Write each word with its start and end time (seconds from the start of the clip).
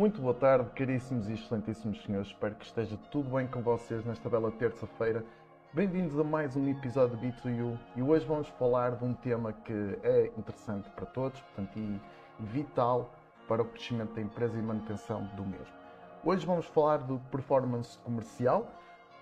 Muito 0.00 0.22
boa 0.22 0.32
tarde, 0.32 0.70
caríssimos 0.70 1.28
e 1.28 1.34
excelentíssimos 1.34 2.02
senhores. 2.02 2.28
Espero 2.28 2.54
que 2.54 2.64
esteja 2.64 2.96
tudo 3.10 3.36
bem 3.36 3.46
com 3.46 3.60
vocês 3.60 4.02
nesta 4.02 4.30
bela 4.30 4.50
terça-feira. 4.50 5.22
Bem-vindos 5.74 6.18
a 6.18 6.24
mais 6.24 6.56
um 6.56 6.66
episódio 6.70 7.18
de 7.18 7.26
B2U 7.26 7.78
e 7.96 8.02
hoje 8.02 8.24
vamos 8.24 8.48
falar 8.48 8.92
de 8.92 9.04
um 9.04 9.12
tema 9.12 9.52
que 9.52 9.98
é 10.02 10.32
interessante 10.38 10.88
para 10.96 11.04
todos 11.04 11.38
portanto, 11.42 11.78
e 11.78 12.00
vital 12.38 13.12
para 13.46 13.60
o 13.60 13.66
crescimento 13.66 14.14
da 14.14 14.22
empresa 14.22 14.56
e 14.56 14.62
manutenção 14.62 15.28
do 15.36 15.44
mesmo. 15.44 15.74
Hoje 16.24 16.46
vamos 16.46 16.64
falar 16.64 16.96
do 17.00 17.18
performance 17.30 17.98
comercial. 17.98 18.72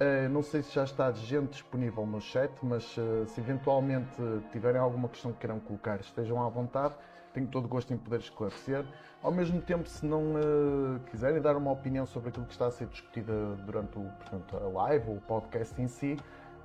Uh, 0.00 0.29
não 0.29 0.45
sei 0.45 0.62
se 0.62 0.76
já 0.76 0.84
está 0.84 1.10
gente 1.10 1.50
disponível 1.50 2.06
no 2.06 2.20
chat, 2.20 2.52
mas 2.62 2.96
uh, 2.96 3.26
se 3.26 3.40
eventualmente 3.40 4.22
tiverem 4.52 4.80
alguma 4.80 5.08
questão 5.08 5.32
que 5.32 5.40
queiram 5.40 5.58
colocar, 5.58 5.99
estejam 5.99 6.40
à 6.40 6.49
vontade 6.49 6.95
tenho 7.38 7.46
todo 7.46 7.66
o 7.66 7.68
gosto 7.68 7.94
em 7.94 7.96
poder 7.96 8.20
esclarecer. 8.20 8.84
Ao 9.22 9.30
mesmo 9.30 9.60
tempo, 9.60 9.88
se 9.88 10.04
não 10.04 10.34
uh, 10.34 11.00
quiserem 11.10 11.40
dar 11.40 11.56
uma 11.56 11.70
opinião 11.70 12.04
sobre 12.04 12.30
aquilo 12.30 12.46
que 12.46 12.52
está 12.52 12.66
a 12.66 12.70
ser 12.70 12.86
discutido 12.88 13.56
durante 13.64 13.98
o, 13.98 14.02
portanto, 14.02 14.56
a 14.56 14.68
live 14.68 15.11
ou 15.11 15.16
o 15.16 15.20
podcast 15.20 15.80
em 15.80 15.86
si, 15.86 16.16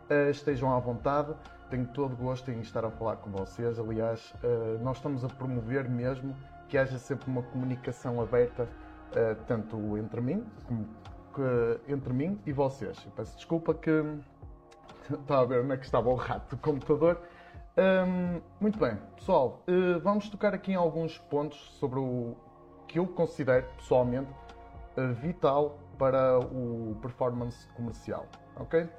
uh, 0.10 0.30
estejam 0.30 0.76
à 0.76 0.80
vontade. 0.80 1.34
Tenho 1.70 1.86
todo 1.88 2.14
o 2.14 2.16
gosto 2.16 2.52
em 2.52 2.60
estar 2.62 2.84
a 2.86 2.92
falar 2.92 3.18
com 3.18 3.30
vocês. 3.32 3.80
Aliás, 3.80 4.34
uh, 4.44 4.84
nós 4.84 4.98
estamos 4.98 5.24
a 5.24 5.28
promover 5.28 5.90
mesmo 5.90 6.36
que 6.68 6.78
haja 6.78 6.98
sempre 6.98 7.30
uma 7.30 7.44
comunicação 7.44 8.20
aberta, 8.20 8.68
tanto 9.46 9.96
entre 9.96 10.20
mim 10.22 10.44
como 10.66 10.90
entre 11.88 12.12
mim 12.14 12.40
e 12.48 12.52
vocês. 12.52 12.98
Eu 13.06 13.12
peço 13.12 13.36
desculpa 13.36 13.76
que 13.76 13.92
estava 15.12 15.42
a 15.44 15.46
ver 15.46 15.62
onde 15.62 15.74
é 15.74 15.78
que 15.78 15.86
estava 15.86 16.10
o 16.10 16.16
rato 16.16 16.56
do 16.56 16.60
computador. 16.60 17.22
Um, 17.76 18.40
muito 18.60 18.78
bem, 18.78 18.96
pessoal, 19.16 19.64
uh, 19.68 20.00
vamos 20.02 20.30
tocar 20.30 20.54
aqui 20.54 20.74
em 20.74 20.76
alguns 20.76 21.18
pontos 21.18 21.58
sobre 21.80 21.98
o 21.98 22.36
que 22.88 23.00
eu 23.00 23.08
considero 23.08 23.66
pessoalmente 23.78 24.30
uh, 24.96 25.12
vital 25.16 25.80
para 25.98 26.38
o 26.38 26.96
performance 27.02 27.68
comercial, 27.70 28.28
ok? 28.58 28.84
Uh, 28.84 28.90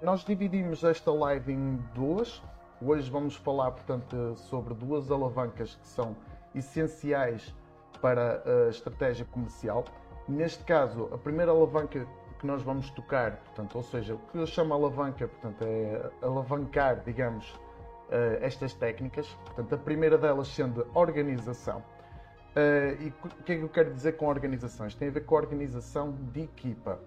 nós 0.00 0.24
dividimos 0.24 0.84
esta 0.84 1.10
live 1.10 1.52
em 1.52 1.76
duas. 1.96 2.40
Hoje 2.80 3.10
vamos 3.10 3.34
falar, 3.34 3.72
portanto, 3.72 4.36
sobre 4.36 4.72
duas 4.74 5.10
alavancas 5.10 5.74
que 5.74 5.86
são 5.88 6.16
essenciais 6.54 7.52
para 8.00 8.40
a 8.46 8.70
estratégia 8.70 9.24
comercial. 9.24 9.84
Neste 10.28 10.62
caso, 10.62 11.08
a 11.12 11.18
primeira 11.18 11.50
alavanca 11.50 12.06
que 12.44 12.46
nós 12.46 12.62
vamos 12.62 12.90
tocar, 12.90 13.38
portanto, 13.38 13.74
ou 13.74 13.82
seja, 13.82 14.14
o 14.14 14.18
que 14.18 14.36
eu 14.36 14.46
chamo 14.46 14.74
alavanca, 14.74 15.26
portanto, 15.26 15.62
é 15.62 16.10
alavancar, 16.20 17.02
digamos, 17.02 17.50
uh, 17.50 18.36
estas 18.42 18.74
técnicas. 18.74 19.26
Portanto, 19.46 19.74
a 19.74 19.78
primeira 19.78 20.18
delas 20.18 20.48
sendo 20.48 20.86
organização. 20.92 21.78
Uh, 21.78 23.02
e 23.02 23.08
o 23.08 23.42
que 23.44 23.52
é 23.52 23.56
que 23.56 23.62
eu 23.62 23.68
quero 23.70 23.94
dizer 23.94 24.12
com 24.18 24.26
organizações? 24.26 24.94
Tem 24.94 25.08
a 25.08 25.10
ver 25.10 25.24
com 25.24 25.36
a 25.36 25.38
organização 25.38 26.12
de 26.12 26.42
equipa. 26.42 27.00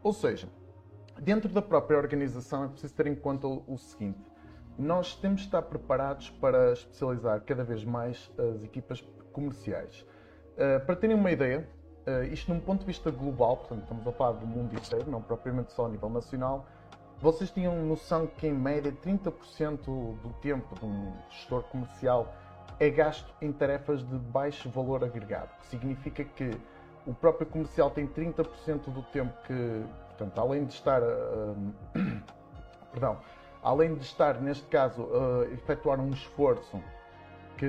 Ou 0.00 0.12
seja, 0.12 0.48
dentro 1.20 1.48
da 1.48 1.60
própria 1.60 1.98
organização 1.98 2.66
é 2.66 2.68
preciso 2.68 2.94
ter 2.94 3.08
em 3.08 3.16
conta 3.16 3.48
o, 3.48 3.76
seguinte: 3.76 4.20
nós 4.78 5.16
temos 5.16 5.40
de 5.40 5.46
estar 5.48 5.62
preparados 5.62 6.30
para 6.30 6.72
especializar 6.72 7.40
cada 7.40 7.64
vez 7.64 7.84
mais 7.84 8.30
as 8.38 8.62
equipas 8.62 9.04
comerciais. 9.32 10.06
Uh, 10.52 10.86
para 10.86 10.94
terem 10.94 11.16
uma 11.16 11.32
ideia, 11.32 11.68
uh, 12.06 12.24
isto 12.24 12.52
num 12.52 12.60
ponto 12.60 12.80
de 12.80 12.86
vista 12.86 13.10
global, 13.10 13.58
portanto, 13.58 13.82
estamos 13.82 14.06
a 14.06 14.12
falar 14.12 14.32
do 14.32 14.46
mundo 14.46 14.74
inteiro, 14.74 15.10
não 15.10 15.22
propriamente 15.22 15.72
só 15.72 15.86
a 15.86 15.88
nível 15.88 16.08
nacional, 16.08 16.66
vocês 17.20 17.50
tinham 17.50 17.74
noção 17.84 18.26
que, 18.26 18.46
em 18.46 18.52
média, 18.52 18.92
30% 18.92 19.78
do 19.84 20.34
tempo 20.42 20.74
de 20.78 20.84
um 20.84 21.12
gestor 21.30 21.62
comercial 21.64 22.34
é 22.78 22.90
gasto 22.90 23.32
em 23.40 23.52
tarefas 23.52 24.06
de 24.06 24.18
baixo 24.18 24.68
valor 24.68 25.04
agregado, 25.04 25.50
que 25.60 25.66
significa 25.66 26.24
que 26.24 26.50
o 27.06 27.14
próprio 27.14 27.46
comercial 27.46 27.90
tem 27.90 28.06
30% 28.06 28.90
do 28.90 29.02
tempo 29.04 29.32
que, 29.46 29.84
portanto, 30.08 30.38
além 30.38 30.64
de 30.64 30.72
estar, 30.72 31.02
uh, 31.02 31.56
perdão, 32.90 33.18
além 33.62 33.94
de 33.94 34.02
estar, 34.02 34.40
neste 34.40 34.66
caso, 34.66 35.02
a 35.02 35.06
uh, 35.06 35.42
efetuar 35.54 36.00
um 36.00 36.10
esforço 36.10 36.82
que, 37.56 37.66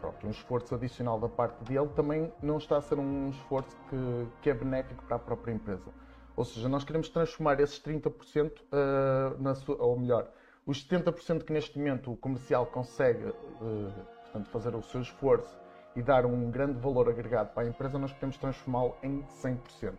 pronto, 0.00 0.26
um 0.26 0.30
esforço 0.30 0.74
adicional 0.74 1.18
da 1.18 1.28
parte 1.28 1.64
dele, 1.64 1.88
também 1.94 2.32
não 2.42 2.58
está 2.58 2.76
a 2.78 2.80
ser 2.80 2.98
um 2.98 3.30
esforço 3.30 3.76
que, 3.88 4.26
que 4.42 4.50
é 4.50 4.54
benéfico 4.54 5.02
para 5.04 5.16
a 5.16 5.18
própria 5.18 5.52
empresa. 5.52 5.90
Ou 6.36 6.44
seja, 6.44 6.68
nós 6.68 6.84
queremos 6.84 7.08
transformar 7.08 7.60
esses 7.60 7.80
30%, 7.80 8.08
uh, 8.10 8.62
eh, 8.72 9.36
na 9.38 9.54
sua, 9.54 9.80
ou 9.80 9.98
melhor, 9.98 10.28
os 10.66 10.84
70% 10.84 11.44
que 11.44 11.52
neste 11.52 11.78
momento 11.78 12.10
o 12.10 12.16
comercial 12.16 12.66
consegue 12.66 13.28
uh, 13.28 13.92
portanto, 14.22 14.48
fazer 14.50 14.74
o 14.74 14.82
seu 14.82 15.00
esforço 15.00 15.56
e 15.94 16.02
dar 16.02 16.26
um 16.26 16.50
grande 16.50 16.78
valor 16.80 17.08
agregado 17.08 17.52
para 17.52 17.62
a 17.62 17.68
empresa, 17.68 17.98
nós 17.98 18.12
queremos 18.12 18.36
transformá-lo 18.36 18.96
em 19.02 19.22
100%. 19.22 19.92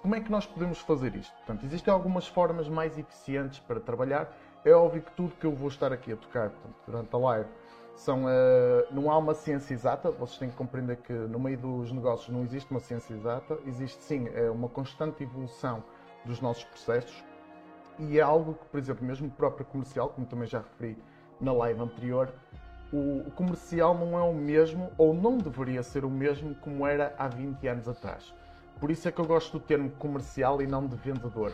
Como 0.00 0.14
é 0.14 0.20
que 0.20 0.30
nós 0.30 0.46
podemos 0.46 0.78
fazer 0.80 1.14
isto? 1.16 1.34
Portanto, 1.36 1.64
existem 1.64 1.92
algumas 1.92 2.26
formas 2.26 2.68
mais 2.68 2.98
eficientes 2.98 3.58
para 3.60 3.80
trabalhar. 3.80 4.34
É 4.64 4.72
óbvio 4.72 5.02
que 5.02 5.12
tudo 5.12 5.34
que 5.36 5.46
eu 5.46 5.52
vou 5.52 5.68
estar 5.68 5.92
aqui 5.92 6.12
a 6.12 6.16
tocar 6.16 6.50
portanto, 6.50 6.76
durante 6.86 7.14
a 7.14 7.18
live 7.18 7.48
são, 7.96 8.24
uh, 8.24 8.26
não 8.90 9.10
há 9.10 9.18
uma 9.18 9.34
ciência 9.34 9.72
exata, 9.72 10.10
vocês 10.10 10.38
têm 10.38 10.50
que 10.50 10.56
compreender 10.56 10.96
que 10.96 11.12
no 11.12 11.38
meio 11.38 11.58
dos 11.58 11.92
negócios 11.92 12.28
não 12.28 12.42
existe 12.42 12.70
uma 12.70 12.80
ciência 12.80 13.14
exata, 13.14 13.58
existe 13.66 14.02
sim 14.02 14.28
é 14.34 14.50
uma 14.50 14.68
constante 14.68 15.22
evolução 15.22 15.82
dos 16.24 16.40
nossos 16.40 16.64
processos 16.64 17.24
e 17.98 18.18
é 18.18 18.22
algo 18.22 18.54
que, 18.54 18.64
por 18.66 18.78
exemplo, 18.78 19.06
mesmo 19.06 19.28
o 19.28 19.30
próprio 19.30 19.64
comercial, 19.66 20.08
como 20.08 20.26
também 20.26 20.48
já 20.48 20.58
referi 20.58 20.98
na 21.40 21.52
live 21.52 21.80
anterior, 21.80 22.32
o 22.92 23.30
comercial 23.32 23.94
não 23.94 24.16
é 24.16 24.22
o 24.22 24.32
mesmo 24.32 24.90
ou 24.96 25.12
não 25.12 25.36
deveria 25.36 25.82
ser 25.82 26.04
o 26.04 26.10
mesmo 26.10 26.54
como 26.56 26.86
era 26.86 27.14
há 27.18 27.26
20 27.26 27.66
anos 27.66 27.88
atrás. 27.88 28.32
Por 28.78 28.90
isso 28.90 29.08
é 29.08 29.12
que 29.12 29.20
eu 29.20 29.24
gosto 29.24 29.58
do 29.58 29.64
termo 29.64 29.90
comercial 29.90 30.62
e 30.62 30.66
não 30.66 30.86
de 30.86 30.96
vendedor. 30.96 31.52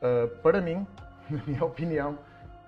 Uh, 0.00 0.28
para 0.42 0.60
mim, 0.60 0.86
na 1.30 1.42
minha 1.46 1.64
opinião, 1.64 2.18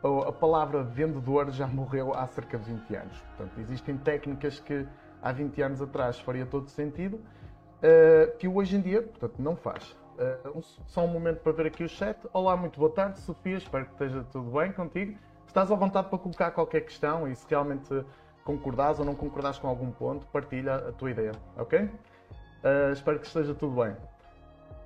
a 0.03 0.33
palavra 0.33 0.83
vendedor 0.83 1.51
já 1.51 1.67
morreu 1.67 2.15
há 2.15 2.27
cerca 2.27 2.59
de 2.59 2.73
20 2.73 2.97
anos. 2.97 3.19
Portanto, 3.37 3.61
existem 3.61 3.97
técnicas 3.97 4.61
que 4.61 4.87
há 5.23 5.33
20 5.33 5.63
anos 5.63 5.83
atrás 5.83 6.19
faria 6.21 6.47
todo 6.47 6.69
sentido, 6.69 7.17
uh, 7.17 8.37
que 8.39 8.47
hoje 8.47 8.77
em 8.77 8.81
dia, 8.81 9.03
portanto, 9.03 9.35
não 9.39 9.57
faz. 9.57 9.97
Uh, 10.19 10.63
só 10.87 11.05
um 11.05 11.09
momento 11.09 11.41
para 11.41 11.53
ver 11.53 11.67
aqui 11.67 11.85
o 11.85 11.89
chat. 11.89 12.19
Olá, 12.33 12.57
muito 12.57 12.79
boa 12.79 12.93
tarde, 12.93 13.19
Sofia, 13.21 13.57
espero 13.57 13.87
que 13.87 13.93
esteja 13.93 14.25
tudo 14.33 14.51
bem 14.51 14.73
contigo. 14.73 15.19
Estás 15.47 15.71
à 15.73 15.75
vontade 15.75 16.09
para 16.09 16.19
colocar 16.19 16.51
qualquer 16.51 16.83
questão 16.83 17.27
e 17.27 17.35
se 17.35 17.47
realmente 17.49 18.05
concordares 18.45 18.99
ou 18.99 19.05
não 19.05 19.15
concordares 19.15 19.59
com 19.59 19.67
algum 19.67 19.91
ponto, 19.91 20.27
partilha 20.29 20.77
a 20.77 20.93
tua 20.93 21.11
ideia, 21.11 21.33
ok? 21.57 21.81
Uh, 21.81 22.93
espero 22.93 23.19
que 23.19 23.27
esteja 23.27 23.55
tudo 23.55 23.83
bem. 23.83 23.97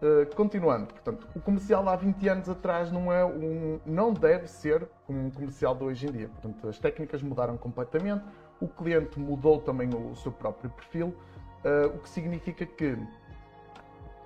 Uh, 0.00 0.34
continuando, 0.34 0.86
portanto, 0.86 1.28
o 1.36 1.40
comercial 1.40 1.86
há 1.86 1.94
20 1.94 2.26
anos 2.26 2.48
atrás 2.48 2.90
não 2.90 3.12
é 3.12 3.22
um, 3.22 3.78
não 3.84 4.14
deve 4.14 4.46
ser 4.46 4.88
como 5.06 5.26
um 5.26 5.30
comercial 5.30 5.74
de 5.74 5.84
hoje 5.84 6.06
em 6.06 6.12
dia. 6.12 6.28
Portanto, 6.28 6.68
as 6.68 6.78
técnicas 6.78 7.22
mudaram 7.22 7.58
completamente, 7.58 8.24
o 8.58 8.66
cliente 8.66 9.20
mudou 9.20 9.60
também 9.60 9.90
o, 9.92 10.12
o 10.12 10.16
seu 10.16 10.32
próprio 10.32 10.70
perfil, 10.70 11.08
uh, 11.64 11.94
o 11.94 11.98
que 11.98 12.08
significa 12.08 12.64
que 12.64 12.96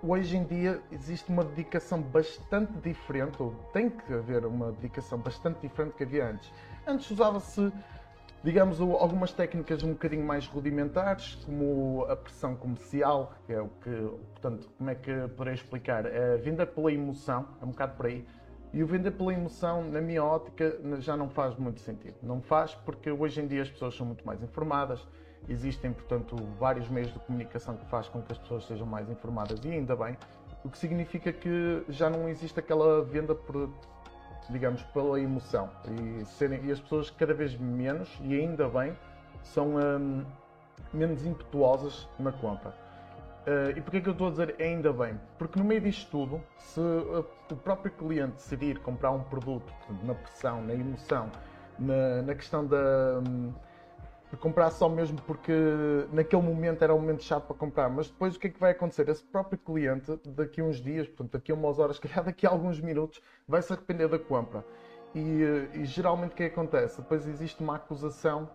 hoje 0.01 0.37
em 0.37 0.45
dia 0.45 0.81
existe 0.93 1.31
uma 1.31 1.43
dedicação 1.43 2.01
bastante 2.01 2.73
diferente, 2.75 3.43
ou 3.43 3.53
tem 3.73 3.91
que 3.91 4.13
haver 4.13 4.45
uma 4.45 4.71
dedicação 4.71 5.19
bastante 5.19 5.61
diferente 5.61 5.95
que 5.95 6.05
havia 6.05 6.29
antes. 6.29 6.53
Antes 6.87 7.11
usava-se 7.11 7.73
digamos, 8.45 8.79
algumas 8.79 9.33
técnicas 9.33 9.83
um 9.83 9.93
bocadinho 9.93 10.23
mais 10.23 10.47
rudimentares, 10.47 11.35
como 11.47 12.05
a 12.11 12.15
pressão 12.15 12.55
comercial, 12.55 13.33
que 13.47 13.55
é 13.55 13.61
o 13.61 13.69
que, 13.83 13.91
portanto, 14.33 14.69
como 14.77 14.91
é 14.91 14.95
que 14.95 15.29
poderei 15.29 15.55
explicar? 15.55 16.05
É 16.05 16.37
vender 16.37 16.67
pela 16.67 16.93
emoção, 16.93 17.49
é 17.61 17.65
um 17.65 17.71
bocado 17.71 17.97
por 17.97 18.05
aí. 18.05 18.27
E 18.71 18.83
o 18.83 18.87
vender 18.87 19.13
pela 19.13 19.33
emoção, 19.33 19.83
na 19.85 20.01
minha 20.03 20.23
ótica, 20.23 20.79
já 20.99 21.17
não 21.17 21.31
faz 21.31 21.57
muito 21.57 21.81
sentido. 21.81 22.17
Não 22.23 22.43
faz 22.43 22.75
porque 22.75 23.11
hoje 23.11 23.41
em 23.41 23.47
dia 23.47 23.63
as 23.63 23.71
pessoas 23.71 23.97
são 23.97 24.05
muito 24.05 24.27
mais 24.27 24.43
informadas, 24.43 25.09
existem, 25.49 25.95
portanto, 25.95 26.37
vários 26.59 26.87
meios 26.91 27.11
de 27.15 27.19
comunicação 27.21 27.79
que 27.79 27.87
faz 27.87 28.09
com 28.09 28.21
que 28.21 28.31
as 28.31 28.37
pessoas 28.37 28.67
sejam 28.67 28.87
mais 28.87 29.09
informadas 29.09 29.59
e 29.65 29.69
ainda 29.69 29.97
bem, 29.97 30.19
o 30.63 30.69
que 30.69 30.77
significa 30.77 31.33
que 31.33 31.83
já 31.89 32.11
não 32.11 32.29
existe 32.29 32.61
aquela 32.61 33.03
venda 33.03 33.35
por 33.35 33.71
digamos, 34.51 34.83
pela 34.85 35.21
emoção. 35.21 35.71
E, 35.89 36.25
serem, 36.25 36.65
e 36.65 36.73
as 36.73 36.81
pessoas 36.81 37.11
cada 37.11 37.35
vez 37.35 37.57
menos, 37.57 38.09
e 38.23 38.39
ainda 38.39 38.69
bem, 38.69 38.97
são 39.43 39.77
hum, 39.77 40.25
menos 40.93 41.25
impetuosas 41.25 42.09
na 42.19 42.33
compra. 42.33 42.75
Uh, 43.47 43.77
e 43.77 43.81
porquê 43.83 44.01
que 44.01 44.09
eu 44.09 44.13
estou 44.13 44.29
a 44.29 44.31
dizer 44.31 44.57
ainda 44.59 44.91
bem? 44.91 45.21
Porque 45.37 45.59
no 45.59 45.65
meio 45.67 45.83
disto 45.83 46.11
tudo, 46.11 46.43
se 46.57 46.81
uh, 46.81 47.27
o 47.51 47.57
próprio 47.57 47.93
cliente 47.93 48.37
decidir 48.37 48.79
comprar 48.79 49.11
um 49.11 49.23
produto 49.23 49.71
na 50.03 50.15
pressão, 50.15 50.63
na 50.63 50.73
emoção, 50.73 51.31
na, 51.79 52.23
na 52.23 52.35
questão 52.35 52.67
da. 52.67 53.21
Um, 54.35 54.37
comprar 54.37 54.71
só 54.71 54.89
mesmo 54.89 55.21
porque 55.23 55.53
naquele 56.13 56.43
momento 56.43 56.83
era 56.83 56.95
um 56.95 56.99
momento 56.99 57.23
chato 57.23 57.47
para 57.47 57.57
comprar, 57.57 57.89
mas 57.89 58.09
depois 58.09 58.37
o 58.37 58.39
que 58.39 58.49
é 58.49 58.51
que 58.51 58.61
vai 58.61 58.73
acontecer? 58.73 59.09
Esse 59.09 59.25
próprio 59.25 59.59
cliente, 59.59 60.19
daqui 60.27 60.61
a 60.61 60.65
uns 60.65 60.77
dias, 60.77 61.07
portanto, 61.07 61.33
daqui 61.33 61.53
a 61.53 61.55
umas 61.55 61.79
horas, 61.79 61.99
calhar 62.01 62.25
daqui 62.25 62.47
a 62.47 62.51
alguns 62.51 62.81
minutos, 62.81 63.21
vai 63.47 63.63
se 63.63 63.73
arrepender 63.73 64.09
da 64.09 64.19
compra. 64.19 64.65
E, 65.15 65.43
eh, 65.43 65.79
e 65.79 65.85
geralmente 65.85 66.33
o 66.33 66.35
que, 66.35 66.43
é 66.43 66.49
que 66.49 66.55
acontece? 66.55 67.01
Depois 67.01 67.27
existe 67.27 67.63
uma 67.63 67.77
acusação 67.77 68.49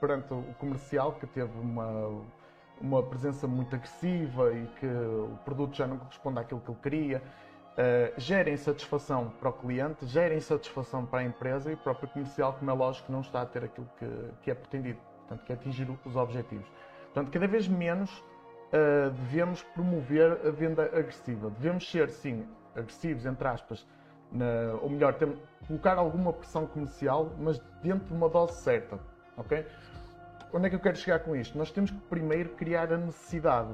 perante 0.00 0.32
o 0.32 0.42
comercial 0.58 1.12
que 1.12 1.26
teve 1.26 1.56
uma. 1.58 2.22
uma 2.80 3.02
presença 3.02 3.46
muito 3.46 3.76
agressiva 3.76 4.52
e 4.52 4.66
que 4.78 4.86
o 4.86 5.38
produto 5.44 5.76
já 5.76 5.86
não 5.86 5.98
corresponde 5.98 6.40
àquilo 6.40 6.60
que 6.60 6.70
ele 6.70 6.78
queria. 6.82 7.22
Uh, 7.70 8.12
gera 8.20 8.50
insatisfação 8.50 9.32
para 9.38 9.48
o 9.48 9.52
cliente, 9.52 10.04
gera 10.04 10.34
insatisfação 10.34 11.06
para 11.06 11.20
a 11.20 11.24
empresa 11.24 11.70
e 11.70 11.74
o 11.74 11.76
próprio 11.76 12.08
comercial, 12.08 12.54
como 12.54 12.70
é 12.70 12.74
lógico, 12.74 13.12
não 13.12 13.20
está 13.20 13.42
a 13.42 13.46
ter 13.46 13.64
aquilo 13.64 13.88
que, 13.96 14.06
que 14.42 14.50
é 14.50 14.54
pretendido, 14.54 14.98
portanto, 15.30 15.46
que 15.46 15.52
é 15.52 15.54
atingir 15.54 15.88
os 16.04 16.16
objetivos. 16.16 16.66
Portanto, 17.12 17.32
cada 17.32 17.46
vez 17.46 17.68
menos 17.68 18.10
uh, 18.18 19.10
devemos 19.10 19.62
promover 19.62 20.32
a 20.46 20.50
venda 20.50 20.84
agressiva. 20.84 21.50
Devemos 21.50 21.88
ser, 21.88 22.10
sim, 22.10 22.46
agressivos, 22.74 23.24
entre 23.24 23.46
aspas, 23.46 23.86
na, 24.32 24.74
ou 24.80 24.90
melhor, 24.90 25.14
ter, 25.14 25.32
colocar 25.66 25.98
alguma 25.98 26.32
pressão 26.32 26.66
comercial, 26.66 27.32
mas 27.38 27.60
dentro 27.82 28.06
de 28.06 28.12
uma 28.12 28.28
dose 28.28 28.60
certa. 28.60 28.98
Ok? 29.36 29.64
Onde 30.52 30.66
é 30.66 30.70
que 30.70 30.76
eu 30.76 30.80
quero 30.80 30.96
chegar 30.96 31.20
com 31.20 31.34
isto? 31.36 31.56
Nós 31.56 31.70
temos 31.70 31.90
que 31.90 31.98
primeiro 32.08 32.50
criar 32.50 32.92
a 32.92 32.96
necessidade. 32.96 33.70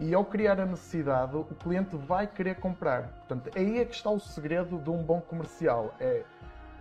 E 0.00 0.12
ao 0.12 0.24
criar 0.24 0.58
a 0.58 0.66
necessidade, 0.66 1.36
o 1.36 1.44
cliente 1.44 1.96
vai 1.96 2.26
querer 2.26 2.56
comprar. 2.56 3.10
Portanto, 3.28 3.48
aí 3.56 3.78
é 3.78 3.84
que 3.84 3.94
está 3.94 4.10
o 4.10 4.18
segredo 4.18 4.76
de 4.78 4.90
um 4.90 5.00
bom 5.04 5.20
comercial. 5.20 5.94
É, 6.00 6.24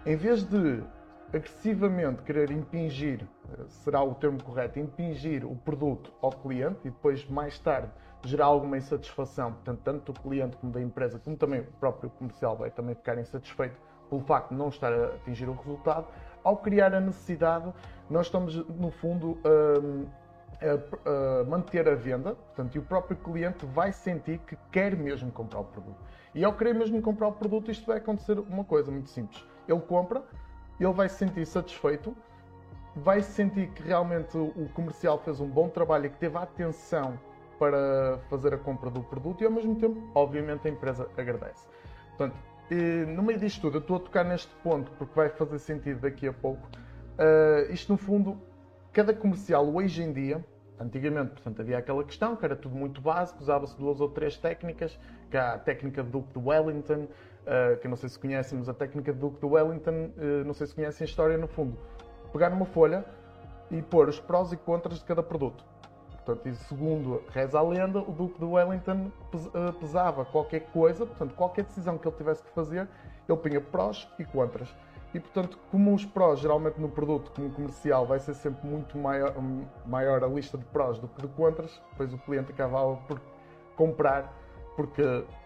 em 0.03 0.15
vez 0.15 0.43
de 0.43 0.83
agressivamente 1.33 2.21
querer 2.21 2.51
impingir, 2.51 3.27
será 3.67 4.03
o 4.03 4.13
termo 4.13 4.41
correto, 4.43 4.79
impingir 4.79 5.45
o 5.45 5.55
produto 5.55 6.13
ao 6.21 6.31
cliente 6.31 6.79
e 6.85 6.91
depois 6.91 7.27
mais 7.27 7.57
tarde 7.59 7.89
gerar 8.25 8.45
alguma 8.45 8.77
insatisfação, 8.77 9.51
portanto, 9.53 9.81
tanto 9.83 10.13
do 10.13 10.19
cliente 10.21 10.55
como 10.57 10.71
da 10.71 10.81
empresa, 10.81 11.19
como 11.19 11.35
também 11.35 11.61
o 11.61 11.65
próprio 11.79 12.09
comercial 12.11 12.55
vai 12.55 12.69
também 12.69 12.95
ficar 12.95 13.17
insatisfeito 13.17 13.75
pelo 14.09 14.21
facto 14.21 14.49
de 14.49 14.55
não 14.55 14.69
estar 14.69 14.93
a 14.93 15.07
atingir 15.07 15.49
o 15.49 15.53
resultado, 15.53 16.07
ao 16.43 16.57
criar 16.57 16.93
a 16.93 16.99
necessidade, 16.99 17.73
nós 18.09 18.27
estamos, 18.27 18.55
no 18.55 18.91
fundo, 18.91 19.39
a, 19.43 21.41
a, 21.41 21.43
manter 21.45 21.87
a 21.89 21.95
venda, 21.95 22.35
portanto, 22.35 22.75
e 22.75 22.79
o 22.79 22.83
próprio 22.83 23.17
cliente 23.17 23.65
vai 23.65 23.91
sentir 23.91 24.37
que 24.39 24.55
quer 24.71 24.95
mesmo 24.95 25.31
comprar 25.31 25.61
o 25.61 25.65
produto. 25.65 25.97
E 26.35 26.43
ao 26.43 26.53
querer 26.53 26.73
mesmo 26.73 27.01
comprar 27.01 27.27
o 27.27 27.33
produto, 27.33 27.71
isto 27.71 27.85
vai 27.85 27.97
acontecer 27.97 28.39
uma 28.39 28.63
coisa 28.63 28.91
muito 28.91 29.09
simples. 29.09 29.43
Ele 29.67 29.79
compra, 29.81 30.23
ele 30.79 30.93
vai 30.93 31.09
se 31.09 31.15
sentir 31.15 31.45
satisfeito, 31.45 32.15
vai 32.95 33.21
sentir 33.21 33.67
que 33.69 33.83
realmente 33.83 34.37
o 34.37 34.69
comercial 34.73 35.17
fez 35.19 35.39
um 35.39 35.47
bom 35.47 35.69
trabalho 35.69 36.05
e 36.05 36.09
que 36.09 36.17
teve 36.17 36.37
atenção 36.37 37.19
para 37.57 38.19
fazer 38.29 38.53
a 38.53 38.57
compra 38.57 38.89
do 38.89 39.01
produto 39.01 39.41
e 39.41 39.45
ao 39.45 39.51
mesmo 39.51 39.75
tempo, 39.75 40.01
obviamente, 40.13 40.67
a 40.67 40.71
empresa 40.71 41.07
agradece. 41.17 41.67
Portanto, 42.09 42.35
no 43.15 43.23
meio 43.23 43.39
disto 43.39 43.61
tudo, 43.61 43.77
eu 43.77 43.81
estou 43.81 43.97
a 43.97 43.99
tocar 43.99 44.23
neste 44.23 44.53
ponto 44.55 44.91
porque 44.91 45.13
vai 45.15 45.29
fazer 45.29 45.59
sentido 45.59 46.01
daqui 46.01 46.27
a 46.27 46.33
pouco. 46.33 46.67
Uh, 47.13 47.71
isto, 47.71 47.91
no 47.91 47.97
fundo, 47.97 48.37
cada 48.91 49.13
comercial 49.13 49.67
hoje 49.73 50.01
em 50.01 50.11
dia, 50.11 50.43
antigamente, 50.79 51.31
portanto, 51.31 51.61
havia 51.61 51.77
aquela 51.77 52.03
questão 52.03 52.35
que 52.35 52.43
era 52.43 52.55
tudo 52.55 52.75
muito 52.75 53.01
básico, 53.01 53.41
usava-se 53.41 53.77
duas 53.77 54.01
ou 54.01 54.09
três 54.09 54.37
técnicas, 54.37 54.97
que 55.29 55.37
há 55.37 55.53
a 55.53 55.59
técnica 55.59 56.03
do 56.03 56.09
Duque 56.09 56.39
de 56.39 56.45
Wellington, 56.47 57.07
uh, 57.43 57.77
que 57.79 57.87
não 57.87 57.95
sei 57.95 58.09
se 58.09 58.19
conhecem, 58.19 58.57
mas 58.57 58.69
a 58.69 58.73
técnica 58.73 59.13
do 59.13 59.29
Duque 59.29 59.39
de 59.39 59.45
Wellington, 59.45 60.11
uh, 60.17 60.45
não 60.45 60.53
sei 60.53 60.67
se 60.67 60.75
conhecem 60.75 61.05
a 61.05 61.07
história, 61.07 61.37
no 61.37 61.47
fundo, 61.47 61.77
pegar 62.31 62.51
uma 62.51 62.65
folha 62.65 63.05
e 63.69 63.81
pôr 63.81 64.09
os 64.09 64.19
prós 64.19 64.51
e 64.51 64.57
contras 64.57 64.99
de 64.99 65.05
cada 65.05 65.23
produto. 65.23 65.63
Portanto, 66.25 66.47
e 66.47 66.55
segundo 66.55 67.21
reza 67.29 67.59
a 67.59 67.61
lenda, 67.61 67.99
o 67.99 68.11
Duque 68.11 68.39
de 68.39 68.45
Wellington 68.45 69.11
eh, 69.33 69.71
pesava 69.77 70.23
qualquer 70.23 70.61
coisa, 70.71 71.05
portanto, 71.05 71.35
qualquer 71.35 71.65
decisão 71.65 71.97
que 71.97 72.07
ele 72.07 72.15
tivesse 72.15 72.41
que 72.41 72.49
fazer, 72.51 72.87
ele 73.27 73.37
punha 73.37 73.59
prós 73.59 74.07
e 74.17 74.23
contras. 74.23 74.73
E, 75.13 75.19
portanto, 75.19 75.59
como 75.69 75.93
os 75.93 76.05
prós, 76.05 76.39
geralmente 76.39 76.79
no 76.79 76.89
produto 76.89 77.31
como 77.35 77.51
comercial, 77.51 78.05
vai 78.05 78.19
ser 78.19 78.33
sempre 78.35 78.65
muito 78.65 78.97
maior, 78.97 79.35
maior 79.85 80.23
a 80.23 80.27
lista 80.27 80.57
de 80.57 80.63
prós 80.65 80.97
do 80.97 81.07
que 81.09 81.21
de 81.21 81.27
contras, 81.27 81.81
depois 81.91 82.13
o 82.13 82.17
cliente 82.19 82.51
acabava 82.51 82.95
por 83.07 83.21
comprar, 83.75 84.33
porque 84.75 85.03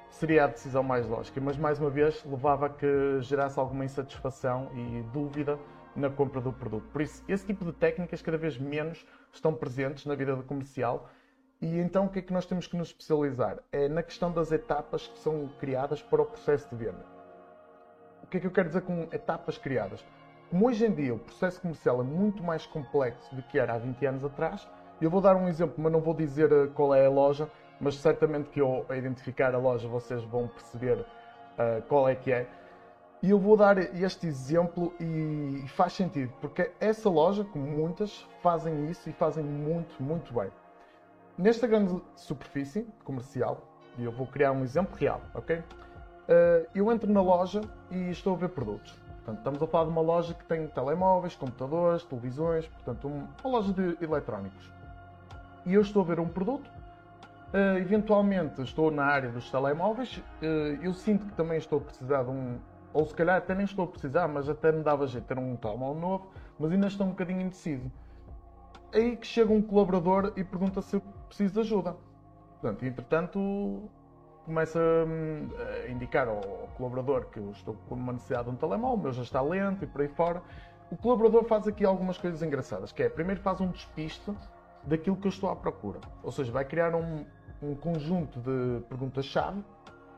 seria 0.10 0.46
a 0.46 0.48
decisão 0.48 0.84
mais 0.84 1.08
lógica. 1.08 1.40
Mas, 1.42 1.58
mais 1.58 1.80
uma 1.80 1.90
vez, 1.90 2.24
levava 2.26 2.68
a 2.68 2.70
que 2.70 3.22
gerasse 3.22 3.60
alguma 3.60 3.86
insatisfação 3.86 4.70
e 4.74 5.04
dúvida 5.14 5.60
na 5.96 6.10
compra 6.10 6.40
do 6.40 6.54
produto. 6.54 6.88
Por 6.92 7.02
isso, 7.02 7.24
esse 7.28 7.46
tipo 7.46 7.66
de 7.66 7.74
técnicas 7.74 8.22
cada 8.22 8.38
vez 8.38 8.58
menos 8.58 9.06
estão 9.34 9.54
presentes 9.54 10.06
na 10.06 10.16
vida 10.16 10.36
do 10.36 10.44
comercial. 10.44 11.10
E 11.60 11.80
então 11.80 12.06
o 12.06 12.10
que 12.10 12.20
é 12.20 12.22
que 12.22 12.32
nós 12.32 12.46
temos 12.46 12.68
que 12.68 12.78
nos 12.78 12.90
especializar? 12.90 13.58
É 13.72 13.88
na 13.88 14.04
questão 14.04 14.32
das 14.32 14.52
etapas 14.52 15.08
que 15.08 15.18
são 15.20 15.50
criadas 15.60 16.02
para 16.02 16.22
o 16.22 16.26
processo 16.26 16.70
de 16.70 16.76
venda. 16.76 17.04
O 18.24 18.28
que 18.28 18.38
é 18.38 18.40
que 18.40 18.46
eu 18.46 18.52
quero 18.52 18.68
dizer 18.68 18.82
com 18.82 19.08
etapas 19.12 19.58
criadas? 19.58 20.06
Como 20.50 20.68
hoje 20.68 20.86
em 20.86 20.94
dia 20.94 21.16
o 21.16 21.20
processo 21.20 21.60
comercial 21.60 22.00
é 22.02 22.04
muito 22.04 22.44
mais 22.44 22.66
complexo 22.66 23.36
do 23.36 23.42
que 23.42 23.58
era 23.58 23.74
há 23.74 23.78
20 23.78 24.06
anos 24.06 24.24
atrás, 24.24 24.68
eu 25.02 25.10
vou 25.10 25.20
dar 25.20 25.36
um 25.36 25.48
exemplo, 25.48 25.76
mas 25.78 25.92
não 25.92 26.00
vou 26.00 26.14
dizer 26.14 26.52
eh, 26.52 26.68
qual 26.74 26.94
é 26.94 27.06
a 27.06 27.10
loja, 27.10 27.50
mas 27.80 27.96
certamente 27.96 28.50
que 28.50 28.60
eu, 28.60 28.86
a 28.90 28.96
identificar 28.96 29.54
a 29.54 29.58
loja, 29.58 29.88
vocês 29.88 30.24
vão 30.24 30.48
perceber 30.48 31.00
uh, 31.00 31.82
qual 31.88 32.08
é 32.08 32.16
que 32.16 32.32
é. 32.32 32.48
E 33.22 33.32
eu 33.32 33.40
vou 33.40 33.58
dar 33.58 33.78
este 33.80 34.28
exemplo 34.28 34.94
e 35.00 35.66
faz 35.70 35.94
sentido, 35.94 36.32
porque 36.40 36.72
essa 36.80 37.10
loja, 37.10 37.44
como 37.44 37.66
muitas, 37.66 38.28
fazem 38.44 38.90
isso 38.92 39.10
e 39.10 39.14
fazem 39.14 39.44
muito, 39.44 40.02
muito 40.02 40.34
bem. 40.34 40.52
Nesta 41.38 41.66
grande 41.66 42.00
superfície 42.16 42.88
comercial, 43.04 43.62
e 43.98 44.04
eu 44.04 44.12
vou 44.12 44.28
criar 44.28 44.52
um 44.52 44.64
exemplo 44.64 44.96
real, 44.96 45.22
ok? 45.34 45.64
Eh, 46.28 46.68
eu 46.76 46.92
entro 46.92 47.12
na 47.12 47.22
loja 47.22 47.62
e 47.90 48.10
estou 48.10 48.34
a 48.34 48.38
ver 48.38 48.50
produtos. 48.50 48.92
Portanto, 49.18 49.38
estamos 49.38 49.62
a 49.62 49.68
falar 49.68 49.86
de 49.86 49.92
uma 49.92 50.02
loja 50.02 50.34
que 50.34 50.44
tem 50.46 50.68
telemóveis, 50.68 51.36
computadores, 51.36 52.04
televisões, 52.04 52.68
portanto, 52.68 53.08
uma 53.08 53.52
loja 53.52 53.74
de 53.74 53.98
eletrónicos. 54.04 54.72
E 55.66 55.74
eu 55.74 55.82
estou 55.82 56.02
a 56.02 56.06
ver 56.06 56.20
um 56.20 56.28
produto, 56.28 56.70
uh, 57.54 57.78
eventualmente 57.78 58.62
estou 58.62 58.92
na 58.92 59.06
área 59.06 59.30
dos 59.30 59.50
telemóveis, 59.50 60.18
uh, 60.18 60.84
eu 60.84 60.94
sinto 60.94 61.26
que 61.26 61.34
também 61.34 61.58
estou 61.58 61.80
a 61.80 61.82
precisar 61.82 62.24
de 62.24 62.30
um, 62.30 62.58
ou 62.94 63.06
se 63.06 63.14
calhar 63.14 63.38
até 63.38 63.54
nem 63.54 63.66
estou 63.66 63.86
a 63.86 63.88
precisar, 63.88 64.28
mas 64.28 64.50
até 64.50 64.72
me 64.72 64.84
dava 64.84 65.08
jeito 65.08 65.26
ter 65.26 65.38
um 65.38 65.56
telemóvel 65.56 66.02
novo, 66.02 66.32
mas 66.60 66.72
ainda 66.72 66.88
estou 66.88 67.06
um 67.06 67.12
bocadinho 67.12 67.42
indeciso. 67.42 67.92
Aí 68.94 69.18
que 69.18 69.28
chega 69.28 69.52
um 69.52 69.62
colaborador 69.62 70.34
e 70.36 70.44
pergunta 70.44 70.82
se 70.82 70.96
eu 70.96 71.02
preciso 71.28 71.54
de 71.54 71.60
ajuda. 71.60 71.96
Portanto, 72.60 72.86
entretanto, 72.86 73.90
começa 74.46 74.80
hum, 74.80 75.50
a 75.86 75.90
indicar 75.90 76.28
ao 76.28 76.42
colaborador 76.76 77.26
que 77.26 77.38
eu 77.38 77.52
estou 77.52 77.76
com 77.88 77.96
uma 77.96 78.14
necessidade 78.14 78.46
de 78.46 78.52
um 78.52 78.56
telemóvel, 78.56 78.98
o 78.98 79.04
meu 79.04 79.12
já 79.12 79.22
está 79.22 79.42
lento 79.42 79.84
e 79.84 79.88
por 79.88 80.02
aí 80.02 80.08
fora. 80.08 80.42
O 80.90 80.96
colaborador 80.96 81.44
faz 81.44 81.68
aqui 81.68 81.84
algumas 81.86 82.18
coisas 82.18 82.42
engraçadas, 82.42 82.94
que 82.94 83.04
é, 83.04 83.10
primeiro 83.10 83.42
faz 83.42 83.60
um 83.60 83.68
despiste 83.68 84.34
daquilo 84.84 85.18
que 85.18 85.28
eu 85.28 85.30
estou 85.30 85.50
à 85.50 85.56
procura. 85.56 86.00
Ou 86.24 86.32
seja, 86.32 86.50
vai 86.50 86.64
criar 86.64 86.96
um, 86.96 87.26
um 87.62 87.76
conjunto 87.76 88.40
de 88.40 88.82
perguntas-chave 88.88 89.64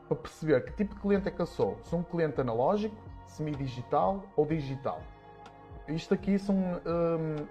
para 0.08 0.16
perceber 0.16 0.64
que 0.64 0.72
tipo 0.72 0.94
de 0.94 1.00
cliente 1.00 1.28
é 1.28 1.30
que 1.30 1.40
eu 1.40 1.46
sou. 1.46 1.78
Sou 1.84 2.00
um 2.00 2.02
cliente 2.02 2.40
analógico, 2.40 2.96
semi-digital 3.26 4.24
ou 4.36 4.44
digital. 4.44 5.00
Isto 5.88 6.14
aqui 6.14 6.38
são. 6.38 6.56
Hum, 6.56 7.46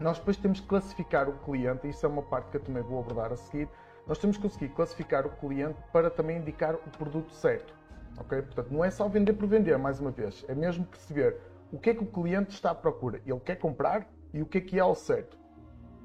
nós 0.00 0.18
depois 0.18 0.36
temos 0.36 0.60
que 0.60 0.66
classificar 0.66 1.28
o 1.28 1.32
cliente, 1.38 1.86
e 1.86 1.90
isso 1.90 2.06
é 2.06 2.08
uma 2.08 2.22
parte 2.22 2.50
que 2.50 2.56
eu 2.56 2.60
também 2.60 2.82
vou 2.82 3.00
abordar 3.00 3.32
a 3.32 3.36
seguir. 3.36 3.68
Nós 4.06 4.16
temos 4.18 4.36
que 4.36 4.42
conseguir 4.44 4.68
classificar 4.68 5.26
o 5.26 5.30
cliente 5.30 5.78
para 5.92 6.08
também 6.08 6.38
indicar 6.38 6.76
o 6.76 6.90
produto 6.96 7.32
certo. 7.32 7.74
Ok? 8.16 8.40
Portanto, 8.42 8.72
não 8.72 8.84
é 8.84 8.90
só 8.90 9.08
vender 9.08 9.32
por 9.32 9.46
vender, 9.48 9.76
mais 9.76 10.00
uma 10.00 10.10
vez. 10.10 10.44
É 10.48 10.54
mesmo 10.54 10.84
perceber 10.86 11.36
o 11.72 11.78
que 11.78 11.90
é 11.90 11.94
que 11.94 12.02
o 12.02 12.06
cliente 12.06 12.54
está 12.54 12.70
à 12.70 12.74
procura. 12.74 13.20
Ele 13.26 13.40
quer 13.40 13.56
comprar 13.56 14.08
e 14.32 14.40
o 14.40 14.46
que 14.46 14.58
é 14.58 14.60
que 14.60 14.78
é 14.78 14.80
ao 14.80 14.94
certo. 14.94 15.36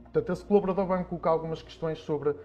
Portanto, 0.03 0.31
esse 0.31 0.43
colaborador 0.45 0.85
vai-me 0.85 1.05
colocar 1.05 1.29
algumas 1.29 1.61
questões 1.61 1.99
sobre 1.99 2.35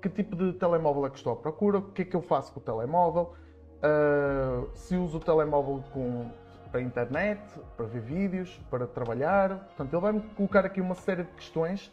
que 0.00 0.08
tipo 0.08 0.36
de 0.36 0.52
telemóvel 0.52 1.06
é 1.06 1.10
que 1.10 1.16
estou 1.16 1.32
à 1.32 1.36
procura, 1.36 1.78
o 1.78 1.82
que 1.82 2.02
é 2.02 2.04
que 2.04 2.16
eu 2.16 2.22
faço 2.22 2.52
com 2.52 2.60
o 2.60 2.62
telemóvel, 2.62 3.34
uh, 3.78 4.68
se 4.74 4.96
uso 4.96 5.18
o 5.18 5.20
telemóvel 5.20 5.82
com, 5.92 6.30
para 6.70 6.80
internet, 6.80 7.40
para 7.76 7.86
ver 7.86 8.00
vídeos, 8.00 8.60
para 8.70 8.86
trabalhar. 8.86 9.56
Portanto, 9.76 9.92
ele 9.92 10.02
vai-me 10.02 10.20
colocar 10.36 10.64
aqui 10.64 10.80
uma 10.80 10.94
série 10.94 11.24
de 11.24 11.32
questões 11.32 11.92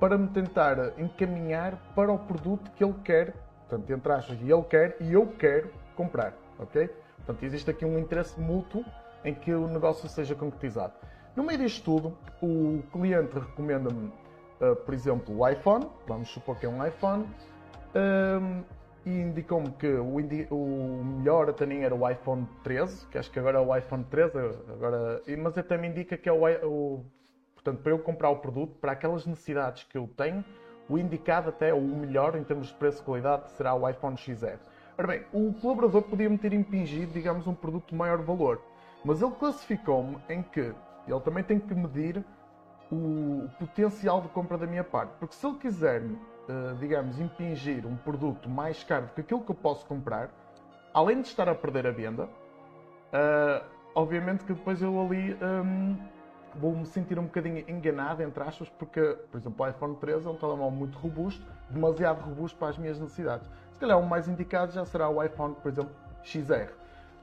para 0.00 0.18
me 0.18 0.28
tentar 0.28 0.98
encaminhar 0.98 1.76
para 1.94 2.12
o 2.12 2.18
produto 2.18 2.70
que 2.72 2.84
ele 2.84 2.94
quer, 3.04 3.32
portanto, 3.68 3.90
entre 3.90 4.12
aspas, 4.12 4.38
ele 4.40 4.62
quer 4.64 4.96
e 5.00 5.12
eu 5.12 5.26
quero 5.38 5.70
comprar, 5.96 6.34
ok? 6.58 6.88
Portanto, 7.18 7.42
existe 7.42 7.70
aqui 7.70 7.84
um 7.84 7.98
interesse 7.98 8.38
mútuo 8.40 8.84
em 9.24 9.34
que 9.34 9.52
o 9.54 9.66
negócio 9.68 10.08
seja 10.08 10.34
concretizado. 10.34 10.92
No 11.34 11.42
meio 11.42 11.58
disto 11.58 11.84
tudo, 11.84 12.18
o 12.42 12.82
cliente 12.92 13.38
recomenda-me 13.38 14.12
uh, 14.60 14.76
por 14.76 14.94
exemplo, 14.94 15.38
o 15.38 15.48
iPhone, 15.48 15.86
vamos 16.06 16.28
supor 16.28 16.56
que 16.58 16.66
é 16.66 16.68
um 16.68 16.84
iPhone, 16.86 17.26
um, 17.94 18.62
e 19.06 19.10
indicou-me 19.10 19.70
que 19.72 19.86
o, 19.86 20.18
indi 20.18 20.46
o, 20.50 21.02
melhor 21.18 21.50
até 21.50 21.66
nem 21.66 21.84
era 21.84 21.94
o 21.94 22.08
iPhone 22.08 22.48
13, 22.62 23.06
que 23.08 23.18
acho 23.18 23.30
que 23.30 23.38
agora 23.38 23.58
é 23.58 23.60
o 23.60 23.76
iPhone 23.76 24.04
13, 24.04 24.38
agora, 24.72 25.22
mas 25.38 25.58
até 25.58 25.76
me 25.76 25.88
indica 25.88 26.16
que 26.16 26.28
é 26.28 26.32
o, 26.32 26.44
o, 26.66 27.04
Portanto, 27.64 27.82
para 27.82 27.92
eu 27.92 27.98
comprar 27.98 28.28
o 28.28 28.36
produto, 28.36 28.76
para 28.78 28.92
aquelas 28.92 29.24
necessidades 29.24 29.84
que 29.84 29.96
eu 29.96 30.06
tenho, 30.18 30.44
o 30.86 30.98
indicado 30.98 31.48
até, 31.48 31.72
o 31.72 31.80
melhor 31.80 32.36
em 32.36 32.44
termos 32.44 32.68
de 32.68 32.74
preço 32.74 33.00
e 33.00 33.04
qualidade, 33.04 33.50
será 33.52 33.74
o 33.74 33.88
iPhone 33.88 34.18
XR. 34.18 34.58
Ora 34.98 35.08
bem, 35.08 35.24
o 35.32 35.50
colaborador 35.54 36.02
podia-me 36.02 36.36
ter 36.36 36.52
impingido, 36.52 37.10
digamos, 37.12 37.46
um 37.46 37.54
produto 37.54 37.88
de 37.88 37.94
maior 37.94 38.18
valor, 38.18 38.60
mas 39.02 39.22
ele 39.22 39.32
classificou-me 39.32 40.18
em 40.28 40.42
que 40.42 40.74
ele 41.08 41.20
também 41.24 41.42
tem 41.42 41.58
que 41.58 41.74
medir 41.74 42.22
o, 42.94 43.48
potencial 43.58 44.20
de 44.20 44.28
compra 44.28 44.56
da 44.56 44.66
minha 44.66 44.84
parte. 44.84 45.12
Porque 45.18 45.34
se 45.34 45.46
ele 45.46 45.58
quiser, 45.58 46.02
uh, 46.02 46.74
digamos, 46.78 47.20
impingir 47.20 47.86
um 47.86 47.96
produto 47.96 48.48
mais 48.48 48.82
caro 48.84 49.06
do 49.06 49.12
que 49.12 49.20
aquilo 49.20 49.40
que 49.40 49.50
eu 49.50 49.54
posso 49.54 49.84
comprar, 49.86 50.30
além 50.92 51.20
de 51.20 51.28
estar 51.28 51.48
a 51.48 51.54
perder 51.54 51.86
a 51.86 51.90
venda, 51.90 52.24
uh, 52.24 53.64
obviamente 53.94 54.44
que 54.44 54.52
depois 54.52 54.80
eu 54.80 55.00
ali 55.00 55.34
um, 55.34 55.96
vou-me 56.54 56.86
sentir 56.86 57.18
um 57.18 57.24
bocadinho 57.24 57.64
enganado, 57.68 58.22
entre 58.22 58.42
aspas, 58.42 58.68
porque, 58.70 59.00
por 59.30 59.38
exemplo, 59.38 59.64
o 59.64 59.68
iPhone 59.68 59.96
13 59.96 60.26
é 60.26 60.30
um 60.30 60.36
telemóvel 60.36 60.70
muito 60.70 60.98
robusto, 60.98 61.44
demasiado 61.68 62.20
robusto 62.20 62.58
para 62.58 62.68
as 62.68 62.78
minhas 62.78 62.98
necessidades. 62.98 63.48
Se 63.72 63.80
calhar 63.80 63.98
o 63.98 64.06
mais 64.06 64.28
indicado 64.28 64.72
já 64.72 64.84
será 64.84 65.08
o 65.08 65.22
iPhone, 65.22 65.54
por 65.54 65.70
exemplo, 65.70 65.90
XR. 66.22 66.70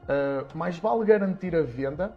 Uh, 0.02 0.58
mais 0.58 0.78
vale 0.78 1.06
garantir 1.06 1.56
a 1.56 1.62
venda, 1.62 2.14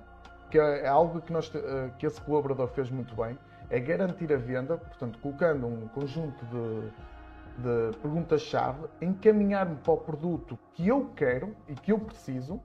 que 0.55 0.59
é 0.61 0.87
algo 0.87 1.21
que, 1.21 1.33
nós, 1.33 1.49
uh, 1.49 1.91
que 1.99 2.07
esse 2.07 2.21
colaborador 2.21 2.69
fez 2.69 2.89
muito 2.89 3.13
bem, 3.17 3.37
é 3.69 3.81
garantir 3.81 4.33
a 4.33 4.37
venda, 4.37 4.79
portanto, 4.79 5.19
colocando 5.19 5.67
um 5.67 5.89
conjunto 5.89 6.47
de, 6.47 7.91
de 7.91 7.99
perguntas-chave, 7.99 8.87
encaminhar-me 9.03 9.75
para 9.75 9.93
o 9.93 9.97
produto 9.97 10.57
que 10.73 10.87
eu 10.87 11.11
quero 11.17 11.57
e 11.67 11.75
que 11.75 11.91
eu 11.91 11.99
preciso, 11.99 12.61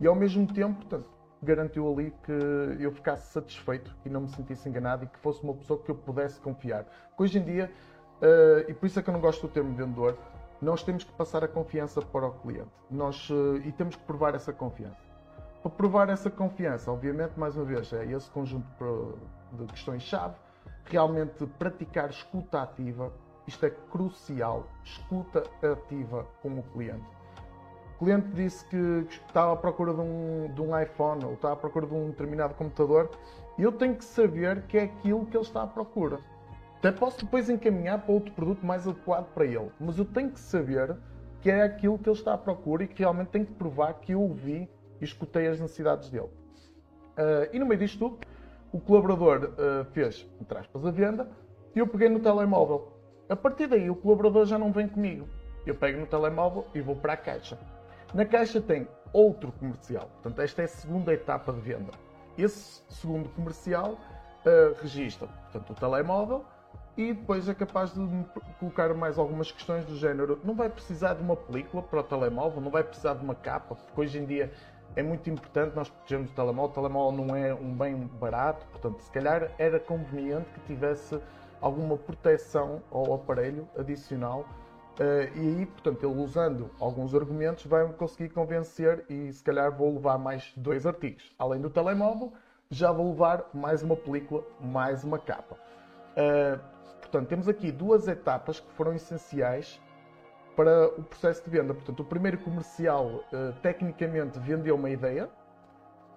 e 0.00 0.06
ao 0.06 0.14
mesmo 0.14 0.46
tempo, 0.46 0.76
portanto, 0.76 1.08
garantiu 1.42 1.92
ali 1.92 2.14
que 2.22 2.32
eu 2.80 2.92
ficasse 2.92 3.32
satisfeito 3.32 3.92
e 4.06 4.08
não 4.08 4.20
me 4.20 4.28
sentisse 4.28 4.68
enganado 4.68 5.02
e 5.02 5.08
que 5.08 5.18
fosse 5.18 5.42
uma 5.42 5.54
pessoa 5.54 5.82
que 5.82 5.90
eu 5.90 5.96
pudesse 5.96 6.38
confiar. 6.38 6.84
Porque 6.84 7.24
hoje 7.24 7.40
em 7.40 7.42
dia, 7.42 7.68
uh, 8.22 8.70
e 8.70 8.74
por 8.74 8.86
isso 8.86 9.00
é 9.00 9.02
que 9.02 9.10
eu 9.10 9.12
não 9.12 9.20
gosto 9.20 9.44
do 9.44 9.52
termo 9.52 9.74
vendedor, 9.74 10.16
nós 10.62 10.84
temos 10.84 11.02
que 11.02 11.12
passar 11.14 11.42
a 11.42 11.48
confiança 11.48 12.00
para 12.00 12.28
o 12.28 12.32
cliente 12.34 12.70
nós, 12.88 13.28
uh, 13.28 13.56
e 13.56 13.72
temos 13.72 13.96
que 13.96 14.04
provar 14.04 14.36
essa 14.36 14.52
confiança. 14.52 15.03
Para 15.64 15.72
provar 15.72 16.08
essa 16.10 16.30
confiança, 16.30 16.92
obviamente, 16.92 17.32
mais 17.40 17.56
uma 17.56 17.64
vez, 17.64 17.90
é 17.92 18.04
esse 18.04 18.30
conjunto 18.30 19.18
de 19.52 19.64
questões-chave, 19.64 20.36
realmente 20.84 21.46
praticar 21.58 22.10
escuta 22.10 22.62
ativa, 22.62 23.10
isto 23.46 23.64
é 23.64 23.70
crucial, 23.70 24.68
escuta 24.84 25.42
ativa 25.62 26.26
com 26.42 26.58
o 26.58 26.62
cliente 26.62 27.14
o 27.94 28.04
cliente 28.04 28.28
disse 28.30 28.64
que 28.66 29.06
estava 29.08 29.52
à 29.52 29.56
procura 29.56 29.94
de 29.94 30.00
um, 30.00 30.52
de 30.52 30.60
um 30.60 30.78
iPhone 30.78 31.24
ou 31.24 31.34
está 31.34 31.52
à 31.52 31.56
procura 31.56 31.86
de 31.86 31.94
um 31.94 32.10
determinado 32.10 32.54
computador 32.54 33.08
e 33.56 33.62
eu 33.62 33.70
tenho 33.70 33.94
que 33.94 34.04
saber 34.04 34.62
que 34.62 34.76
é 34.76 34.82
aquilo 34.82 35.24
que 35.26 35.36
ele 35.36 35.44
está 35.44 35.62
à 35.62 35.66
procura. 35.66 36.18
Até 36.78 36.90
posso 36.90 37.24
depois 37.24 37.48
encaminhar 37.48 38.02
para 38.02 38.12
outro 38.12 38.32
produto 38.34 38.66
mais 38.66 38.86
adequado 38.86 39.32
para 39.32 39.46
ele, 39.46 39.70
mas 39.78 39.96
eu 39.96 40.04
tenho 40.04 40.30
que 40.30 40.40
saber 40.40 40.96
que 41.40 41.50
é 41.50 41.62
aquilo 41.62 41.98
que 41.98 42.08
ele 42.08 42.16
está 42.16 42.34
à 42.34 42.38
procura 42.38 42.82
e 42.82 42.88
que 42.88 42.98
realmente 43.00 43.28
tenho 43.28 43.46
que 43.46 43.54
provar 43.54 43.94
que 43.94 44.12
eu 44.12 44.20
ouvi 44.20 44.68
e 45.00 45.04
escutei 45.04 45.46
as 45.46 45.60
necessidades 45.60 46.10
dele. 46.10 46.30
Uh, 47.16 47.48
e 47.52 47.58
no 47.58 47.66
meio 47.66 47.78
disto 47.78 47.98
tudo, 47.98 48.18
o 48.72 48.80
colaborador 48.80 49.52
uh, 49.52 49.84
fez, 49.92 50.26
entre 50.40 50.58
aspas, 50.58 50.84
a 50.84 50.90
venda 50.90 51.28
e 51.74 51.78
eu 51.78 51.86
peguei 51.86 52.08
no 52.08 52.20
telemóvel. 52.20 52.92
A 53.28 53.36
partir 53.36 53.66
daí, 53.66 53.88
o 53.88 53.94
colaborador 53.94 54.46
já 54.46 54.58
não 54.58 54.72
vem 54.72 54.88
comigo. 54.88 55.28
Eu 55.64 55.74
pego 55.74 56.00
no 56.00 56.06
telemóvel 56.06 56.66
e 56.74 56.80
vou 56.80 56.96
para 56.96 57.14
a 57.14 57.16
caixa. 57.16 57.58
Na 58.12 58.24
caixa 58.24 58.60
tem 58.60 58.86
outro 59.12 59.52
comercial. 59.52 60.10
Portanto, 60.14 60.40
esta 60.40 60.62
é 60.62 60.64
a 60.66 60.68
segunda 60.68 61.12
etapa 61.12 61.52
de 61.52 61.60
venda. 61.60 61.92
Esse 62.36 62.82
segundo 62.88 63.28
comercial 63.30 63.92
uh, 63.92 64.74
registra 64.82 65.28
portanto, 65.28 65.70
o 65.70 65.74
telemóvel 65.74 66.44
e 66.96 67.12
depois 67.12 67.48
é 67.48 67.54
capaz 67.54 67.92
de 67.92 68.00
colocar 68.58 68.92
mais 68.94 69.18
algumas 69.18 69.50
questões 69.50 69.84
do 69.84 69.96
género. 69.96 70.40
Não 70.44 70.54
vai 70.54 70.68
precisar 70.68 71.14
de 71.14 71.22
uma 71.22 71.36
película 71.36 71.82
para 71.82 72.00
o 72.00 72.02
telemóvel, 72.02 72.60
não 72.60 72.70
vai 72.70 72.84
precisar 72.84 73.14
de 73.14 73.24
uma 73.24 73.34
capa, 73.34 73.74
porque 73.74 74.00
hoje 74.00 74.18
em 74.18 74.26
dia 74.26 74.52
é 74.96 75.02
muito 75.02 75.28
importante 75.30 75.74
nós 75.74 75.88
protegermos 75.88 76.30
o 76.30 76.34
telemóvel. 76.34 76.70
O 76.70 76.74
telemóvel 76.74 77.24
não 77.24 77.36
é 77.36 77.54
um 77.54 77.72
bem 77.74 77.96
barato, 77.96 78.66
portanto, 78.66 79.00
se 79.00 79.10
calhar 79.10 79.50
era 79.58 79.80
conveniente 79.80 80.48
que 80.50 80.60
tivesse 80.60 81.18
alguma 81.60 81.96
proteção 81.96 82.82
ao 82.90 83.14
aparelho 83.14 83.68
adicional 83.76 84.46
Uh, 84.94 85.26
e 85.36 85.40
aí, 85.40 85.66
portanto, 85.66 86.08
ele 86.08 86.20
usando 86.20 86.70
alguns 86.78 87.16
argumentos 87.16 87.66
vai 87.66 87.84
conseguir 87.94 88.28
convencer 88.28 89.04
e 89.08 89.32
se 89.32 89.42
calhar 89.42 89.76
vou 89.76 89.92
levar 89.92 90.18
mais 90.18 90.52
dois 90.56 90.86
artigos. 90.86 91.34
Além 91.36 91.60
do 91.60 91.68
telemóvel, 91.68 92.32
já 92.70 92.92
vou 92.92 93.10
levar 93.10 93.44
mais 93.52 93.82
uma 93.82 93.96
película, 93.96 94.44
mais 94.60 95.02
uma 95.02 95.18
capa. 95.18 95.56
Uh, 96.16 96.60
portanto, 97.00 97.26
temos 97.26 97.48
aqui 97.48 97.72
duas 97.72 98.06
etapas 98.06 98.60
que 98.60 98.70
foram 98.74 98.94
essenciais 98.94 99.80
para 100.56 100.88
o 100.88 101.02
processo 101.02 101.44
de 101.44 101.50
venda. 101.50 101.74
Portanto, 101.74 102.00
o 102.00 102.04
primeiro 102.04 102.38
comercial, 102.38 103.06
uh, 103.06 103.52
tecnicamente, 103.62 104.38
vendeu 104.38 104.76
uma 104.76 104.90
ideia 104.90 105.28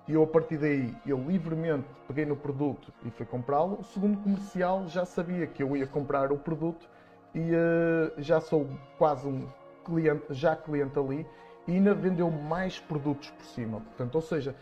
e 0.07 0.13
eu, 0.13 0.23
a 0.23 0.27
partir 0.27 0.57
daí, 0.57 0.95
eu 1.05 1.17
livremente 1.17 1.87
peguei 2.07 2.25
no 2.25 2.35
produto 2.35 2.93
e 3.03 3.11
fui 3.11 3.25
comprá-lo. 3.25 3.79
O 3.79 3.83
segundo 3.83 4.17
comercial 4.19 4.87
já 4.87 5.05
sabia 5.05 5.45
que 5.45 5.61
eu 5.61 5.75
ia 5.75 5.85
comprar 5.85 6.31
o 6.31 6.37
produto 6.37 6.87
e 7.35 7.51
uh, 7.51 8.13
já 8.17 8.39
sou 8.39 8.69
quase 8.97 9.27
um 9.27 9.47
cliente, 9.83 10.23
já 10.29 10.55
cliente 10.55 10.97
ali 10.97 11.27
e 11.67 11.73
ainda 11.73 11.93
vendeu 11.93 12.31
mais 12.31 12.79
produtos 12.79 13.29
por 13.31 13.45
cima. 13.45 13.81
Portanto, 13.81 14.15
ou 14.15 14.21
seja, 14.21 14.55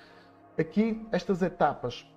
aqui 0.57 1.07
estas 1.11 1.43
etapas, 1.43 2.09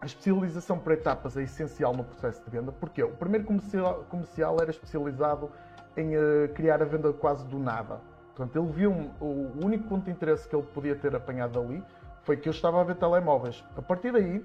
a 0.00 0.06
especialização 0.06 0.78
por 0.78 0.92
etapas 0.92 1.36
é 1.36 1.42
essencial 1.42 1.92
no 1.92 2.04
processo 2.04 2.44
de 2.44 2.50
venda, 2.50 2.70
porque 2.70 3.02
o 3.02 3.10
primeiro 3.10 3.44
comercial, 3.44 4.04
comercial 4.08 4.56
era 4.60 4.70
especializado 4.70 5.50
em 5.98 6.16
uh, 6.16 6.48
criar 6.54 6.80
a 6.80 6.84
venda 6.84 7.12
quase 7.12 7.44
do 7.46 7.58
nada. 7.58 8.00
Portanto, 8.34 8.56
ele 8.56 8.72
viu 8.72 8.92
o 9.20 9.52
único 9.64 9.88
ponto 9.88 10.04
de 10.04 10.12
interesse 10.12 10.48
que 10.48 10.54
ele 10.54 10.66
podia 10.66 10.94
ter 10.94 11.14
apanhado 11.14 11.60
ali 11.60 11.82
foi 12.22 12.36
que 12.36 12.48
eu 12.48 12.52
estava 12.52 12.80
a 12.80 12.84
ver 12.84 12.94
telemóveis. 12.94 13.64
A 13.76 13.82
partir 13.82 14.12
daí, 14.12 14.44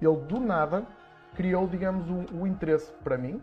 ele 0.00 0.16
do 0.28 0.40
nada 0.40 0.86
criou, 1.34 1.66
digamos, 1.66 2.08
o 2.08 2.34
um 2.34 2.46
interesse 2.46 2.90
para 3.04 3.18
mim, 3.18 3.42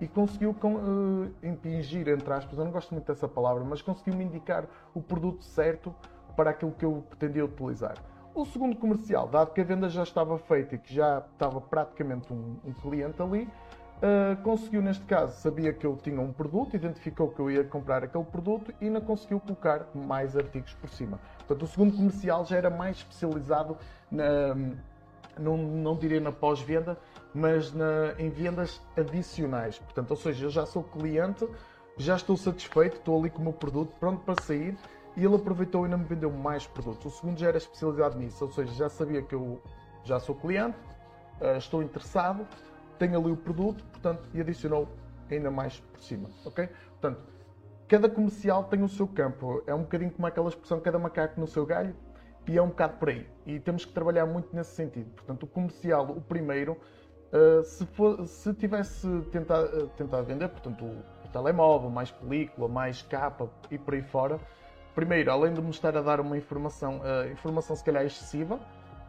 e 0.00 0.08
conseguiu 0.08 0.50
uh, 0.50 1.30
impingir, 1.42 2.08
entre 2.08 2.32
aspas, 2.32 2.58
eu 2.58 2.64
não 2.64 2.72
gosto 2.72 2.92
muito 2.92 3.06
dessa 3.06 3.28
palavra, 3.28 3.62
mas 3.64 3.80
conseguiu 3.80 4.14
me 4.14 4.24
indicar 4.24 4.66
o 4.92 5.00
produto 5.00 5.44
certo 5.44 5.94
para 6.36 6.50
aquilo 6.50 6.72
que 6.72 6.84
eu 6.84 7.04
pretendia 7.08 7.44
utilizar. 7.44 7.96
O 8.34 8.44
segundo 8.44 8.76
comercial, 8.76 9.28
dado 9.28 9.52
que 9.52 9.60
a 9.60 9.64
venda 9.64 9.88
já 9.88 10.02
estava 10.02 10.36
feita 10.38 10.74
e 10.74 10.78
que 10.78 10.92
já 10.92 11.18
estava 11.32 11.60
praticamente 11.60 12.32
um, 12.32 12.56
um 12.64 12.72
cliente 12.72 13.22
ali, 13.22 13.48
uh, 14.04 14.42
conseguiu, 14.42 14.82
neste 14.82 15.04
caso, 15.04 15.40
sabia 15.40 15.72
que 15.72 15.86
eu 15.86 15.96
tinha 15.96 16.20
um 16.20 16.32
produto, 16.32 16.76
identificou 16.76 17.30
que 17.30 17.40
eu 17.40 17.50
ia 17.50 17.64
comprar 17.64 18.04
aquele 18.04 18.24
produto 18.24 18.72
e 18.80 18.86
ainda 18.86 19.00
conseguiu 19.00 19.40
colocar 19.40 19.86
mais 19.94 20.36
artigos 20.36 20.74
por 20.74 20.90
cima. 20.90 21.18
Portanto, 21.38 21.62
o 21.62 21.66
segundo 21.66 21.96
comercial 21.96 22.44
já 22.44 22.56
era 22.56 22.70
mais 22.70 22.98
especializado 22.98 23.76
na, 24.10 24.54
não, 25.38 25.56
não 25.56 25.96
diria 25.96 26.20
na 26.20 26.32
pós-venda, 26.32 26.98
mas 27.34 27.72
na, 27.72 28.14
em 28.18 28.28
vendas 28.28 28.80
adicionais. 28.96 29.78
Portanto, 29.78 30.10
ou 30.10 30.16
seja, 30.16 30.46
eu 30.46 30.50
já 30.50 30.66
sou 30.66 30.82
cliente, 30.84 31.48
já 31.96 32.16
estou 32.16 32.36
satisfeito, 32.36 32.96
estou 32.96 33.18
ali 33.18 33.30
com 33.30 33.40
o 33.40 33.44
meu 33.44 33.52
produto 33.52 33.94
pronto 33.98 34.20
para 34.20 34.40
sair 34.42 34.76
e 35.16 35.24
ele 35.24 35.34
aproveitou 35.34 35.82
e 35.82 35.84
ainda 35.84 35.96
me 35.96 36.04
vendeu 36.04 36.30
mais 36.30 36.66
produtos. 36.66 37.06
O 37.06 37.16
segundo 37.16 37.38
já 37.38 37.48
era 37.48 37.58
especializado 37.58 38.18
nisso, 38.18 38.44
ou 38.44 38.50
seja, 38.50 38.72
já 38.72 38.88
sabia 38.88 39.22
que 39.22 39.34
eu 39.34 39.60
já 40.04 40.18
sou 40.20 40.34
cliente, 40.34 40.76
eh, 41.40 41.56
estou 41.56 41.82
interessado, 41.82 42.46
tenho 43.04 43.20
ali 43.20 43.30
o 43.30 43.36
produto, 43.36 43.84
portanto, 43.84 44.22
e 44.32 44.40
adicionou 44.40 44.88
ainda 45.30 45.50
mais 45.50 45.78
por 45.78 46.00
cima, 46.00 46.28
ok? 46.44 46.68
Portanto, 47.00 47.22
cada 47.86 48.08
comercial 48.08 48.64
tem 48.64 48.82
o 48.82 48.88
seu 48.88 49.06
campo. 49.06 49.62
É 49.66 49.74
um 49.74 49.82
bocadinho 49.82 50.10
como 50.10 50.26
aquela 50.26 50.48
expressão, 50.48 50.80
cada 50.80 50.98
macaco 50.98 51.38
no 51.38 51.46
seu 51.46 51.66
galho, 51.66 51.94
e 52.46 52.56
é 52.56 52.62
um 52.62 52.68
bocado 52.68 52.96
por 52.96 53.10
aí. 53.10 53.26
E 53.44 53.60
temos 53.60 53.84
que 53.84 53.92
trabalhar 53.92 54.24
muito 54.26 54.54
nesse 54.56 54.74
sentido. 54.74 55.10
Portanto, 55.10 55.42
o 55.42 55.46
comercial, 55.46 56.10
o 56.10 56.20
primeiro, 56.20 56.78
Uh, 57.34 57.64
se, 57.64 57.84
for, 57.84 58.24
se, 58.28 58.54
tivesse 58.54 59.08
tentado, 59.32 59.66
uh, 59.76 59.88
tentado 59.96 60.22
vender, 60.22 60.46
portanto, 60.46 60.84
o, 60.84 61.28
telemóvel, 61.32 61.90
mais 61.90 62.08
película, 62.08 62.68
mais 62.68 63.02
capa 63.02 63.50
e 63.72 63.76
por 63.76 63.94
aí 63.94 64.02
fora, 64.02 64.38
primeiro, 64.94 65.32
além 65.32 65.52
de 65.52 65.60
me 65.60 65.70
estar 65.70 65.96
a 65.96 66.00
dar 66.00 66.20
uma 66.20 66.38
informação, 66.38 67.00
uh, 67.00 67.28
informação 67.32 67.74
se 67.74 67.82
calhar 67.82 68.04
excessiva, 68.04 68.60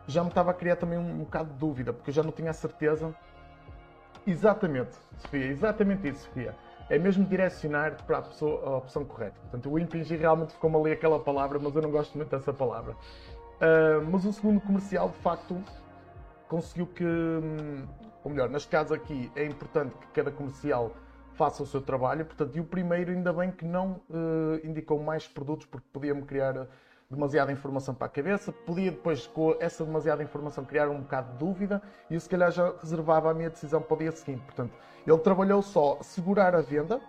já 0.07 0.23
me 0.23 0.29
estava 0.29 0.49
a 0.49 0.53
criar 0.55 0.75
também 0.75 0.97
um, 0.97 1.07
um 1.07 1.19
bocado 1.19 1.51
de 1.51 1.59
dúvida, 1.59 1.93
porque 1.93 2.09
eu 2.09 2.15
já 2.15 2.23
não 2.23 2.31
tinha 2.31 2.49
a 2.49 2.53
certeza. 2.53 3.13
Exatamente, 4.27 4.95
Sofia, 5.17 5.45
exatamente 5.45 6.07
isso, 6.07 6.25
Sofia. 6.25 6.55
É 6.89 6.99
mesmo 6.99 7.25
direcionar 7.25 8.03
para 8.05 8.19
a, 8.19 8.21
pessoa, 8.21 8.63
a 8.63 8.77
opção 8.77 9.03
correta. 9.03 9.39
Portanto, 9.41 9.71
o 9.71 9.79
impingir 9.79 10.19
realmente 10.19 10.53
ficou-me 10.53 10.77
ali 10.77 10.91
aquela 10.91 11.19
palavra, 11.19 11.59
mas 11.59 11.75
eu 11.75 11.81
não 11.81 11.91
gosto 11.91 12.15
muito 12.15 12.29
dessa 12.29 12.53
palavra. 12.53 12.93
Uh, 12.93 14.05
mas 14.11 14.25
o 14.25 14.33
segundo 14.33 14.61
comercial, 14.61 15.09
de 15.09 15.17
facto, 15.17 15.61
conseguiu 16.47 16.85
que 16.87 17.03
hum, 17.03 17.85
ou 18.25 18.31
melhor, 18.31 18.49
neste 18.49 18.67
caso 18.69 18.91
aqui 18.91 19.31
é 19.35 19.45
importante 19.45 19.95
que 19.97 20.07
cada 20.07 20.31
comercial 20.31 20.91
faça 21.33 21.61
o 21.61 21.65
seu 21.65 21.79
trabalho, 21.79 22.25
portanto, 22.25 22.55
e 22.55 22.59
o 22.59 22.63
primeiro 22.63 23.11
ainda 23.11 23.31
bem 23.31 23.51
que 23.51 23.63
não 23.63 24.01
uh, 24.09 24.59
indicou 24.63 24.99
mais 24.99 25.27
produtos 25.27 25.67
porque 25.67 25.85
podia-me 25.93 26.23
criar 26.23 26.67
demasiada 27.09 27.51
informação 27.51 27.93
para 27.93 28.07
a 28.07 28.09
cabeça, 28.09 28.51
podia 28.51 28.91
depois 28.91 29.27
com 29.27 29.55
essa 29.59 29.85
demasiada 29.85 30.23
informação 30.23 30.65
criar 30.65 30.89
um 30.89 31.01
bocado 31.01 31.31
de 31.33 31.37
dúvida 31.37 31.81
e 32.09 32.15
eu 32.15 32.19
se 32.19 32.27
calhar 32.27 32.51
já 32.51 32.73
reservava 32.81 33.29
a 33.29 33.33
minha 33.33 33.49
decisão 33.49 33.81
para 33.81 33.95
o 33.95 33.97
dia 33.97 34.11
seguinte. 34.11 34.41
Portanto, 34.43 34.73
ele 35.05 35.17
trabalhou 35.19 35.61
só 35.61 35.99
segurar 36.01 36.55
a 36.55 36.61
venda, 36.61 36.99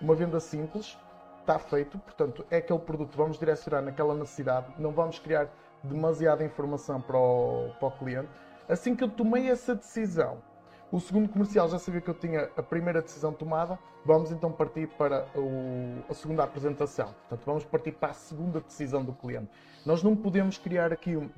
uma 0.00 0.14
venda 0.14 0.38
simples, 0.38 0.98
está 1.40 1.58
feito, 1.58 1.98
portanto, 1.98 2.44
é 2.50 2.58
aquele 2.58 2.78
produto, 2.78 3.16
vamos 3.16 3.38
direcionar 3.38 3.80
naquela 3.80 4.14
necessidade, 4.14 4.66
não 4.78 4.92
vamos 4.92 5.18
criar 5.18 5.48
demasiada 5.82 6.44
informação 6.44 7.00
para 7.00 7.16
o, 7.16 7.70
para 7.78 7.88
o 7.88 7.90
cliente. 7.92 8.28
Assim 8.68 8.94
que 8.94 9.02
eu 9.02 9.08
tomei 9.08 9.48
essa 9.48 9.74
decisão, 9.74 10.42
O 10.90 10.98
segundo 11.00 11.28
comercial 11.28 11.68
já 11.68 11.78
sabia 11.78 12.00
que 12.00 12.08
eu 12.08 12.14
tinha 12.14 12.48
a 12.56 12.62
primeira 12.62 13.02
decisão 13.02 13.30
tomada, 13.30 13.78
vamos 14.06 14.32
então 14.32 14.50
partir 14.50 14.86
para 14.96 15.26
o, 15.36 16.02
a 16.08 16.14
segunda 16.14 16.42
apresentação. 16.42 17.14
Portanto, 17.28 17.44
vamos 17.44 17.64
partir 17.66 17.92
para 17.92 18.08
a 18.08 18.14
segunda 18.14 18.58
decisão 18.58 19.04
do 19.04 19.12
cliente. 19.12 19.50
Nós 19.84 20.02
não 20.02 20.16
podemos 20.16 20.56
criar 20.56 20.90
aqui 20.90 21.14
um, 21.14 21.28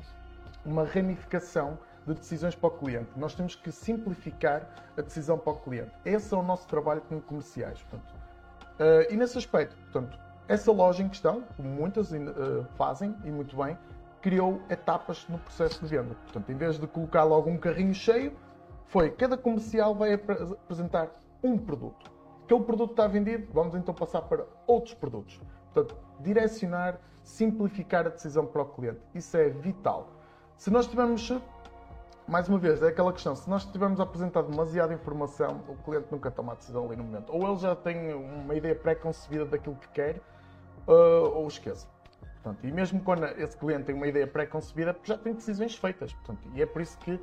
uma 0.65 0.85
ramificação 0.85 1.77
de 2.07 2.15
decisões 2.15 2.55
para 2.55 2.69
o 2.69 2.71
cliente. 2.71 3.11
Nós 3.17 3.35
temos 3.35 3.57
que 3.57 3.73
simplificar 3.73 4.69
a 4.97 5.03
decisão 5.03 5.37
para 5.37 5.53
o 5.53 5.57
cliente. 5.57 5.91
Esse 6.05 6.33
é 6.33 6.37
o 6.37 6.43
nosso 6.45 6.69
trabalho 6.69 7.01
como 7.09 7.21
comerciais. 7.21 7.83
Portanto, 7.83 8.15
uh, 8.79 9.13
e 9.13 9.17
nesse 9.17 9.37
aspecto, 9.37 9.75
portanto, 9.77 10.17
essa 10.47 10.71
loja 10.71 11.03
em 11.03 11.09
questão, 11.09 11.43
como 11.57 11.69
muitas 11.69 12.13
uh, 12.13 12.65
fazem 12.77 13.17
e 13.25 13.31
muito 13.33 13.57
bem, 13.57 13.77
criou 14.23 14.63
etapas 14.71 15.27
no 15.29 15.39
processo 15.39 15.81
de 15.81 15.89
venda. 15.89 16.15
Portanto, 16.23 16.53
em 16.53 16.55
vez 16.55 16.79
de 16.79 16.87
colocar 16.87 17.25
logo 17.25 17.51
um 17.51 17.59
carrinho 17.59 17.95
cheio, 17.95 18.33
foi 18.91 19.11
cada 19.11 19.37
comercial 19.37 19.95
vai 19.95 20.15
apresentar 20.15 21.11
um 21.43 21.57
produto. 21.57 22.11
Aquele 22.45 22.65
produto 22.65 22.91
está 22.91 23.07
vendido, 23.07 23.49
vamos 23.53 23.75
então 23.77 23.95
passar 23.95 24.23
para 24.23 24.45
outros 24.67 24.95
produtos. 24.95 25.41
Portanto, 25.73 25.97
direcionar, 26.19 26.99
simplificar 27.23 28.07
a 28.07 28.11
decisão 28.11 28.45
para 28.45 28.63
o 28.63 28.67
cliente. 28.67 29.01
Isso 29.15 29.37
é 29.37 29.49
vital. 29.49 30.09
Se 30.57 30.71
nós 30.71 30.89
tivermos, 30.89 31.33
mais 32.27 32.49
uma 32.49 32.59
vez, 32.59 32.83
é 32.83 32.89
aquela 32.89 33.13
questão, 33.13 33.37
se 33.37 33.49
nós 33.49 33.65
tivermos 33.65 34.01
apresentado 34.01 34.51
demasiada 34.51 34.93
informação, 34.93 35.63
o 35.69 35.77
cliente 35.77 36.09
nunca 36.11 36.29
toma 36.29 36.53
a 36.53 36.57
decisão 36.57 36.87
ali 36.87 36.97
no 36.97 37.05
momento. 37.05 37.33
Ou 37.33 37.49
ele 37.49 37.59
já 37.59 37.77
tem 37.77 38.13
uma 38.13 38.57
ideia 38.57 38.75
pré-concebida 38.75 39.45
daquilo 39.45 39.77
que 39.77 39.89
quer, 39.91 40.17
uh, 40.89 41.31
ou 41.33 41.47
esqueça. 41.47 41.87
Portanto, 42.43 42.67
e 42.67 42.73
mesmo 42.73 43.01
quando 43.01 43.25
esse 43.25 43.57
cliente 43.57 43.85
tem 43.85 43.95
uma 43.95 44.09
ideia 44.09 44.27
pré-concebida, 44.27 44.97
já 45.05 45.17
tem 45.17 45.33
decisões 45.33 45.77
feitas. 45.77 46.13
Portanto, 46.13 46.41
e 46.55 46.61
é 46.61 46.67
por 46.67 46.83
isso 46.83 46.99
que 46.99 47.21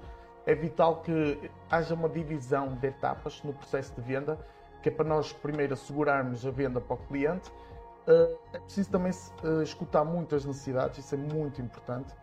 é 0.48 0.56
vital 0.56 1.02
que 1.02 1.52
haja 1.70 1.94
uma 1.94 2.08
divisão 2.08 2.74
de 2.76 2.88
etapas 2.88 3.44
no 3.44 3.54
processo 3.54 3.94
de 3.94 4.02
venda, 4.02 4.40
que 4.82 4.88
é 4.88 4.92
para 4.92 5.04
nós 5.04 5.34
primeiro 5.34 5.74
assegurarmos 5.74 6.46
a 6.46 6.52
venda 6.52 6.80
para 6.80 6.94
o 6.94 6.98
cliente. 6.98 7.52
Uh, 8.08 8.40
é 8.54 8.60
preciso 8.60 8.90
também 8.90 9.12
uh, 9.44 9.62
escutar 9.62 10.06
muitas 10.06 10.46
necessidades, 10.46 11.00
isso 11.00 11.14
é 11.14 11.18
muito 11.18 11.62
importante. 11.62 12.16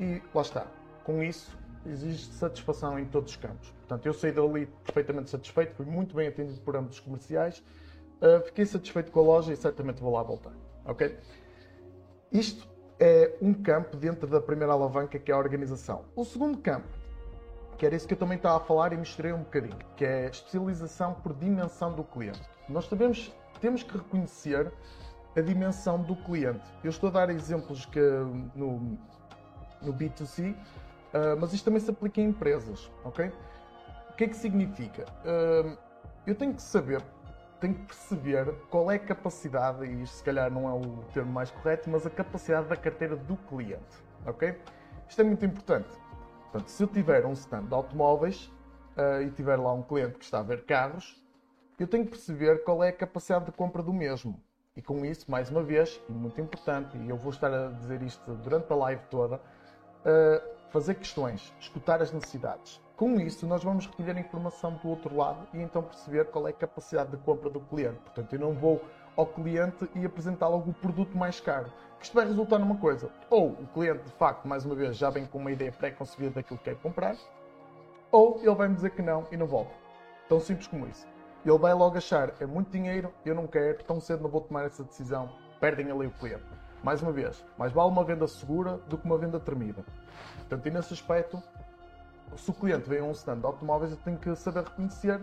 E 0.00 0.22
lá 0.34 0.40
está, 0.40 0.66
com 1.04 1.22
isso 1.22 1.56
existe 1.84 2.32
satisfação 2.34 2.98
em 2.98 3.04
todos 3.04 3.32
os 3.32 3.36
campos. 3.36 3.70
Portanto, 3.70 4.06
eu 4.06 4.14
saí 4.14 4.32
dali 4.32 4.66
perfeitamente 4.82 5.28
satisfeito, 5.28 5.74
fui 5.74 5.84
muito 5.84 6.16
bem 6.16 6.28
atendido 6.28 6.58
por 6.62 6.74
ambos 6.76 6.94
os 6.94 7.00
comerciais, 7.00 7.62
uh, 8.22 8.42
fiquei 8.46 8.64
satisfeito 8.64 9.12
com 9.12 9.20
a 9.20 9.22
loja 9.22 9.52
e 9.52 9.56
certamente 9.56 10.00
vou 10.00 10.14
lá 10.14 10.22
voltar. 10.22 10.54
Ok? 10.86 11.14
Isto 12.32 12.66
é 12.98 13.36
um 13.42 13.52
campo 13.52 13.98
dentro 13.98 14.26
da 14.26 14.40
primeira 14.40 14.72
alavanca 14.72 15.18
que 15.18 15.30
é 15.30 15.34
a 15.34 15.38
organização. 15.38 16.06
O 16.16 16.24
segundo 16.24 16.56
campo, 16.56 16.88
que 17.76 17.84
era 17.84 17.94
isso 17.94 18.06
que 18.06 18.14
eu 18.14 18.18
também 18.18 18.36
estava 18.36 18.56
a 18.56 18.60
falar 18.60 18.92
e 18.92 18.96
misturei 18.96 19.32
um 19.32 19.40
bocadinho, 19.40 19.78
que 19.96 20.04
é 20.04 20.28
especialização 20.28 21.14
por 21.14 21.34
dimensão 21.34 21.92
do 21.92 22.02
cliente. 22.02 22.40
Nós 22.68 22.86
sabemos, 22.86 23.34
temos 23.60 23.82
que 23.82 23.96
reconhecer 23.96 24.72
a 25.36 25.40
dimensão 25.40 26.00
do 26.02 26.16
cliente. 26.16 26.64
Eu 26.82 26.90
estou 26.90 27.08
a 27.10 27.12
dar 27.12 27.30
exemplos 27.30 27.84
que 27.84 28.00
no, 28.54 28.98
no 29.82 29.92
B2C, 29.92 30.52
uh, 30.52 30.56
ah, 31.12 31.36
mas 31.38 31.52
isto 31.52 31.64
também 31.64 31.80
se 31.80 31.90
aplica 31.90 32.20
em 32.20 32.28
empresas, 32.28 32.90
ok? 33.04 33.30
O 34.10 34.14
que 34.14 34.24
é 34.24 34.28
que 34.28 34.36
significa? 34.36 35.04
Uh, 35.24 35.76
eu 36.26 36.34
tenho 36.34 36.54
que 36.54 36.62
saber 36.62 37.02
tem 37.60 37.72
que 37.72 37.86
perceber 37.86 38.52
qual 38.70 38.90
é 38.90 38.96
a 38.96 38.98
capacidade, 38.98 39.84
e 39.84 40.02
isto 40.02 40.16
se 40.16 40.22
calhar 40.22 40.50
não 40.50 40.68
é 40.68 40.72
o 40.72 41.02
termo 41.12 41.32
mais 41.32 41.50
correto, 41.50 41.88
mas 41.88 42.06
a 42.06 42.10
capacidade 42.10 42.68
da 42.68 42.76
carteira 42.76 43.16
do 43.16 43.36
cliente. 43.36 44.04
Ok? 44.26 44.58
Isto 45.08 45.20
é 45.20 45.24
muito 45.24 45.44
importante. 45.44 45.88
Portanto, 46.50 46.68
se 46.68 46.82
eu 46.82 46.88
tiver 46.88 47.24
um 47.26 47.32
stand 47.32 47.64
de 47.64 47.74
automóveis 47.74 48.52
uh, 48.96 49.22
e 49.22 49.30
tiver 49.30 49.56
lá 49.56 49.72
um 49.72 49.82
cliente 49.82 50.18
que 50.18 50.24
está 50.24 50.40
a 50.40 50.42
ver 50.42 50.64
carros, 50.64 51.22
eu 51.78 51.86
tenho 51.86 52.04
que 52.04 52.10
perceber 52.10 52.64
qual 52.64 52.82
é 52.82 52.88
a 52.88 52.92
capacidade 52.92 53.46
de 53.46 53.52
compra 53.52 53.82
do 53.82 53.92
mesmo. 53.92 54.40
E 54.74 54.82
com 54.82 55.04
isso, 55.04 55.30
mais 55.30 55.50
uma 55.50 55.62
vez, 55.62 56.00
e 56.08 56.12
muito 56.12 56.40
importante, 56.40 56.96
e 56.98 57.08
eu 57.08 57.16
vou 57.16 57.30
estar 57.30 57.52
a 57.52 57.68
dizer 57.68 58.02
isto 58.02 58.34
durante 58.36 58.72
a 58.72 58.76
live 58.76 59.02
toda, 59.10 59.36
uh, 59.36 60.56
fazer 60.70 60.94
questões, 60.94 61.52
escutar 61.58 62.02
as 62.02 62.12
necessidades. 62.12 62.80
Com 62.96 63.20
isso, 63.20 63.46
nós 63.46 63.62
vamos 63.62 63.86
recolher 63.86 64.16
informação 64.16 64.72
do 64.82 64.88
outro 64.88 65.14
lado 65.14 65.46
e 65.52 65.60
então 65.60 65.82
perceber 65.82 66.26
qual 66.26 66.46
é 66.46 66.50
a 66.50 66.54
capacidade 66.54 67.10
de 67.10 67.18
compra 67.18 67.50
do 67.50 67.60
cliente. 67.60 67.98
Portanto, 68.00 68.32
eu 68.32 68.38
não 68.38 68.54
vou 68.54 68.82
ao 69.16 69.26
cliente 69.26 69.88
e 69.94 70.04
apresentar 70.04 70.48
logo 70.48 70.70
o 70.70 70.74
produto 70.74 71.16
mais 71.16 71.40
caro. 71.40 71.70
Isto 72.00 72.14
vai 72.14 72.26
resultar 72.26 72.58
numa 72.58 72.76
coisa: 72.76 73.08
ou 73.30 73.50
o 73.50 73.66
cliente, 73.68 74.04
de 74.04 74.12
facto, 74.12 74.46
mais 74.46 74.64
uma 74.64 74.74
vez, 74.74 74.96
já 74.96 75.10
vem 75.10 75.26
com 75.26 75.38
uma 75.38 75.50
ideia 75.50 75.72
pré-concebida 75.72 76.30
daquilo 76.34 76.58
que 76.58 76.64
quer 76.64 76.76
comprar, 76.76 77.16
ou 78.10 78.38
ele 78.40 78.54
vai 78.54 78.68
me 78.68 78.74
dizer 78.74 78.90
que 78.90 79.02
não 79.02 79.26
e 79.30 79.36
não 79.36 79.46
volta. 79.46 79.74
Tão 80.28 80.40
simples 80.40 80.66
como 80.66 80.86
isso. 80.86 81.06
Ele 81.44 81.58
vai 81.58 81.74
logo 81.74 81.96
achar: 81.96 82.34
é 82.40 82.46
muito 82.46 82.70
dinheiro, 82.70 83.12
eu 83.24 83.34
não 83.34 83.46
quero, 83.46 83.82
tão 83.84 84.00
cedo 84.00 84.22
não 84.22 84.30
vou 84.30 84.40
tomar 84.40 84.64
essa 84.64 84.84
decisão. 84.84 85.30
Perdem 85.60 85.90
ali 85.90 86.06
o 86.06 86.10
cliente. 86.10 86.44
Mais 86.82 87.00
uma 87.00 87.10
vez, 87.10 87.44
mais 87.58 87.72
vale 87.72 87.88
uma 87.88 88.04
venda 88.04 88.28
segura 88.28 88.78
do 88.88 88.98
que 88.98 89.04
uma 89.04 89.18
venda 89.18 89.40
tremida. 89.40 89.84
Portanto, 90.36 90.66
e 90.66 90.70
nesse 90.70 90.92
aspecto, 90.92 91.42
se 92.36 92.50
o 92.50 92.54
cliente 92.54 92.88
vem 92.88 93.00
a 93.00 93.04
um 93.04 93.12
stand 93.12 93.38
de 93.38 93.46
automóveis, 93.46 93.90
eu 93.90 93.96
tenho 93.98 94.18
que 94.18 94.34
saber 94.36 94.64
reconhecer 94.64 95.20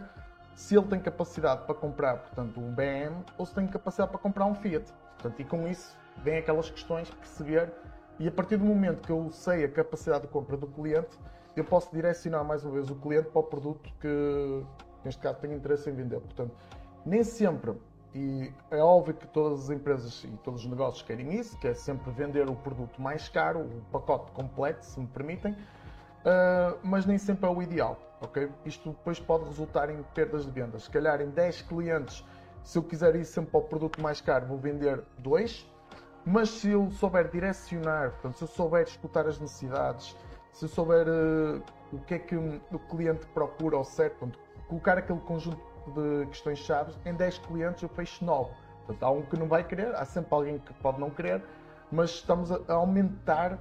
se 0.55 0.75
ele 0.75 0.87
tem 0.87 0.99
capacidade 0.99 1.65
para 1.65 1.75
comprar, 1.75 2.17
portanto, 2.17 2.59
um 2.59 2.73
BM 2.73 3.23
ou 3.37 3.45
se 3.45 3.53
tem 3.53 3.67
capacidade 3.67 4.11
para 4.11 4.19
comprar 4.19 4.45
um 4.45 4.55
Fiat. 4.55 4.91
Portanto, 5.17 5.39
e 5.39 5.45
com 5.45 5.67
isso 5.67 5.97
vem 6.17 6.37
aquelas 6.37 6.69
questões, 6.69 7.09
perceber, 7.09 7.71
e 8.19 8.27
a 8.27 8.31
partir 8.31 8.57
do 8.57 8.65
momento 8.65 9.01
que 9.01 9.11
eu 9.11 9.31
sei 9.31 9.65
a 9.65 9.69
capacidade 9.69 10.23
de 10.23 10.27
compra 10.29 10.55
do 10.55 10.67
cliente, 10.67 11.17
eu 11.55 11.63
posso 11.63 11.91
direcionar 11.91 12.43
mais 12.43 12.63
uma 12.63 12.73
vez 12.73 12.89
o 12.89 12.95
cliente 12.95 13.29
para 13.29 13.39
o 13.39 13.43
produto 13.43 13.91
que, 13.99 14.65
neste 15.03 15.21
caso, 15.21 15.39
tem 15.39 15.53
interesse 15.53 15.89
em 15.89 15.93
vender. 15.93 16.19
Portanto, 16.19 16.55
nem 17.05 17.23
sempre, 17.23 17.73
e 18.13 18.51
é 18.69 18.77
óbvio 18.77 19.15
que 19.15 19.27
todas 19.27 19.63
as 19.63 19.69
empresas 19.69 20.23
e 20.23 20.27
todos 20.43 20.63
os 20.63 20.69
negócios 20.69 21.01
querem 21.01 21.33
isso, 21.33 21.57
que 21.57 21.67
é 21.67 21.73
sempre 21.73 22.11
vender 22.11 22.47
o 22.47 22.55
produto 22.55 23.01
mais 23.01 23.27
caro, 23.27 23.61
o 23.61 23.81
pacote 23.91 24.31
completo, 24.31 24.85
se 24.85 24.99
me 24.99 25.07
permitem, 25.07 25.53
uh, 25.53 26.77
mas 26.83 27.05
nem 27.05 27.17
sempre 27.17 27.47
é 27.47 27.49
o 27.49 27.61
ideal. 27.61 27.99
Okay? 28.21 28.49
Isto 28.65 28.91
depois 28.91 29.19
pode 29.19 29.45
resultar 29.45 29.89
em 29.89 30.01
perdas 30.15 30.45
de 30.45 30.51
vendas. 30.51 30.83
Se 30.83 30.89
calhar 30.89 31.21
em 31.21 31.29
10 31.29 31.63
clientes, 31.63 32.23
se 32.63 32.77
eu 32.77 32.83
quiser 32.83 33.15
ir 33.15 33.25
sempre 33.25 33.51
para 33.51 33.59
o 33.59 33.63
produto 33.63 34.01
mais 34.01 34.21
caro, 34.21 34.45
vou 34.45 34.57
vender 34.57 35.03
2, 35.17 35.72
mas 36.25 36.49
se 36.49 36.69
eu 36.69 36.89
souber 36.91 37.29
direcionar, 37.29 38.11
portanto, 38.11 38.37
se 38.37 38.43
eu 38.43 38.47
souber 38.47 38.83
escutar 38.83 39.27
as 39.27 39.39
necessidades, 39.39 40.15
se 40.51 40.65
eu 40.65 40.69
souber 40.69 41.07
uh, 41.07 41.61
o 41.91 41.99
que 41.99 42.13
é 42.15 42.19
que 42.19 42.35
o 42.35 42.79
cliente 42.89 43.25
procura 43.27 43.75
ao 43.75 43.83
certo, 43.83 44.19
portanto, 44.19 44.39
colocar 44.67 44.97
aquele 44.97 45.19
conjunto 45.19 45.61
de 45.95 46.25
questões-chave, 46.27 46.93
em 47.05 47.13
10 47.13 47.39
clientes 47.39 47.83
eu 47.83 47.89
fecho 47.89 48.23
9. 48.23 48.51
Portanto, 48.85 49.03
há 49.03 49.11
um 49.11 49.21
que 49.21 49.37
não 49.37 49.47
vai 49.47 49.63
querer, 49.63 49.93
há 49.95 50.05
sempre 50.05 50.33
alguém 50.33 50.59
que 50.59 50.73
pode 50.75 50.99
não 50.99 51.09
querer, 51.09 51.43
mas 51.91 52.11
estamos 52.11 52.51
a 52.51 52.73
aumentar 52.73 53.59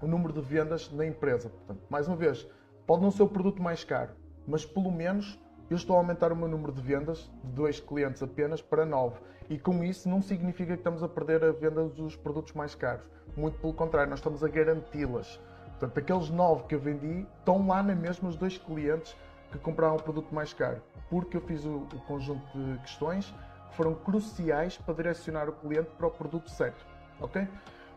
o 0.00 0.06
número 0.06 0.32
de 0.32 0.40
vendas 0.40 0.90
na 0.92 1.06
empresa. 1.06 1.48
Portanto, 1.48 1.82
mais 1.88 2.06
uma 2.06 2.16
vez, 2.16 2.46
pode 2.86 3.02
não 3.02 3.10
ser 3.10 3.22
o 3.22 3.28
produto 3.28 3.62
mais 3.62 3.84
caro, 3.84 4.12
mas 4.46 4.64
pelo 4.64 4.90
menos 4.90 5.38
eu 5.70 5.76
estou 5.76 5.94
a 5.94 6.00
aumentar 6.00 6.32
o 6.32 6.36
meu 6.36 6.48
número 6.48 6.72
de 6.72 6.82
vendas 6.82 7.30
de 7.44 7.52
dois 7.52 7.78
clientes 7.78 8.20
apenas 8.20 8.60
para 8.60 8.84
nove. 8.84 9.20
E 9.48 9.56
com 9.56 9.84
isso 9.84 10.08
não 10.08 10.20
significa 10.20 10.72
que 10.74 10.80
estamos 10.80 11.00
a 11.00 11.08
perder 11.08 11.44
a 11.44 11.52
venda 11.52 11.84
dos 11.84 12.16
produtos 12.16 12.52
mais 12.54 12.74
caros. 12.74 13.04
Muito 13.36 13.56
pelo 13.60 13.72
contrário, 13.72 14.10
nós 14.10 14.18
estamos 14.18 14.42
a 14.42 14.48
garanti-las. 14.48 15.40
Portanto, 15.78 15.96
aqueles 15.96 16.28
nove 16.28 16.64
que 16.64 16.74
eu 16.74 16.80
vendi 16.80 17.24
estão 17.38 17.64
lá 17.68 17.84
na 17.84 17.94
mesma 17.94 18.28
os 18.28 18.36
dois 18.36 18.58
clientes 18.58 19.16
que 19.52 19.58
compraram 19.58 19.94
o 19.94 20.02
produto 20.02 20.34
mais 20.34 20.52
caro. 20.52 20.82
Porque 21.08 21.36
eu 21.36 21.40
fiz 21.40 21.64
o, 21.64 21.76
o 21.76 22.00
conjunto 22.06 22.44
de 22.52 22.78
questões 22.80 23.32
que 23.70 23.76
foram 23.76 23.94
cruciais 23.94 24.76
para 24.76 24.94
direcionar 24.94 25.48
o 25.48 25.52
cliente 25.52 25.90
para 25.96 26.08
o 26.08 26.10
produto 26.10 26.50
certo. 26.50 26.84
Ok? 27.20 27.46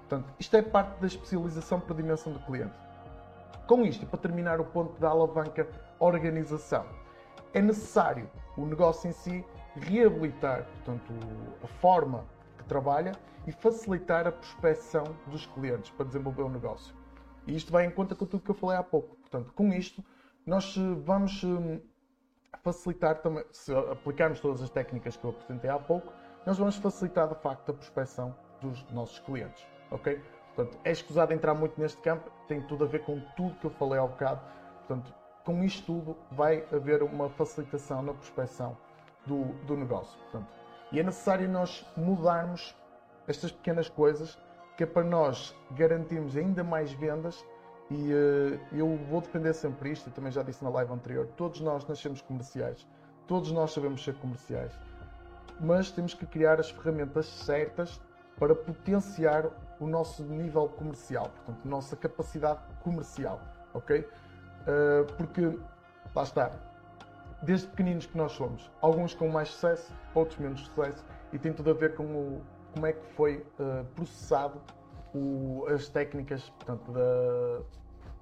Portanto, 0.08 0.32
isto 0.40 0.56
é 0.56 0.62
parte 0.62 1.00
da 1.00 1.08
especialização 1.08 1.80
por 1.80 1.96
dimensão 1.96 2.34
do 2.34 2.40
cliente. 2.40 2.74
Com 3.66 3.82
isto, 3.82 4.06
para 4.06 4.20
terminar 4.20 4.60
o 4.60 4.66
ponto 4.66 5.00
da 5.00 5.10
alavanca 5.10 5.68
organização, 6.00 6.86
é 7.54 7.62
necessário 7.62 8.30
o 8.58 8.66
negócio 8.66 9.10
em 9.10 9.14
si 9.14 9.46
reabilitar 9.76 10.66
portanto, 10.66 11.14
a 11.64 11.68
forma 11.68 12.26
que 12.58 12.64
trabalha 12.66 13.14
e 13.48 13.52
facilitar 13.52 14.28
a 14.28 14.32
prospecção 14.32 15.04
dos 15.28 15.46
clientes 15.48 15.92
para 15.92 16.06
desenvolver 16.06 16.44
o 16.44 16.50
negócio. 16.50 16.96
E 17.46 17.56
isto 17.56 17.72
vai 17.72 17.86
em 17.86 17.92
conta 17.92 18.16
com 18.16 18.26
tudo 18.26 18.44
que 18.44 18.52
eu 18.52 18.56
falei 18.56 18.78
há 18.78 18.84
pouco. 18.84 19.18
Portanto, 19.18 19.52
com 19.54 19.74
isto, 19.74 20.04
nós 20.46 20.76
eh, 20.78 21.02
vamos 21.04 21.44
eh, 21.44 21.82
facilitar 22.64 23.22
também, 23.22 23.44
se 23.52 23.74
aplicarmos 23.76 24.40
todas 24.40 24.62
as 24.62 24.70
técnicas 24.70 25.18
que 25.18 25.26
eu 25.26 25.32
apresentei 25.32 25.70
há 25.70 25.78
pouco, 25.78 26.14
nós 26.46 26.58
vamos 26.58 26.78
facilitar 26.78 27.28
de 27.28 27.36
facto 27.36 27.72
a 27.72 27.74
prospecção 27.74 28.34
dos 28.62 28.86
nossos 28.92 29.20
clientes 29.20 29.66
ok? 29.94 30.22
Portanto, 30.56 30.78
é 30.84 30.92
escusado 30.92 31.34
entrar 31.34 31.54
muito 31.54 31.80
neste 31.80 32.02
campo, 32.02 32.30
tem 32.48 32.62
tudo 32.62 32.84
a 32.84 32.88
ver 32.88 33.04
com 33.06 33.20
tudo 33.36 33.56
que 33.56 33.66
eu 33.66 33.72
falei 33.72 34.00
ao 34.00 34.10
bocado. 34.10 34.42
Portanto, 34.80 35.14
com 35.44 35.64
isto 35.64 35.86
tudo 35.86 36.18
vai 36.32 36.66
haver 36.72 37.04
uma 37.04 37.30
facilitação 37.30 38.02
na 38.02 38.14
prospecção 38.14 38.78
do, 39.26 39.46
do 39.66 39.76
negócio. 39.76 40.18
Portanto, 40.20 40.48
e 40.92 41.00
é 41.00 41.04
necessário 41.04 41.50
nós 41.50 41.86
mudarmos 41.98 42.76
estas 43.28 43.52
pequenas 43.52 43.90
coisas 43.90 44.38
que 44.78 44.84
é 44.84 44.88
para 44.88 45.04
nós 45.04 45.56
garantirmos 45.72 46.36
ainda 46.36 46.64
mais 46.64 46.92
vendas 46.92 47.46
E 47.90 48.14
uh, 48.14 48.60
eu 48.72 48.98
vou 49.10 49.22
defender 49.22 49.54
sempre 49.54 49.92
isto, 49.92 50.10
também 50.12 50.32
já 50.32 50.42
disse 50.42 50.64
na 50.64 50.70
live 50.70 50.92
anterior: 50.92 51.28
todos 51.36 51.60
nós 51.60 51.86
nascemos 51.86 52.22
comerciais, 52.22 52.88
todos 53.28 53.52
nós 53.52 53.72
sabemos 53.72 54.04
ser 54.04 54.16
comerciais, 54.16 54.74
mas 55.60 55.92
temos 55.92 56.14
que 56.14 56.26
criar 56.26 56.60
as 56.60 56.72
ferramentas 56.72 57.26
certas 57.26 58.02
para 58.40 58.56
potenciar 58.56 59.48
o 59.80 59.88
nosso 59.88 60.24
nível 60.24 60.68
comercial, 60.70 61.30
portanto, 61.30 61.66
nossa 61.66 61.96
capacidade 61.96 62.60
comercial, 62.84 63.40
ok? 63.74 64.08
Uh, 64.64 65.12
porque, 65.18 65.60
lá 66.16 66.24
está, 66.24 66.52
desde 67.42 67.68
pequeninos 67.68 68.06
que 68.06 68.18
nós 68.18 68.32
somos, 68.32 68.72
alguns 68.82 69.14
com 69.14 69.28
mais 69.28 69.50
sucesso, 69.50 69.94
outros 70.16 70.40
menos 70.40 70.62
sucesso, 70.62 71.06
e 71.32 71.38
tem 71.38 71.52
tudo 71.52 71.72
a 71.72 71.74
ver 71.74 71.96
com 71.96 72.04
o, 72.04 72.42
como 72.74 72.86
é 72.86 72.94
que 72.94 73.06
foi 73.14 73.46
uh, 73.60 73.86
processado 73.96 74.62
o, 75.14 75.66
as 75.68 75.88
técnicas 75.90 76.50
portanto, 76.50 76.92
da, 76.92 77.62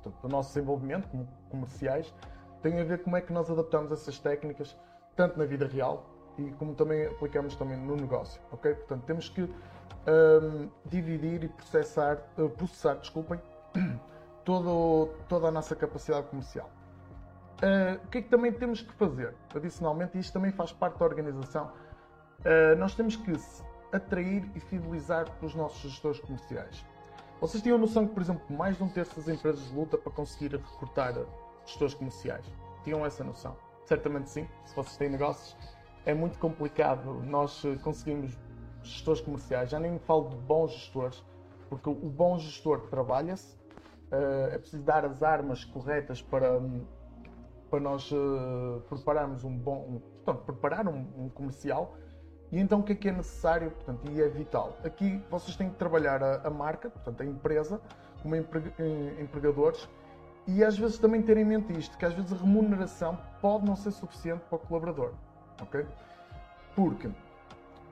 portanto, 0.02 0.22
do 0.22 0.30
nosso 0.30 0.54
desenvolvimento 0.54 1.08
como 1.10 1.28
comerciais, 1.50 2.14
tem 2.62 2.80
a 2.80 2.84
ver 2.84 3.04
como 3.04 3.16
é 3.16 3.22
que 3.22 3.32
nós 3.32 3.50
adaptamos 3.50 3.92
essas 3.92 4.20
técnicas, 4.20 4.78
tanto 5.16 5.38
na 5.38 5.46
vida 5.46 5.68
real 5.68 6.06
e 6.38 6.52
como 6.54 6.74
também 6.74 7.06
aplicamos 7.06 7.56
também 7.56 7.78
no 7.78 7.96
negócio, 7.96 8.42
ok? 8.52 8.74
Portanto, 8.74 9.04
temos 9.06 9.30
que 9.30 9.42
um, 9.44 10.70
dividir 10.86 11.44
e 11.44 11.48
processar, 11.50 12.18
uh, 12.38 12.50
processar, 12.50 12.96
desculpem, 12.96 13.40
todo, 14.44 15.10
toda 15.28 15.48
a 15.48 15.52
nossa 15.52 15.76
capacidade 15.76 16.28
comercial. 16.28 16.70
Uh, 17.62 18.04
o 18.04 18.08
que 18.08 18.18
é 18.18 18.22
que 18.22 18.30
também 18.30 18.52
temos 18.52 18.82
que 18.82 18.92
fazer? 18.94 19.36
Adicionalmente, 19.56 20.18
isto 20.18 20.34
também 20.34 20.52
faz 20.52 20.72
parte 20.72 20.98
da 20.98 21.06
organização, 21.06 21.72
uh, 22.40 22.76
nós 22.78 22.96
temos 22.96 23.16
que 23.16 23.34
atrair 23.92 24.50
e 24.56 24.60
fidelizar 24.60 25.28
os 25.44 25.54
nossos 25.54 25.80
gestores 25.92 26.20
comerciais. 26.20 26.84
Vocês 27.40 27.62
tinham 27.62 27.78
noção 27.78 28.08
que, 28.08 28.14
por 28.14 28.22
exemplo, 28.22 28.44
mais 28.56 28.78
de 28.78 28.84
um 28.84 28.90
terço 28.90 29.16
das 29.16 29.28
empresas 29.28 29.70
luta 29.72 29.98
para 29.98 30.12
conseguir 30.12 30.56
recrutar 30.56 31.14
gestores 31.66 31.94
comerciais? 31.94 32.46
Tinham 32.84 33.06
essa 33.06 33.24
noção? 33.24 33.56
Certamente 33.86 34.30
sim. 34.30 34.48
Se 34.66 34.76
vocês 34.76 34.96
têm 34.98 35.10
negócios, 35.10 35.56
é 36.06 36.14
muito 36.14 36.38
complicado 36.40 37.14
nós 37.24 37.64
conseguirmos 37.84 38.38
gestores 38.84 39.22
comerciais. 39.22 39.70
Já 39.70 39.80
nem 39.80 40.00
falo 40.00 40.30
de 40.30 40.36
bons 40.38 40.72
gestores, 40.72 41.24
porque 41.70 41.90
o 41.90 41.94
bom 41.94 42.38
gestor 42.38 42.82
trabalha-se, 42.90 43.56
é 44.12 44.58
preciso 44.58 44.84
dar 44.84 45.06
as 45.06 45.24
armas 45.24 45.64
corretas 45.64 46.22
para, 46.22 46.60
para 47.70 47.80
nós 47.80 48.12
uh, 48.12 48.82
prepararmos 48.90 49.44
um 49.44 49.58
bom, 49.58 50.02
portanto, 50.24 50.46
preparar 50.46 50.88
um, 50.88 51.08
um, 51.18 51.30
comercial. 51.30 51.96
E 52.52 52.60
então 52.60 52.82
o 52.82 52.84
que 52.84 52.92
é 52.92 52.96
que 52.96 53.08
é 53.08 53.12
necessário, 53.14 53.72
portanto, 53.72 54.12
e 54.12 54.22
é 54.22 54.28
vital? 54.28 54.78
Aqui 54.84 55.24
vocês 55.30 55.56
têm 55.56 55.70
que 55.70 55.78
trabalhar 55.78 56.22
a, 56.22 56.48
a 56.48 56.50
marca, 56.50 56.90
portanto, 56.90 57.22
a 57.22 57.26
empresa, 57.26 57.80
como 58.22 58.36
empregadores, 58.36 59.88
e 60.46 60.64
às 60.64 60.78
vezes 60.78 60.98
também 60.98 61.22
ter 61.22 61.38
em 61.38 61.46
mente 61.46 61.72
isto, 61.78 61.98
que 61.98 62.06
às 62.06 62.14
vezes 62.14 62.34
a 62.34 62.36
remuneração 62.36 63.18
pode 63.42 63.66
não 63.66 63.76
ser 63.76 63.92
suficiente 63.92 64.42
para 64.50 64.58
o 64.58 64.60
colaborador, 64.60 65.14
ok? 65.62 65.86
Porque 66.76 67.10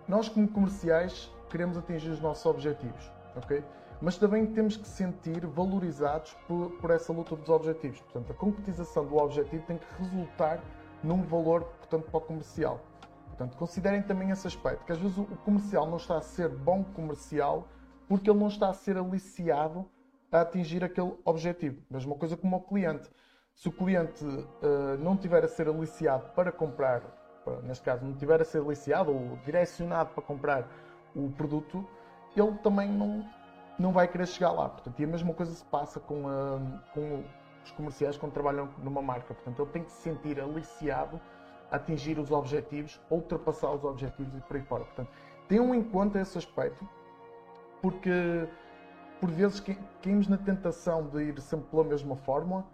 nós, 0.08 0.28
como 0.28 0.48
comerciais, 0.48 1.32
queremos 1.50 1.78
atingir 1.78 2.10
os 2.10 2.20
nossos 2.20 2.46
objetivos, 2.46 3.12
ok? 3.36 3.64
Mas 4.02 4.18
também 4.18 4.46
temos 4.46 4.78
que 4.78 4.88
sentir 4.88 5.46
valorizados 5.46 6.34
por, 6.48 6.72
por 6.80 6.90
essa 6.92 7.12
luta 7.12 7.36
dos 7.36 7.50
objetivos. 7.50 8.00
Portanto, 8.02 8.32
a 8.32 8.36
concretização 8.36 9.06
do 9.06 9.18
objetivo 9.18 9.64
tem 9.66 9.78
que 9.78 9.86
resultar 9.98 10.62
num 11.04 11.22
valor, 11.24 11.64
portanto, 11.64 12.06
para 12.10 12.18
o 12.18 12.22
comercial. 12.22 12.80
Portanto, 13.28 13.58
considerem 13.58 14.02
também 14.02 14.32
esse 14.32 14.48
aspecto, 14.48 14.86
que 14.86 14.92
às 14.92 15.00
vezes 15.00 15.18
o 15.18 15.26
comercial 15.44 15.86
não 15.90 15.98
está 15.98 16.18
a 16.18 16.22
ser 16.22 16.50
bom 16.50 16.84
comercial 16.84 17.68
porque 18.08 18.30
ele 18.30 18.40
não 18.40 18.48
está 18.48 18.70
a 18.70 18.74
ser 18.74 18.98
aliciado 18.98 19.86
a 20.32 20.42
atingir 20.42 20.84
aquele 20.84 21.14
objetivo. 21.24 21.82
Mesma 21.90 22.16
coisa 22.16 22.36
como 22.36 22.56
o 22.58 22.62
cliente. 22.62 23.10
Se 23.54 23.68
o 23.68 23.72
cliente 23.72 24.24
uh, 24.24 24.98
não 25.00 25.18
tiver 25.18 25.44
a 25.44 25.48
ser 25.48 25.68
aliciado 25.68 26.30
para 26.34 26.52
comprar 26.52 27.02
neste 27.64 27.84
caso, 27.84 28.06
não 28.06 28.14
tiver 28.14 28.42
a 28.42 28.46
ser 28.46 28.62
aliciado 28.62 29.12
ou 29.12 29.38
direcionado 29.46 30.12
para 30.12 30.24
comprar 30.24 30.68
o 31.16 31.30
produto, 31.32 31.88
ele 32.36 32.52
também 32.60 32.90
não, 32.90 33.26
não 33.80 33.92
vai 33.92 34.08
querer 34.08 34.28
chegar 34.28 34.52
lá. 34.52 34.70
Portanto, 34.70 35.00
e 35.00 35.04
a 35.04 35.08
mesma 35.08 35.34
coisa 35.34 35.52
se 35.54 35.64
passa 35.66 36.00
com, 36.00 36.28
a, 36.28 36.60
com 36.94 37.24
os 37.64 37.72
comerciais 37.72 38.18
quando 38.18 38.34
trabalham 38.34 38.70
numa 38.80 39.02
marca. 39.02 39.34
Portanto, 39.34 39.62
ele 39.62 39.72
tem 39.72 39.84
que 39.84 39.92
se 39.92 40.02
sentir 40.02 40.40
aliciado 40.40 41.20
a 41.72 41.78
atingir 41.78 42.20
os 42.20 42.32
objetivos, 42.32 43.00
ultrapassar 43.10 43.72
os 43.72 43.84
objetivos 43.84 44.36
e 44.36 44.42
por 44.42 44.58
aí 44.58 44.64
fora. 44.64 44.84
Portanto, 44.84 45.10
tenham 45.48 45.74
em 45.74 45.84
conta 45.84 46.20
esse 46.20 46.38
aspecto, 46.38 46.88
porque 47.82 48.48
por 49.20 49.30
vezes 49.30 49.62
caímos 50.02 50.28
na 50.28 50.38
tentação 50.38 51.08
de 51.08 51.24
ir 51.24 51.42
sempre 51.42 51.68
pela 51.70 51.84
mesma 51.84 52.16
fórmula 52.16 52.66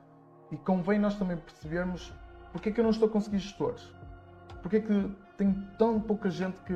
e 0.52 0.58
convém 0.58 1.00
nós 1.00 1.16
também 1.16 1.38
percebermos 1.38 2.14
porque 2.52 2.70
é 2.70 2.72
que 2.72 2.80
eu 2.80 2.84
não 2.84 2.92
estou 2.92 3.10
a 3.10 3.12
conseguir 3.12 3.40
gestores. 3.40 3.92
Porquê 4.62 4.78
é 4.78 4.80
que 4.80 5.12
tem 5.38 5.54
tão 5.78 6.00
pouca 6.00 6.30
gente 6.30 6.58
que 6.62 6.74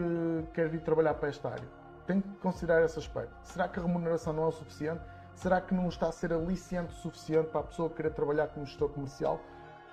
quer 0.54 0.68
vir 0.68 0.82
trabalhar 0.82 1.14
para 1.14 1.30
esta 1.30 1.50
área? 1.50 1.79
Tem 2.10 2.22
que 2.22 2.30
considerar 2.38 2.84
esse 2.84 2.98
aspecto. 2.98 3.36
Será 3.44 3.68
que 3.68 3.80
a 3.80 3.84
remuneração 3.84 4.34
não 4.34 4.46
é 4.46 4.48
o 4.48 4.52
suficiente? 4.52 5.00
Será 5.36 5.62
que 5.62 5.76
não 5.76 5.88
está 5.88 6.08
a 6.08 6.12
ser 6.12 6.34
aliciante 6.34 6.92
o 6.92 6.96
suficiente 6.96 7.52
para 7.52 7.60
a 7.60 7.64
pessoa 7.64 7.88
querer 7.88 8.10
trabalhar 8.16 8.48
como 8.48 8.66
gestor 8.66 8.90
comercial? 8.90 9.40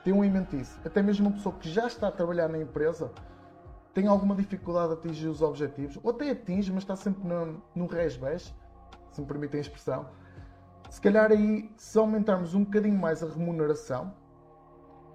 Tenham 0.03 0.25
em 0.25 0.31
mente 0.31 0.59
isso. 0.59 0.81
Até 0.83 1.03
mesmo 1.03 1.27
uma 1.27 1.37
pessoa 1.37 1.55
que 1.57 1.69
já 1.69 1.87
está 1.87 2.09
a 2.09 2.11
trabalhar 2.11 2.49
na 2.49 2.59
empresa 2.59 3.13
tem 3.93 4.07
alguma 4.07 4.35
dificuldade 4.35 4.93
a 4.93 4.95
atingir 4.95 5.29
os 5.29 5.43
objetivos, 5.43 5.99
ou 6.03 6.11
até 6.11 6.31
atinge, 6.31 6.73
mas 6.73 6.85
está 6.85 6.97
sempre 6.97 7.23
no, 7.29 7.63
no 7.75 7.87
resbés, 7.87 8.55
se 9.13 9.21
me 9.21 9.27
permitem 9.27 9.59
a 9.59 9.61
expressão. 9.61 10.07
Se 10.89 10.99
calhar 10.99 11.31
aí, 11.31 11.71
se 11.77 11.99
aumentarmos 11.99 12.55
um 12.55 12.65
bocadinho 12.65 12.99
mais 12.99 13.23
a 13.23 13.27
remuneração, 13.27 14.15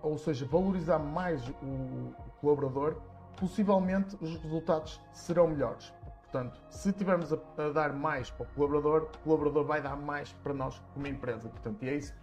ou 0.03 0.19
seja, 0.19 0.45
valorizar 0.45 0.99
mais 0.99 1.49
o 1.49 2.13
colaborador, 2.39 2.97
possivelmente 3.37 4.15
os 4.21 4.35
resultados 4.37 5.01
serão 5.11 5.47
melhores. 5.47 5.91
Portanto, 6.32 6.62
se 6.70 6.89
estivermos 6.89 7.34
a, 7.34 7.38
a, 7.58 7.70
dar 7.72 7.91
mais 7.91 8.30
para 8.30 8.44
o 8.44 8.48
colaborador, 8.56 9.10
o 9.15 9.17
colaborador 9.20 9.65
vai 9.65 9.82
dar 9.82 9.98
mais 9.98 10.32
para 10.41 10.54
nós 10.54 10.82
como 10.94 11.06
empresa. 11.06 11.50
Portanto, 11.50 11.84
e 11.84 11.89
é 11.89 11.96
isso 11.96 12.13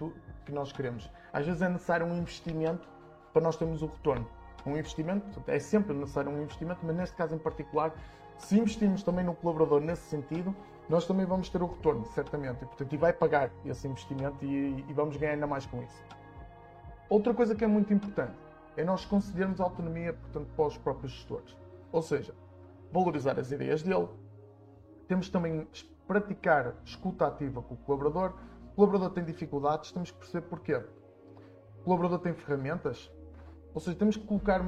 que 0.47 0.51
nós 0.51 0.73
queremos. 0.73 1.11
Às 1.31 1.44
vezes 1.44 1.61
é 1.61 1.68
necessário 1.68 2.07
um 2.07 2.16
investimento 2.16 2.88
para 3.35 3.42
nós 3.42 3.57
termos 3.57 3.83
o 3.83 3.87
retorno. 3.87 4.27
Um 4.64 4.79
investimento, 4.79 5.27
portanto, 5.27 5.49
é 5.51 5.59
sempre 5.59 5.94
necessário 5.94 6.31
um 6.31 6.42
investimento, 6.42 6.81
mas 6.85 6.97
neste 6.97 7.16
caso 7.16 7.35
em 7.35 7.38
particular, 7.38 7.92
se 8.38 8.59
investirmos 8.59 9.03
também 9.03 9.25
no 9.25 9.35
colaborador 9.35 9.81
nesse 9.83 10.09
sentido, 10.09 10.57
nós 10.88 11.07
também 11.07 11.27
vamos 11.27 11.51
ter 11.51 11.62
o 11.62 11.66
retorno, 11.66 12.07
certamente. 12.07 12.64
E, 12.64 12.66
portanto, 12.66 12.90
e 12.90 12.97
vai 12.97 13.12
pagar 13.12 13.51
esse 13.66 13.87
investimento 13.87 14.42
e, 14.42 14.87
e 14.88 14.92
vamos 14.94 15.18
ganhar 15.18 15.35
ainda 15.35 15.47
mais 15.47 15.66
com 15.66 15.83
isso. 15.83 16.03
Outra 17.11 17.35
coisa 17.35 17.55
que 17.55 17.62
é 17.62 17.66
muito 17.66 17.92
importante 17.92 18.33
é 18.75 18.85
nós 18.85 19.05
concedermos 19.05 19.61
autonomia, 19.61 20.14
portanto, 20.14 20.49
para 20.57 20.64
os 20.64 20.79
próprios 20.79 21.12
gestores. 21.12 21.55
Ou 21.92 22.01
seja, 22.01 22.35
valorizar 22.92 23.38
as 23.38 23.51
ideias 23.51 23.83
dele. 23.83 24.09
Temos 25.07 25.29
também 25.29 25.66
praticar 26.07 26.74
escuta 26.85 27.27
ativa 27.27 27.62
com 27.62 27.74
o 27.74 27.77
colaborador. 27.79 28.35
O 28.72 28.74
colaborador 28.77 29.11
tem 29.11 29.24
dificuldades, 29.24 29.92
temos 29.92 30.11
que 30.11 30.18
perceber 30.18 30.46
porquê. 30.46 30.77
O 31.81 31.85
colaborador 31.85 32.18
tem 32.18 32.33
ferramentas, 32.35 33.11
ou 33.74 33.81
seja, 33.81 33.96
temos 33.96 34.16
que 34.16 34.27
colocar 34.27 34.61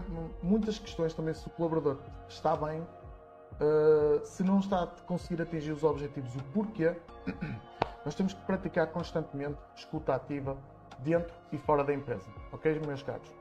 muitas 0.43 0.79
questões 0.79 1.15
também 1.15 1.35
se 1.35 1.47
o 1.47 1.51
colaborador 1.51 1.99
está 2.29 2.57
bem, 2.57 2.81
uh, 2.81 4.25
se 4.25 4.43
não 4.43 4.61
está 4.61 4.85
a 4.85 4.87
conseguir 4.87 5.43
atingir 5.43 5.73
os 5.73 5.83
objetivos, 5.83 6.35
o 6.37 6.43
porquê. 6.53 6.97
Nós 8.05 8.15
temos 8.15 8.33
que 8.33 8.41
praticar 8.47 8.87
constantemente 8.89 9.59
escuta 9.75 10.15
ativa, 10.15 10.57
dentro 11.01 11.35
e 11.53 11.59
fora 11.59 11.85
da 11.85 11.93
empresa. 11.93 12.29
Ok, 12.53 12.81
meus 12.87 13.03
caros? 13.03 13.40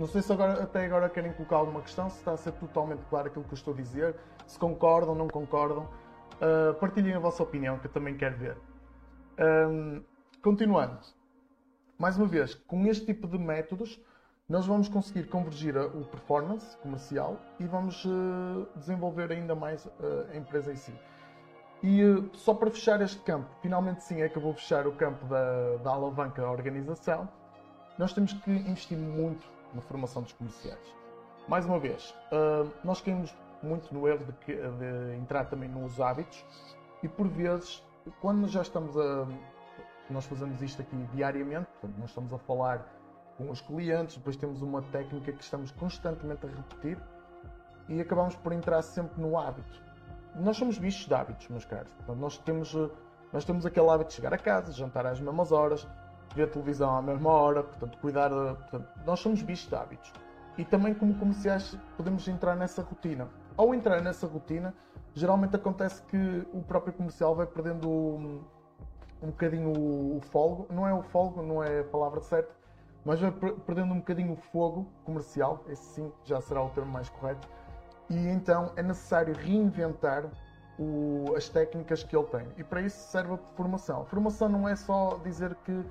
Não 0.00 0.06
sei 0.06 0.22
se 0.22 0.32
agora, 0.32 0.62
até 0.62 0.86
agora 0.86 1.10
querem 1.10 1.30
colocar 1.34 1.56
alguma 1.56 1.82
questão, 1.82 2.08
se 2.08 2.16
está 2.16 2.32
a 2.32 2.36
ser 2.38 2.52
totalmente 2.52 3.04
claro 3.10 3.26
aquilo 3.26 3.44
que 3.44 3.52
eu 3.52 3.54
estou 3.54 3.74
a 3.74 3.76
dizer, 3.76 4.16
se 4.46 4.58
concordam, 4.58 5.14
não 5.14 5.28
concordam. 5.28 5.90
Uh, 6.40 6.72
partilhem 6.80 7.12
a 7.12 7.18
vossa 7.18 7.42
opinião, 7.42 7.78
que 7.78 7.86
eu 7.86 7.92
também 7.92 8.16
quero 8.16 8.34
ver. 8.38 8.56
Um, 9.38 10.02
continuando. 10.42 11.00
Mais 11.98 12.16
uma 12.16 12.26
vez, 12.26 12.54
com 12.54 12.86
este 12.86 13.04
tipo 13.04 13.28
de 13.28 13.36
métodos, 13.36 14.00
nós 14.48 14.64
vamos 14.64 14.88
conseguir 14.88 15.24
convergir 15.24 15.76
o 15.76 16.02
performance 16.06 16.78
comercial 16.78 17.36
e 17.58 17.66
vamos 17.66 18.02
uh, 18.06 18.66
desenvolver 18.76 19.30
ainda 19.30 19.54
mais 19.54 19.84
uh, 19.84 19.90
a 20.32 20.36
empresa 20.38 20.72
em 20.72 20.76
si. 20.76 20.94
E 21.82 22.02
uh, 22.02 22.30
só 22.32 22.54
para 22.54 22.70
fechar 22.70 23.02
este 23.02 23.20
campo, 23.20 23.50
finalmente 23.60 24.02
sim 24.02 24.22
é 24.22 24.30
que 24.30 24.38
eu 24.38 24.42
vou 24.42 24.54
fechar 24.54 24.86
o 24.86 24.92
campo 24.92 25.26
da, 25.26 25.76
da 25.84 25.90
alavanca 25.90 26.42
organização, 26.50 27.28
nós 27.98 28.14
temos 28.14 28.32
que 28.32 28.50
investir 28.50 28.96
muito 28.96 29.59
na 29.74 29.80
formação 29.80 30.22
dos 30.22 30.32
comerciais. 30.32 30.94
Mais 31.48 31.64
uma 31.64 31.78
vez, 31.78 32.14
uh, 32.32 32.70
nós 32.84 33.00
caímos 33.00 33.34
muito 33.62 33.92
no 33.92 34.06
erro 34.08 34.24
de, 34.24 34.32
que, 34.32 34.54
de, 34.54 35.16
entrar 35.16 35.44
também 35.46 35.68
nos 35.68 36.00
hábitos 36.00 36.44
e 37.02 37.08
por 37.08 37.28
vezes, 37.28 37.82
quando 38.20 38.46
já 38.48 38.62
estamos 38.62 38.96
a. 38.96 39.26
Nós 40.08 40.26
fazemos 40.26 40.60
isto 40.60 40.82
aqui 40.82 40.96
diariamente, 41.14 41.68
portanto, 41.80 42.00
nós 42.00 42.08
estamos 42.08 42.32
a 42.32 42.38
falar 42.38 42.84
com 43.36 43.48
os 43.48 43.60
clientes, 43.60 44.16
depois 44.16 44.36
temos 44.36 44.60
uma 44.60 44.82
técnica 44.82 45.32
que 45.32 45.42
estamos 45.42 45.70
constantemente 45.70 46.44
a 46.46 46.48
repetir 46.48 46.98
e 47.88 48.00
acabamos 48.00 48.34
por 48.34 48.52
entrar 48.52 48.82
sempre 48.82 49.22
no 49.22 49.38
hábito 49.38 49.90
nós 50.34 50.56
somos 50.56 50.78
bichos 50.78 51.06
de 51.06 51.14
hábitos, 51.14 51.48
meus 51.48 51.64
caros. 51.64 51.92
Portanto, 51.94 52.18
nós 52.18 52.38
temos 52.38 52.74
uh, 52.74 52.90
nós 53.32 53.44
temos 53.44 53.64
aquele 53.64 53.88
hábito 53.88 54.08
de 54.08 54.16
chegar 54.16 54.34
a 54.34 54.38
casa, 54.38 54.72
jantar 54.72 55.06
às 55.06 55.20
mesmas 55.20 55.52
horas, 55.52 55.86
ver 56.34 56.50
televisão 56.50 56.96
à 56.96 57.02
mesma 57.02 57.30
hora, 57.30 57.62
portanto, 57.62 57.98
cuidar. 57.98 58.28
De, 58.28 58.56
portanto, 58.56 58.88
nós 59.04 59.20
somos 59.20 59.42
bichos 59.42 59.68
de 59.68 59.74
hábitos. 59.74 60.12
E 60.58 60.64
também, 60.64 60.94
como 60.94 61.14
comerciais, 61.14 61.76
podemos 61.96 62.26
entrar 62.28 62.56
nessa 62.56 62.82
rotina. 62.82 63.28
Ao 63.56 63.74
entrar 63.74 64.00
nessa 64.02 64.26
rotina, 64.26 64.74
geralmente 65.14 65.56
acontece 65.56 66.02
que 66.02 66.46
o 66.52 66.62
próprio 66.62 66.92
comercial 66.92 67.34
vai 67.34 67.46
perdendo 67.46 67.88
um, 67.88 68.42
um 69.22 69.26
bocadinho 69.28 69.70
o 69.70 70.20
folgo. 70.20 70.66
Não 70.70 70.86
é 70.86 70.92
o 70.92 71.02
folgo, 71.02 71.42
não 71.42 71.62
é 71.62 71.80
a 71.80 71.84
palavra 71.84 72.20
certa, 72.20 72.54
mas 73.04 73.20
vai 73.20 73.30
perdendo 73.30 73.92
um 73.92 73.98
bocadinho 73.98 74.32
o 74.32 74.36
fogo 74.36 74.86
comercial. 75.04 75.64
Esse 75.68 75.82
sim 75.94 76.12
já 76.24 76.40
será 76.40 76.62
o 76.62 76.70
termo 76.70 76.90
mais 76.90 77.08
correto. 77.08 77.48
E 78.08 78.28
então 78.28 78.72
é 78.76 78.82
necessário 78.82 79.34
reinventar 79.34 80.24
o, 80.78 81.34
as 81.36 81.48
técnicas 81.48 82.02
que 82.02 82.16
ele 82.16 82.26
tem. 82.26 82.46
E 82.56 82.64
para 82.64 82.80
isso 82.80 82.98
serve 83.10 83.34
a 83.34 83.38
formação. 83.54 84.02
A 84.02 84.04
formação 84.06 84.48
não 84.48 84.68
é 84.68 84.74
só 84.74 85.18
dizer 85.22 85.54
que 85.64 85.84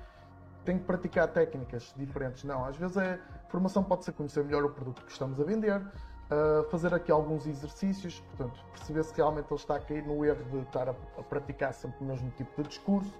tem 0.64 0.78
que 0.78 0.84
praticar 0.84 1.28
técnicas 1.28 1.92
diferentes, 1.96 2.44
não. 2.44 2.64
Às 2.64 2.76
vezes 2.76 2.96
é, 2.96 3.18
formação 3.48 3.82
pode 3.82 4.04
ser 4.04 4.12
conhecer 4.12 4.44
melhor 4.44 4.64
o 4.64 4.70
produto 4.70 5.02
que 5.04 5.10
estamos 5.10 5.40
a 5.40 5.44
vender, 5.44 5.80
uh, 5.80 6.68
fazer 6.70 6.92
aqui 6.94 7.10
alguns 7.10 7.46
exercícios, 7.46 8.20
portanto, 8.20 8.60
perceber 8.72 9.04
se 9.04 9.14
realmente 9.14 9.46
ele 9.50 9.60
está 9.60 9.76
a 9.76 9.80
cair 9.80 10.04
no 10.06 10.24
erro 10.24 10.44
de 10.50 10.58
estar 10.58 10.88
a, 10.88 10.94
a 11.18 11.22
praticar 11.22 11.72
sempre 11.72 12.04
o 12.04 12.04
mesmo 12.04 12.30
tipo 12.32 12.62
de 12.62 12.68
discurso, 12.68 13.12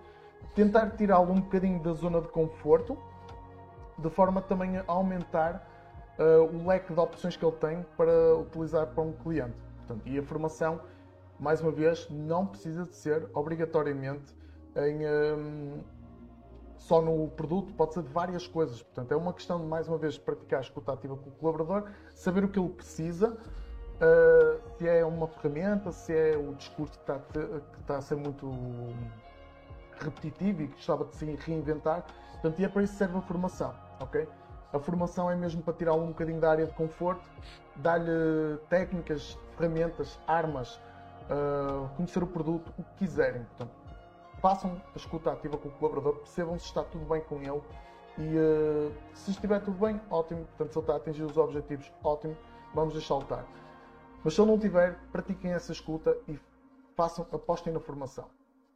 tentar 0.55 0.91
tirá-lo 0.91 1.33
um 1.33 1.41
bocadinho 1.41 1.83
da 1.83 1.93
zona 1.93 2.21
de 2.21 2.29
conforto, 2.29 2.99
de 3.99 4.11
forma 4.11 4.41
também 4.41 4.79
a 4.79 4.85
aumentar 4.87 5.67
uh, 6.19 6.43
o 6.43 6.67
leque 6.67 6.93
de 6.93 7.01
opções 7.01 7.37
que 7.37 7.45
ele 7.45 7.57
tem 7.57 7.85
para 7.97 8.37
utilizar 8.37 8.87
para 8.87 9.03
um 9.03 9.13
cliente. 9.13 9.57
Portanto, 9.87 10.07
e 10.07 10.19
a 10.19 10.23
formação 10.23 10.81
mais 11.41 11.63
uma 11.63 11.73
vez, 11.73 12.07
não 12.11 12.47
precisa 12.47 12.85
de 12.85 12.95
ser 12.95 13.27
obrigatoriamente 13.33 14.37
em, 14.77 15.07
um, 15.07 15.83
só 16.81 17.01
no 17.01 17.29
produto, 17.29 17.73
pode 17.75 17.95
ser 17.95 18.03
várias 18.03 18.47
coisas. 18.47 18.83
Portanto, 18.83 19.13
é 19.13 19.17
uma 19.17 19.33
questão 19.33 19.61
de, 19.61 19.67
mais 19.67 19.87
uma 19.87 19.99
vez, 19.99 20.19
praticar 20.19 20.59
a 20.59 20.63
escuta 20.63 20.93
ativa 20.93 21.17
com 21.17 21.29
o 21.29 21.33
colaborador, 21.33 21.91
saber 22.15 22.43
o 22.43 22.49
que 22.49 22.59
ele 22.59 22.71
precisa, 22.71 23.31
uh, 23.31 24.79
se 24.79 24.89
é 24.89 25.05
uma 25.05 25.29
ferramenta, 25.29 25.93
se 25.93 26.13
é 26.13 26.37
o 26.37 26.55
discurso 26.55 26.95
que 26.95 27.01
está, 27.01 27.19
que 27.19 27.81
está 27.81 27.99
a 27.99 28.01
ser 28.01 28.17
muito 28.17 28.51
repetitivo 30.01 30.63
e 30.63 30.69
que 30.69 30.75
gostava 30.75 31.05
de 31.05 31.15
se 31.15 31.27
reinventar. 31.27 32.05
Portanto, 32.33 32.59
e 32.59 32.65
é 32.65 32.69
para 32.69 32.83
isso 32.83 32.95
que 32.95 32.99
serve 32.99 33.19
a 33.19 33.21
formação, 33.21 33.75
ok? 34.01 34.27
A 34.73 34.79
formação 34.79 35.31
é 35.31 35.37
mesmo 35.37 35.63
para 35.63 35.75
tirá-lo 35.75 36.03
um 36.03 36.09
bocadinho 36.09 36.41
da 36.41 36.51
área 36.51 36.67
de 36.67 36.73
conforto, 36.73 37.23
dar-lhe 37.77 38.57
técnicas, 38.71 39.39
ferramentas, 39.57 40.19
armas 40.27 40.81
uh, 41.29 41.89
conhecer 41.97 42.23
o 42.23 42.27
produto, 42.27 42.73
o 42.79 42.83
que 42.83 43.05
quiserem. 43.05 43.43
Portanto, 43.43 43.80
façam 44.41 44.81
a 44.95 44.97
escuta 44.97 45.33
ativa 45.33 45.57
com 45.57 45.69
o 45.69 45.73
colaborador, 45.73 46.17
percebam 46.17 46.59
se 46.59 46.67
está 46.67 46.83
tudo 46.83 47.05
bem 47.05 47.21
com 47.23 47.37
ele 47.37 47.63
e 48.19 48.37
uh, 48.37 48.93
se 49.15 49.31
estiver 49.31 49.61
tudo 49.61 49.79
bem, 49.79 50.01
ótimo. 50.11 50.45
Portanto, 50.45 50.73
se 50.73 50.79
ele 50.79 50.83
está 50.83 50.93
a 50.93 50.97
atingir 50.97 51.23
os 51.23 51.37
objetivos, 51.37 51.93
ótimo, 52.03 52.37
vamos 52.75 52.93
deixá-lo 52.95 53.23
estar. 53.23 53.47
Mas 54.25 54.35
se 54.35 54.41
ele 54.41 54.51
não 54.51 54.59
tiver, 54.59 54.99
pratiquem 55.13 55.53
essa 55.53 55.73
escuta 55.73 56.17
e 56.29 56.39
façam, 56.97 57.27
apostem 57.33 57.73
na 57.73 57.81
formação. 57.81 58.27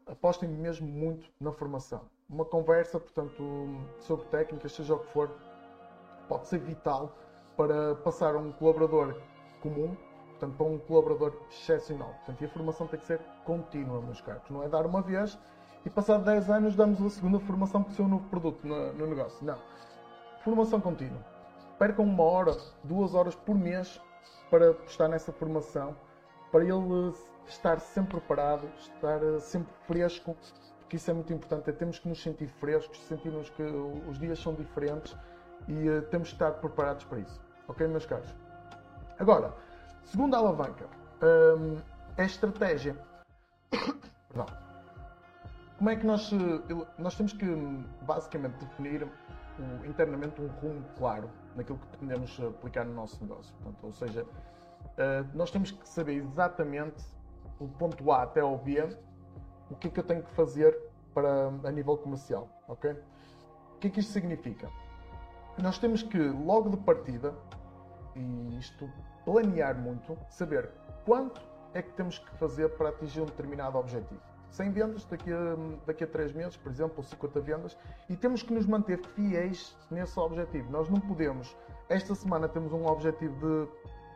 Apostem 0.06 0.48
mesmo 0.48 0.86
muito 0.86 1.30
na 1.40 1.52
formação. 1.52 2.02
Uma 2.28 2.44
conversa, 2.44 2.98
portanto, 2.98 3.42
sobre 4.00 4.24
técnicas, 4.26 4.72
seja 4.72 4.94
o 4.94 4.98
que 4.98 5.12
for, 5.12 5.30
pode 6.28 6.46
ser 6.46 6.58
vital 6.58 7.12
para 7.56 7.94
passar 7.96 8.34
a 8.34 8.38
um 8.38 8.52
colaborador 8.52 9.20
comum 9.60 9.94
portanto, 10.38 10.56
para 10.56 10.66
um 10.66 10.78
colaborador 10.78 11.32
excepcional. 11.50 12.08
Portanto, 12.08 12.42
e 12.42 12.44
a 12.44 12.48
formação 12.48 12.86
tem 12.86 12.98
que 12.98 13.06
ser 13.06 13.20
contínua, 13.44 14.00
meus 14.00 14.20
caros. 14.20 14.48
Não 14.50 14.62
é 14.62 14.68
dar 14.68 14.86
uma 14.86 15.00
vez 15.00 15.38
e 15.84 15.90
passado 15.90 16.24
10 16.24 16.50
anos 16.50 16.74
damos 16.74 17.02
a 17.02 17.10
segunda 17.10 17.38
formação 17.40 17.82
com 17.82 17.90
o 17.90 17.92
seu 17.92 18.08
novo 18.08 18.26
produto 18.28 18.66
no, 18.66 18.92
no 18.94 19.06
negócio. 19.06 19.44
Não. 19.44 19.58
Formação 20.42 20.80
contínua. 20.80 21.20
Percam 21.78 22.04
uma 22.04 22.22
hora, 22.22 22.56
duas 22.82 23.14
horas 23.14 23.34
por 23.34 23.54
mês 23.54 24.00
para 24.50 24.70
estar 24.86 25.08
nessa 25.08 25.32
formação, 25.32 25.94
para 26.50 26.64
ele 26.64 27.12
estar 27.46 27.80
sempre 27.80 28.18
preparado, 28.18 28.66
estar 28.78 29.22
eh, 29.22 29.38
sempre 29.40 29.72
fresco, 29.86 30.36
porque 30.80 30.96
isso 30.96 31.10
é 31.10 31.14
muito 31.14 31.32
importante. 31.32 31.68
É, 31.68 31.72
temos 31.72 31.98
que 31.98 32.08
nos 32.08 32.22
sentir 32.22 32.46
frescos, 32.46 32.98
sentirmos 33.06 33.50
que 33.50 33.62
os 33.62 34.18
dias 34.18 34.38
são 34.38 34.54
diferentes 34.54 35.14
e 35.68 35.88
uh, 35.88 36.02
temos 36.02 36.28
que 36.28 36.34
estar 36.34 36.52
preparados 36.52 37.04
para 37.04 37.18
isso. 37.18 37.40
Ok, 37.68 37.86
meus 37.86 38.06
caros? 38.06 38.34
Agora, 39.18 39.54
Segunda 40.04 40.36
alavanca 40.36 40.86
hum, 41.22 41.76
é 42.16 42.22
a 42.22 42.26
estratégia. 42.26 42.96
Perdão. 44.28 44.46
Como 45.78 45.90
é 45.90 45.96
que 45.96 46.06
nós, 46.06 46.30
nós 46.98 47.14
temos 47.16 47.32
que 47.32 47.46
basicamente 48.02 48.56
definir 48.64 49.08
o, 49.58 49.86
internamente 49.86 50.40
um 50.40 50.46
rumo 50.46 50.84
claro 50.96 51.28
naquilo 51.56 51.78
que 51.78 51.86
pretendemos 51.88 52.40
aplicar 52.40 52.84
no 52.84 52.94
nosso 52.94 53.20
negócio. 53.22 53.54
Portanto, 53.56 53.84
ou 53.84 53.92
seja, 53.92 54.22
uh, 54.22 55.28
nós 55.34 55.50
temos 55.50 55.70
que 55.70 55.88
saber 55.88 56.14
exatamente 56.14 57.04
o 57.58 57.68
ponto 57.68 58.10
A 58.12 58.22
até 58.22 58.40
ao 58.40 58.58
B 58.58 58.96
o 59.70 59.76
que 59.76 59.88
é 59.88 59.90
que 59.90 59.98
eu 59.98 60.04
tenho 60.04 60.22
que 60.22 60.30
fazer 60.32 60.78
para, 61.12 61.48
a 61.64 61.70
nível 61.70 61.96
comercial. 61.96 62.48
ok? 62.68 62.92
O 62.92 63.78
que 63.78 63.88
é 63.88 63.90
que 63.90 64.00
isto 64.00 64.12
significa? 64.12 64.70
Nós 65.58 65.78
temos 65.78 66.02
que, 66.02 66.18
logo 66.18 66.70
de 66.70 66.76
partida, 66.78 67.34
e 68.14 68.58
isto 68.58 68.90
planear 69.24 69.76
muito, 69.76 70.16
saber 70.28 70.70
quanto 71.04 71.40
é 71.72 71.82
que 71.82 71.90
temos 71.92 72.18
que 72.18 72.30
fazer 72.36 72.68
para 72.76 72.90
atingir 72.90 73.20
um 73.20 73.26
determinado 73.26 73.78
objetivo. 73.78 74.20
100 74.50 74.70
vendas 74.70 75.04
daqui 75.06 75.32
a, 75.32 75.56
daqui 75.84 76.04
a 76.04 76.06
3 76.06 76.32
meses, 76.32 76.56
por 76.56 76.70
exemplo, 76.70 76.94
ou 76.98 77.02
50 77.02 77.40
vendas, 77.40 77.76
e 78.08 78.16
temos 78.16 78.42
que 78.42 78.52
nos 78.52 78.66
manter 78.66 79.00
fiéis 79.14 79.76
nesse 79.90 80.18
objetivo. 80.18 80.70
Nós 80.70 80.88
não 80.88 81.00
podemos, 81.00 81.56
esta 81.88 82.14
semana 82.14 82.48
temos 82.48 82.72
um 82.72 82.86
objetivo 82.86 83.34
de, 83.34 83.68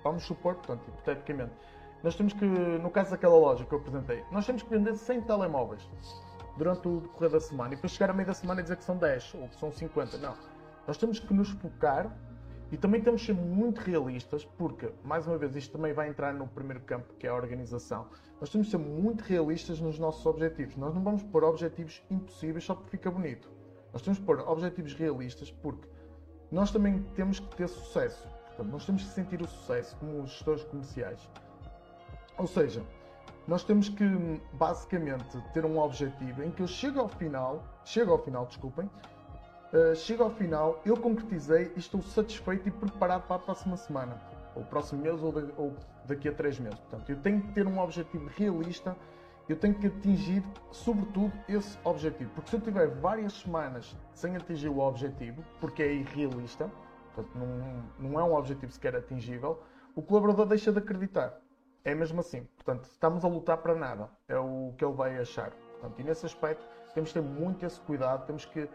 vamos 0.05 0.23
supor, 0.25 0.55
portanto, 0.55 0.87
hipoteticamente, 0.89 1.53
nós 2.05 2.15
temos 2.15 2.33
que, 2.33 2.45
no 2.45 2.91
caso 2.91 3.11
daquela 3.11 3.37
loja 3.37 3.65
que 3.65 3.73
eu 3.75 3.79
apresentei, 3.79 4.25
nós 4.31 4.47
temos 4.47 4.63
que 4.63 4.71
vender 4.71 4.95
100 4.95 5.23
telemóveis 5.23 5.83
durante 6.57 6.87
o 6.87 7.01
decorrer 7.01 7.31
da 7.31 7.41
semana 7.41 7.73
e 7.73 7.77
depois 7.77 7.93
chegar 7.93 8.11
a 8.11 8.13
meio 8.13 8.27
da 8.27 8.35
semana 8.35 8.63
dizer 8.63 8.77
que 8.77 8.85
são 8.85 8.97
10 8.97 9.35
ou 9.35 9.49
que 9.49 9.57
são 9.57 9.73
50. 9.73 10.19
Não. 10.19 10.37
Nós 10.87 10.97
temos 10.97 11.19
que 11.19 11.35
nos 11.35 11.51
focar 11.51 12.17
e 12.71 12.77
também 12.77 13.01
temos 13.01 13.23
que 13.23 13.29
ser 13.29 13.35
muito 13.35 13.79
realistas, 13.79 14.45
porque, 14.45 14.91
mais 15.03 15.27
uma 15.27 15.39
vez, 15.39 15.57
isto 15.57 15.73
também 15.73 15.93
vai 15.93 16.09
entrar 16.09 16.35
no 16.35 16.47
primeiro 16.47 16.81
campo, 16.83 17.15
que 17.19 17.27
é 17.27 17.31
a 17.31 17.35
organização. 17.35 18.07
Nós 18.41 18.51
temos 18.51 18.67
que 18.67 18.71
ser 18.73 18.79
muito 18.79 19.23
realistas 19.23 19.81
nos 19.81 19.99
nossos 19.99 20.25
objetivos. 20.27 20.77
Nós 20.77 20.95
não 20.95 21.03
vamos 21.03 21.23
pôr 21.23 21.45
objetivos 21.45 22.03
impossíveis 22.11 22.65
só 22.65 22.75
porque 22.75 22.91
fica 22.91 23.11
bonito. 23.11 23.51
Nós 23.93 24.03
temos 24.03 24.19
que 24.19 24.25
pôr 24.25 24.41
objetivos 24.41 24.93
realistas 24.95 25.51
porque 25.51 25.89
nós 26.53 26.71
também 26.71 27.03
temos 27.15 27.41
que 27.41 27.57
ter 27.57 27.69
sucesso. 27.69 28.29
Portanto, 28.49 28.71
nós 28.71 28.85
temos 28.85 29.03
que 29.03 29.11
sentir 29.11 29.41
o 29.41 29.47
sucesso 29.47 29.97
como 29.97 30.27
gestores 30.27 30.65
comerciais. 30.65 31.29
Ou 32.37 32.47
seja, 32.47 32.83
nós 33.47 33.65
temos 33.65 33.89
que 33.89 34.05
basicamente 34.53 35.41
ter 35.55 35.65
um 35.65 35.79
objetivo 35.79 36.43
em 36.43 36.51
que 36.51 36.63
eu 36.63 36.67
chego 36.67 37.01
ao 37.01 37.09
final, 37.09 37.65
chego 37.85 38.13
ao 38.13 38.19
final, 38.19 38.45
desculpem, 38.47 38.91
uh, 39.73 39.95
chego 39.95 40.23
ao 40.23 40.31
final, 40.31 40.81
eu 40.85 40.97
concretizei 40.97 41.73
e 41.75 41.79
estou 41.79 42.03
satisfeito 42.03 42.69
e 42.69 42.71
preparado 42.71 43.27
para 43.27 43.37
a 43.37 43.39
próxima 43.39 43.77
semana, 43.77 44.21
ou 44.55 44.65
próximo 44.65 45.03
mês, 45.03 45.23
ou, 45.23 45.33
de, 45.33 45.53
ou 45.57 45.75
daqui 46.07 46.29
a 46.29 46.33
três 46.33 46.59
meses. 46.59 46.79
Portanto, 46.81 47.11
eu 47.11 47.17
tenho 47.21 47.41
que 47.41 47.53
ter 47.53 47.67
um 47.67 47.79
objetivo 47.79 48.29
realista, 48.37 48.97
eu 49.49 49.57
tenho 49.57 49.75
que 49.75 49.87
atingir, 49.87 50.43
sobretudo, 50.71 51.33
esse 51.49 51.79
objetivo. 51.83 52.31
Porque 52.35 52.51
se 52.51 52.57
eu 52.57 52.61
tiver 52.61 52.89
várias 52.89 53.33
semanas 53.33 53.97
sem 54.13 54.37
atingir 54.37 54.69
o 54.69 54.79
objetivo, 54.79 55.43
porque 55.61 55.83
é 55.83 55.93
irrealista, 55.95 56.71
portanto, 57.15 57.39
não, 57.39 58.11
não 58.11 58.21
é 58.21 58.25
um 58.25 58.35
objetivo 58.35 58.71
sequer 58.73 58.95
atingível, 58.95 59.63
o 59.95 60.03
colaborador 60.03 60.47
deixa 60.47 60.71
de 60.71 60.79
acreditar. 60.79 61.41
É 61.85 61.95
mesmo 61.95 62.21
assim. 62.21 62.47
Portanto, 62.57 62.85
estamos 62.85 63.25
a 63.25 63.29
lutar 63.29 63.57
para 63.59 63.75
nada. 63.75 64.11
É 64.29 64.39
o 64.39 64.75
que 64.77 64.85
ele 64.85 64.93
vai 64.93 65.19
achar. 65.19 65.51
Portanto, 65.51 65.99
e 65.99 66.05
nesse 66.05 66.27
aspecto, 66.27 66.67
temos 66.93 67.11
que 67.11 67.19
ter 67.19 67.25
muito 67.25 67.65
esse 67.65 67.81
cuidado, 67.81 68.27
temos 68.27 68.45
que 68.45 68.69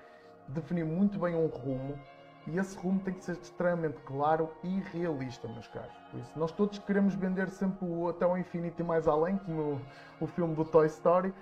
definir 0.47 0.85
muito 0.85 1.19
bem 1.19 1.35
um 1.35 1.47
rumo 1.47 1.97
e 2.45 2.57
esse 2.57 2.77
rumo 2.77 2.99
tem 2.99 3.13
que 3.13 3.23
ser 3.23 3.33
extremamente 3.33 3.97
claro 4.01 4.49
e 4.63 4.79
realista, 4.91 5.47
meus 5.47 5.67
caros. 5.67 5.95
Por 6.11 6.19
isso, 6.19 6.31
nós 6.37 6.51
todos 6.51 6.77
queremos 6.79 7.15
vender 7.15 7.49
sempre 7.49 7.87
o 7.87 8.09
até 8.09 8.25
ao 8.25 8.37
infinito 8.37 8.81
e 8.81 8.83
mais 8.83 9.07
além, 9.07 9.37
como 9.37 9.79
o 10.19 10.27
filme 10.27 10.53
do 10.53 10.65
Toy 10.65 10.87
Story, 10.87 11.33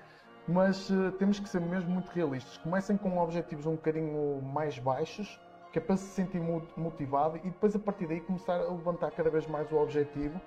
mas 0.48 0.90
uh, 0.92 1.12
temos 1.14 1.40
que 1.40 1.50
ser 1.50 1.60
mesmo 1.60 1.90
muito 1.90 2.10
realistas. 2.10 2.58
Comecem 2.58 2.98
com 2.98 3.18
objetivos 3.18 3.66
um 3.66 3.72
bocadinho 3.72 4.42
mais 4.44 4.78
baixos, 4.78 5.40
que 5.72 5.80
é 5.80 5.82
para 5.82 5.98
se 5.98 6.06
sentir 6.06 6.42
motivado 6.78 7.38
e 7.38 7.50
depois 7.50 7.76
a 7.76 7.80
partir 7.80 8.06
daí 8.06 8.22
começar 8.22 8.56
a 8.56 8.70
levantar 8.70 9.10
cada 9.12 9.30
vez 9.30 9.48
mais 9.48 9.72
o 9.72 9.78
objetivo, 9.78 10.40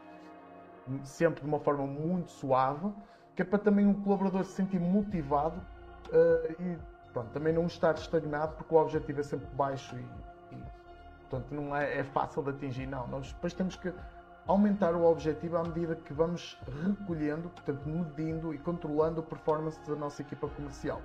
sempre 1.03 1.41
de 1.41 1.47
uma 1.49 1.59
forma 1.59 1.87
muito 1.87 2.31
suave, 2.31 2.93
que 3.35 3.43
é 3.43 3.45
para 3.45 3.59
também 3.59 3.91
o 3.91 3.95
colaborador 4.03 4.45
se 4.45 4.53
sentir 4.53 4.79
motivado 4.79 5.59
uh, 6.11 6.63
e 6.63 6.94
pronto, 7.15 7.31
também 7.31 7.53
não 7.53 7.67
estar 7.67 7.95
estagnado 7.95 8.57
porque 8.57 8.75
o 8.75 8.79
objetivo 8.79 9.21
é 9.21 9.23
sempre 9.23 9.47
baixo 9.55 9.97
e, 9.97 10.55
e 10.55 10.63
portanto 11.21 11.55
não 11.55 11.75
é, 11.75 12.01
é, 12.01 12.05
fácil 12.05 12.43
de 12.43 12.51
atingir, 12.51 12.87
não. 12.87 13.07
Nós 13.07 13.33
depois 13.33 13.55
temos 13.55 13.77
que 13.77 13.91
aumentar 14.47 14.95
o 14.95 15.05
objetivo 15.05 15.57
à 15.57 15.63
medida 15.63 15.97
que 15.97 16.13
vamos 16.13 16.61
recolhendo, 16.85 17.49
portanto, 17.49 17.89
medindo 17.89 18.53
e 18.53 18.59
controlando 18.59 19.21
a 19.21 19.23
performance 19.23 19.81
da 19.89 19.97
nossa 19.97 20.21
equipa 20.21 20.49
comercial. 20.49 21.01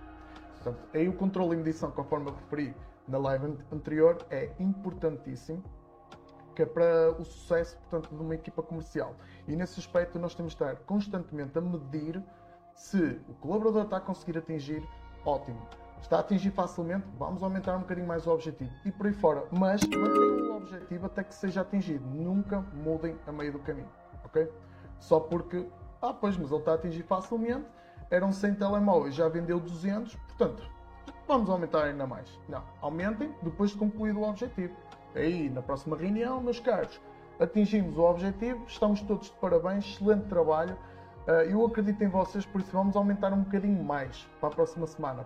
Portanto, 0.56 0.80
aí 0.94 1.08
o 1.08 1.14
controle 1.14 1.54
e 1.54 1.58
medição, 1.58 1.90
conforme 1.92 2.30
eu 2.30 2.34
referi 2.34 2.76
na 3.08 3.18
live 3.18 3.58
anterior, 3.72 4.18
é 4.30 4.52
importantíssimo 4.60 5.64
que 6.54 6.64
é 6.64 6.66
para 6.66 7.12
o 7.18 7.24
sucesso 7.24 7.78
portanto, 7.90 8.14
de 8.14 8.22
uma 8.22 8.36
equipa 8.36 8.62
comercial. 8.62 9.16
E 9.48 9.56
nesse 9.56 9.80
aspecto 9.80 10.20
nós 10.20 10.36
temos 10.36 10.52
de 10.52 10.62
estar 10.62 10.76
constantemente 10.84 11.58
a 11.58 11.62
medir 11.62 12.22
se 12.76 13.22
o 13.30 13.34
colaborador 13.36 13.84
está 13.84 13.98
a 13.98 14.02
conseguir 14.02 14.38
atingir, 14.38 14.86
ótimo. 15.24 15.66
Está 16.02 16.18
a 16.18 16.20
atingir 16.22 16.52
facilmente, 16.52 17.06
vamos 17.18 17.44
aumentar 17.44 17.76
um 17.76 17.82
bocadinho 17.82 18.08
mais 18.08 18.26
o 18.26 18.32
objetivo. 18.32 18.72
E 18.86 18.92
por 18.92 19.08
aí 19.08 19.14
fora. 19.14 19.44
Mas 19.52 19.82
mantenham 19.82 20.54
o 20.54 20.58
objetivo 20.58 21.06
até 21.06 21.24
que 21.24 21.36
seja 21.36 21.62
atingido. 21.62 22.06
Nunca 22.08 22.62
mudem 22.74 23.16
a 23.28 23.32
meio 23.32 23.54
do 23.54 23.60
caminho. 23.60 23.90
Ok? 24.26 24.50
Só 25.00 25.20
porque, 25.20 25.68
ah, 26.02 26.14
pois, 26.14 26.38
mas 26.38 26.52
ele 26.52 26.60
está 26.60 26.72
a 26.72 26.76
atingir 26.76 27.04
facilmente. 27.04 27.66
Eram 28.10 28.32
100 28.32 28.56
telemóveis, 28.56 29.14
já 29.14 29.28
vendeu 29.30 29.60
200. 29.60 30.16
Portanto, 30.16 30.64
vamos 31.28 31.50
aumentar 31.50 31.84
ainda 31.84 32.08
mais. 32.08 32.28
Não, 32.48 32.64
aumentem 32.82 33.34
depois 33.44 33.72
de 33.72 33.78
concluído 33.78 34.20
o 34.20 34.28
objetivo. 34.28 34.76
Aí, 35.14 35.50
na 35.50 35.62
próxima 35.62 35.96
reunião, 35.96 36.42
meus 36.42 36.60
caros, 36.60 37.00
atingimos 37.40 37.98
o 37.98 38.02
objetivo, 38.02 38.64
estamos 38.68 39.02
todos 39.02 39.28
de 39.28 39.34
parabéns, 39.38 39.86
excelente 39.86 40.28
trabalho. 40.28 40.76
Uh, 41.28 41.32
eu 41.50 41.66
acredito 41.66 42.04
em 42.04 42.08
vocês, 42.08 42.46
por 42.46 42.62
isso 42.62 42.72
vamos 42.72 42.96
aumentar 42.96 43.32
um 43.32 43.44
bocadinho 43.44 43.84
mais 43.84 44.28
para 44.40 44.50
a 44.50 44.52
próxima 44.52 44.88
semana. 44.88 45.26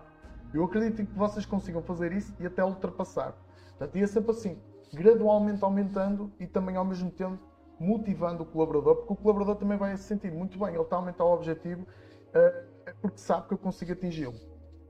Eu 0.54 0.64
acredito 0.64 1.04
que 1.04 1.18
vocês 1.18 1.44
consigam 1.44 1.82
fazer 1.82 2.12
isso 2.12 2.32
e 2.38 2.46
até 2.46 2.64
ultrapassar. 2.64 3.34
Portanto, 3.70 3.98
ia 3.98 4.06
sempre 4.06 4.30
assim, 4.30 4.56
gradualmente 4.92 5.64
aumentando 5.64 6.32
e 6.38 6.46
também 6.46 6.76
ao 6.76 6.84
mesmo 6.84 7.10
tempo 7.10 7.42
motivando 7.80 8.44
o 8.44 8.46
colaborador, 8.46 8.94
porque 8.98 9.12
o 9.14 9.16
colaborador 9.16 9.56
também 9.56 9.76
vai 9.76 9.96
se 9.96 10.04
sentir 10.04 10.30
muito 10.30 10.56
bem, 10.56 10.68
ele 10.68 10.82
está 10.82 10.94
a 10.94 11.00
aumentar 11.00 11.24
o 11.24 11.34
objetivo 11.34 11.82
uh, 11.82 12.94
porque 13.02 13.18
sabe 13.18 13.48
que 13.48 13.54
eu 13.54 13.58
consigo 13.58 13.92
atingi-lo. 13.92 14.38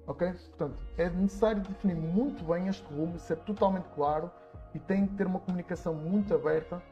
Ok? 0.07 0.31
Portanto, 0.33 0.83
é 0.99 1.09
necessário 1.09 1.63
definir 1.63 1.97
muito 1.97 2.45
bem 2.45 2.69
este 2.69 2.85
rumo, 2.93 3.19
ser 3.19 3.37
totalmente 3.39 3.87
claro 3.95 4.31
e 4.75 4.79
tem 4.79 5.07
que 5.07 5.15
ter 5.15 5.27
uma 5.27 5.41
comunicação 5.41 5.95
muito 5.95 6.35
aberta 6.35 6.83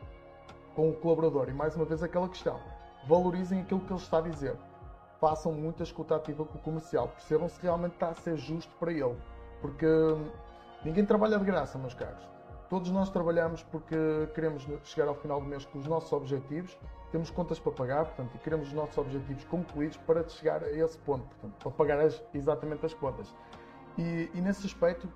com 0.74 0.88
o 0.88 0.94
colaborador. 0.94 1.50
E 1.50 1.52
mais 1.52 1.76
uma 1.76 1.84
vez 1.84 2.02
aquela 2.02 2.26
questão, 2.26 2.58
valorizem 3.06 3.60
aquilo 3.60 3.80
que 3.80 3.92
ele 3.92 4.00
está 4.00 4.16
a 4.16 4.22
dizer 4.22 4.56
façam 5.22 5.52
muita 5.52 5.84
escuta 5.84 6.16
ativa 6.16 6.44
com 6.44 6.58
o 6.58 6.60
comercial, 6.60 7.06
percebam 7.06 7.48
se 7.48 7.62
realmente 7.62 7.92
está 7.92 8.08
a 8.08 8.14
ser 8.14 8.36
justo 8.36 8.74
para 8.80 8.90
ele. 8.90 9.16
Porque 9.60 9.86
ninguém 10.84 11.06
trabalha 11.06 11.38
de 11.38 11.44
graça, 11.44 11.78
meus 11.78 11.94
caros. 11.94 12.28
Todos 12.68 12.90
nós 12.90 13.08
trabalhamos 13.08 13.62
porque 13.62 13.94
queremos 14.34 14.66
chegar 14.82 15.06
ao 15.06 15.14
final 15.14 15.40
do 15.40 15.46
mês 15.46 15.64
com 15.64 15.78
os 15.78 15.86
nossos 15.86 16.12
objetivos, 16.12 16.76
temos 17.12 17.30
contas 17.30 17.60
para 17.60 17.70
pagar, 17.70 18.06
portanto, 18.06 18.34
e 18.34 18.38
queremos 18.38 18.66
os 18.66 18.72
nossos 18.72 18.98
objetivos 18.98 19.44
concluídos 19.44 19.96
para 19.98 20.28
chegar 20.28 20.64
a 20.64 20.72
esse 20.72 20.98
ponto, 20.98 21.24
portanto, 21.28 21.54
para 21.62 21.70
pagar 21.70 22.00
as, 22.00 22.20
exatamente 22.34 22.84
as 22.84 22.94
contas. 22.94 23.32
E, 23.96 24.28
e 24.34 24.40
nesse 24.40 24.66
aspecto, 24.66 25.08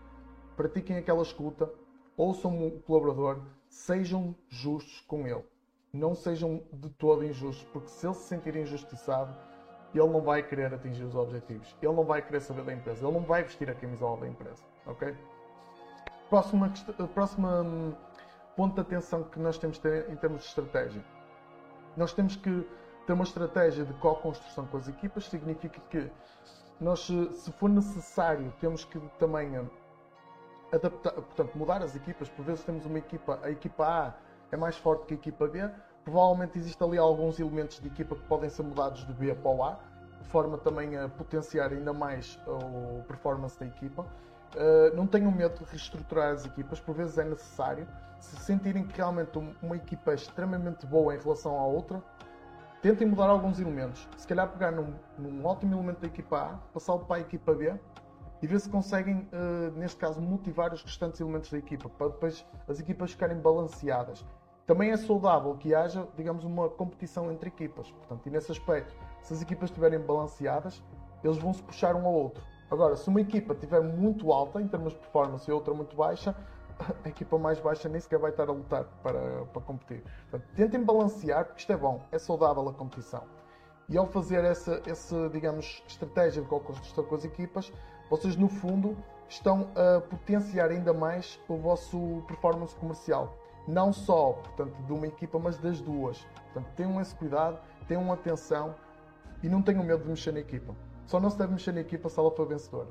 pratiquem 0.57 0.99
aquela 0.99 1.23
escuta, 1.23 1.69
ouçam 2.17 2.65
o 2.65 2.81
colaborador, 2.83 3.41
sejam 3.69 4.37
justos 4.49 5.01
com 5.01 5.27
ele. 5.27 5.45
Não 5.93 6.15
sejam 6.15 6.63
de 6.73 6.91
todo 6.91 7.25
injustos, 7.25 7.67
porque 7.73 7.89
se 7.89 8.07
ele 8.07 8.15
se 8.15 8.29
sentir 8.29 8.55
injustiçado, 8.55 9.35
ele 9.99 10.09
não 10.09 10.21
vai 10.21 10.43
querer 10.43 10.73
atingir 10.73 11.05
os 11.05 11.15
objetivos. 11.15 11.75
Ele 11.81 11.93
não 11.93 12.05
vai 12.05 12.23
querer 12.23 12.41
saber 12.41 12.63
da 12.65 12.73
empresa. 12.73 13.07
Ele 13.07 13.15
não 13.15 13.23
vai 13.23 13.43
vestir 13.43 13.71
a 13.71 13.75
camisola 13.75 14.21
da 14.21 14.29
empresa. 14.29 14.63
Ok? 14.87 15.17
Próxima, 16.29 16.73
próxima 17.15 17.63
hum, 17.63 17.95
ponto 18.57 18.75
de 18.75 18.81
atenção 18.81 19.23
que 19.25 19.39
nós 19.39 19.59
temos 19.59 19.79
ter 19.79 20.11
em 20.11 20.17
termos 20.17 20.43
de 20.43 20.49
estratégia. 20.49 21.05
Nós 21.97 22.13
temos 22.13 22.37
que 22.37 22.69
ter 23.07 23.13
uma 23.13 23.25
estratégia 23.25 23.85
de 23.85 23.95
co-construção 23.95 24.67
com 24.67 24.77
as 24.77 24.89
equipas. 24.89 25.27
Significa 25.27 25.81
que 25.89 26.11
nós, 26.81 27.07
se 27.07 27.53
for 27.53 27.69
necessário, 27.71 28.53
temos 28.61 28.85
que 28.85 28.99
também 29.19 29.59
hum, 29.59 29.69
adaptar, 30.73 31.13
portanto, 31.13 31.57
mudar 31.57 31.83
as 31.83 31.95
equipas. 31.95 32.29
Por 32.29 32.45
vezes 32.45 32.65
temos 32.65 32.85
uma 32.85 32.99
equipa, 32.99 33.39
a 33.43 33.51
equipa 33.51 33.87
A 33.87 34.15
é 34.51 34.57
mais 34.57 34.77
forte 34.77 35.07
que 35.07 35.15
a 35.15 35.17
equipa 35.17 35.47
B 35.47 35.71
Provavelmente 36.07 36.57
existe 36.57 36.81
ali 36.85 36.97
alguns 36.97 37.41
elementos 37.41 37.81
de 37.81 37.89
equipa 37.89 38.15
que 38.15 38.23
podem 38.29 38.49
ser 38.49 38.63
mudados 38.63 39.03
do 39.03 39.13
B 39.13 39.35
para 39.35 39.51
o 39.51 39.65
A, 39.65 39.77
de 40.23 40.29
forma 40.29 40.57
também 40.57 40.97
a 40.97 41.09
potenciar 41.09 41.73
ainda 41.73 41.93
mais 41.93 42.39
a 42.47 43.03
performance 43.03 43.59
da 43.59 43.67
equipa. 43.67 44.03
Uh, 44.03 44.95
não 44.95 45.05
tenham 45.05 45.33
medo 45.33 45.59
de 45.59 45.65
reestruturar 45.65 46.33
as 46.33 46.47
equipas, 46.47 46.79
por 46.79 46.95
vezes 46.95 47.19
é 47.19 47.25
necessário. 47.25 47.89
Se 48.21 48.37
sentirem 48.37 48.87
que 48.87 48.97
realmente 48.97 49.37
uma 49.61 49.75
equipa 49.75 50.13
é 50.13 50.15
extremamente 50.15 50.87
boa 50.87 51.13
em 51.13 51.19
relação 51.19 51.59
à 51.59 51.67
outra, 51.67 52.01
tentem 52.81 53.09
mudar 53.09 53.27
alguns 53.29 53.59
elementos. 53.59 54.09
Se 54.17 54.29
calhar 54.29 54.49
pegar 54.49 54.71
num, 54.71 54.95
num 55.19 55.45
ótimo 55.45 55.75
elemento 55.75 56.03
da 56.03 56.07
equipa 56.07 56.39
A, 56.39 56.57
passá-lo 56.73 57.01
para 57.01 57.17
a 57.17 57.21
equipa 57.21 57.53
B 57.53 57.75
e 58.41 58.47
ver 58.47 58.61
se 58.61 58.69
conseguem, 58.69 59.29
uh, 59.33 59.77
neste 59.77 59.97
caso, 59.97 60.21
motivar 60.21 60.73
os 60.73 60.85
restantes 60.85 61.21
elementos 61.21 61.51
da 61.51 61.59
equipa, 61.59 61.89
para 61.89 62.11
depois 62.11 62.47
as 62.69 62.79
equipas 62.79 63.11
ficarem 63.11 63.39
balanceadas 63.39 64.25
também 64.67 64.91
é 64.91 64.97
saudável 64.97 65.55
que 65.55 65.75
haja, 65.75 66.07
digamos, 66.17 66.45
uma 66.45 66.69
competição 66.69 67.31
entre 67.31 67.49
equipas. 67.49 67.91
Portanto, 67.91 68.27
e 68.27 68.31
nesse 68.31 68.51
aspecto, 68.51 68.95
se 69.23 69.33
as 69.33 69.41
equipas 69.41 69.71
estiverem 69.71 70.01
balanceadas, 70.01 70.83
eles 71.23 71.39
vão 71.39 71.53
se 71.55 71.63
puxar 71.63 71.95
um 71.95 72.05
ao 72.05 72.13
outro. 72.13 72.43
Agora, 72.69 72.97
se 72.97 73.09
uma 73.09 73.21
equipa 73.21 73.55
estiver 73.55 73.81
muito 73.81 74.33
alta 74.33 74.61
em 74.61 74.67
termos 74.67 74.93
de 74.93 74.99
performance 74.99 75.49
e 75.49 75.53
outra 75.53 75.73
muito 75.73 75.95
baixa, 75.95 76.35
a 77.05 77.09
equipa 77.09 77.39
mais 77.39 77.61
baixa 77.61 77.89
nem 77.89 78.01
sequer 78.01 78.19
vai 78.19 78.33
estar 78.33 78.49
a 78.49 78.53
lutar 78.53 78.85
para, 79.05 79.45
para 79.45 79.63
competir. 79.63 80.03
Portanto, 80.29 80.51
tentem 80.57 80.83
balancear, 80.83 81.45
porque 81.45 81.61
isto 81.61 81.73
é 81.73 81.77
bom, 81.77 82.03
é 82.11 82.19
saudável 82.19 82.69
a 82.69 82.73
competição. 82.73 83.23
E 83.89 83.97
ao 83.97 84.07
fazer 84.09 84.45
essa, 84.45 84.83
essa 84.85 85.29
digamos, 85.29 85.85
estratégia 85.87 86.43
de 86.43 86.49
construção 86.49 87.05
com 87.05 87.15
as 87.15 87.25
equipas, 87.25 87.73
vocês 88.11 88.35
no 88.35 88.49
fundo 88.49 88.97
estão 89.29 89.69
a 89.77 90.01
potenciar 90.01 90.71
ainda 90.71 90.93
mais 90.93 91.39
o 91.49 91.57
vosso 91.57 92.25
performance 92.27 92.75
comercial 92.75 93.33
não 93.67 93.93
só 93.93 94.33
portanto, 94.33 94.75
de 94.85 94.93
uma 94.93 95.07
equipa, 95.07 95.39
mas 95.39 95.59
das 95.59 95.81
duas. 95.81 96.25
Portanto, 96.53 96.73
tenham 96.77 97.01
esse 97.01 97.15
cuidado, 97.15 97.59
tenham 97.89 98.13
atenção 98.13 98.75
e 99.43 99.49
não 99.49 99.63
tenham 99.63 99.85
medo 99.85 100.03
de 100.03 100.09
mexer 100.09 100.33
na 100.33 100.41
equipa. 100.41 100.75
Só 101.07 101.21
não 101.21 101.31
se 101.31 101.39
deve 101.39 101.53
mexer 101.53 101.73
na 101.73 101.81
equipa 101.81 102.09
se 102.09 102.19
ela 102.19 102.31
for 102.31 102.47
vencedora. 102.47 102.89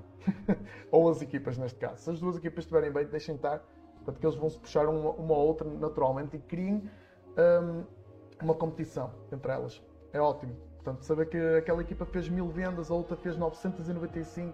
Ou 0.92 1.10
as 1.10 1.22
equipas, 1.22 1.58
neste 1.58 1.78
caso. 1.78 1.98
Se 1.98 2.10
as 2.10 2.20
duas 2.20 2.38
equipas 2.38 2.64
estiverem 2.64 2.92
bem, 2.92 3.06
deixem 3.06 3.36
estar, 3.36 3.60
portanto, 3.96 4.20
que 4.20 4.26
eles 4.26 4.38
vão 4.38 4.50
se 4.50 4.58
puxar 4.58 4.88
uma, 4.88 5.12
uma 5.12 5.34
ou 5.34 5.48
outra 5.48 5.68
naturalmente 5.70 6.38
e 6.38 6.40
criem 6.40 6.90
um, 7.38 7.84
uma 8.42 8.54
competição 8.54 9.12
entre 9.32 9.52
elas. 9.52 9.84
É 10.14 10.22
ótimo. 10.22 10.56
Portanto, 10.76 11.04
saber 11.04 11.28
que 11.28 11.38
aquela 11.58 11.82
equipa 11.82 12.06
fez 12.06 12.30
mil 12.30 12.48
vendas, 12.48 12.92
a 12.92 12.94
outra 12.94 13.18
fez 13.18 13.36
995 13.36 14.54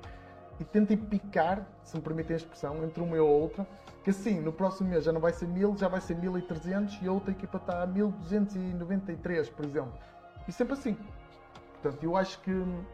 e 0.62 0.64
tentem 0.64 0.96
picar, 0.96 1.66
se 1.84 1.98
me 1.98 2.04
permitem 2.04 2.36
a 2.36 2.38
expressão, 2.38 2.84
entre 2.84 3.02
uma 3.02 3.18
e 3.18 3.20
outra, 3.20 3.68
que 4.04 4.12
assim, 4.12 4.40
no 4.40 4.54
próximo 4.54 4.90
mês 4.90 5.04
já 5.04 5.12
não 5.12 5.20
vai 5.20 5.34
ser 5.34 5.48
1000, 5.48 5.76
já 5.76 5.88
vai 5.88 6.00
ser 6.00 6.16
1300 6.16 7.02
e 7.02 7.08
a 7.08 7.12
outra 7.12 7.32
equipa 7.32 7.58
está 7.58 7.82
a 7.82 7.88
1293, 7.88 9.50
por 9.50 9.66
exemplo. 9.66 9.94
E 10.48 10.52
sempre 10.52 10.74
assim. 10.74 10.96
Portanto, 11.82 12.04
eu 12.04 12.16
acho 12.16 12.40
que 12.42 12.52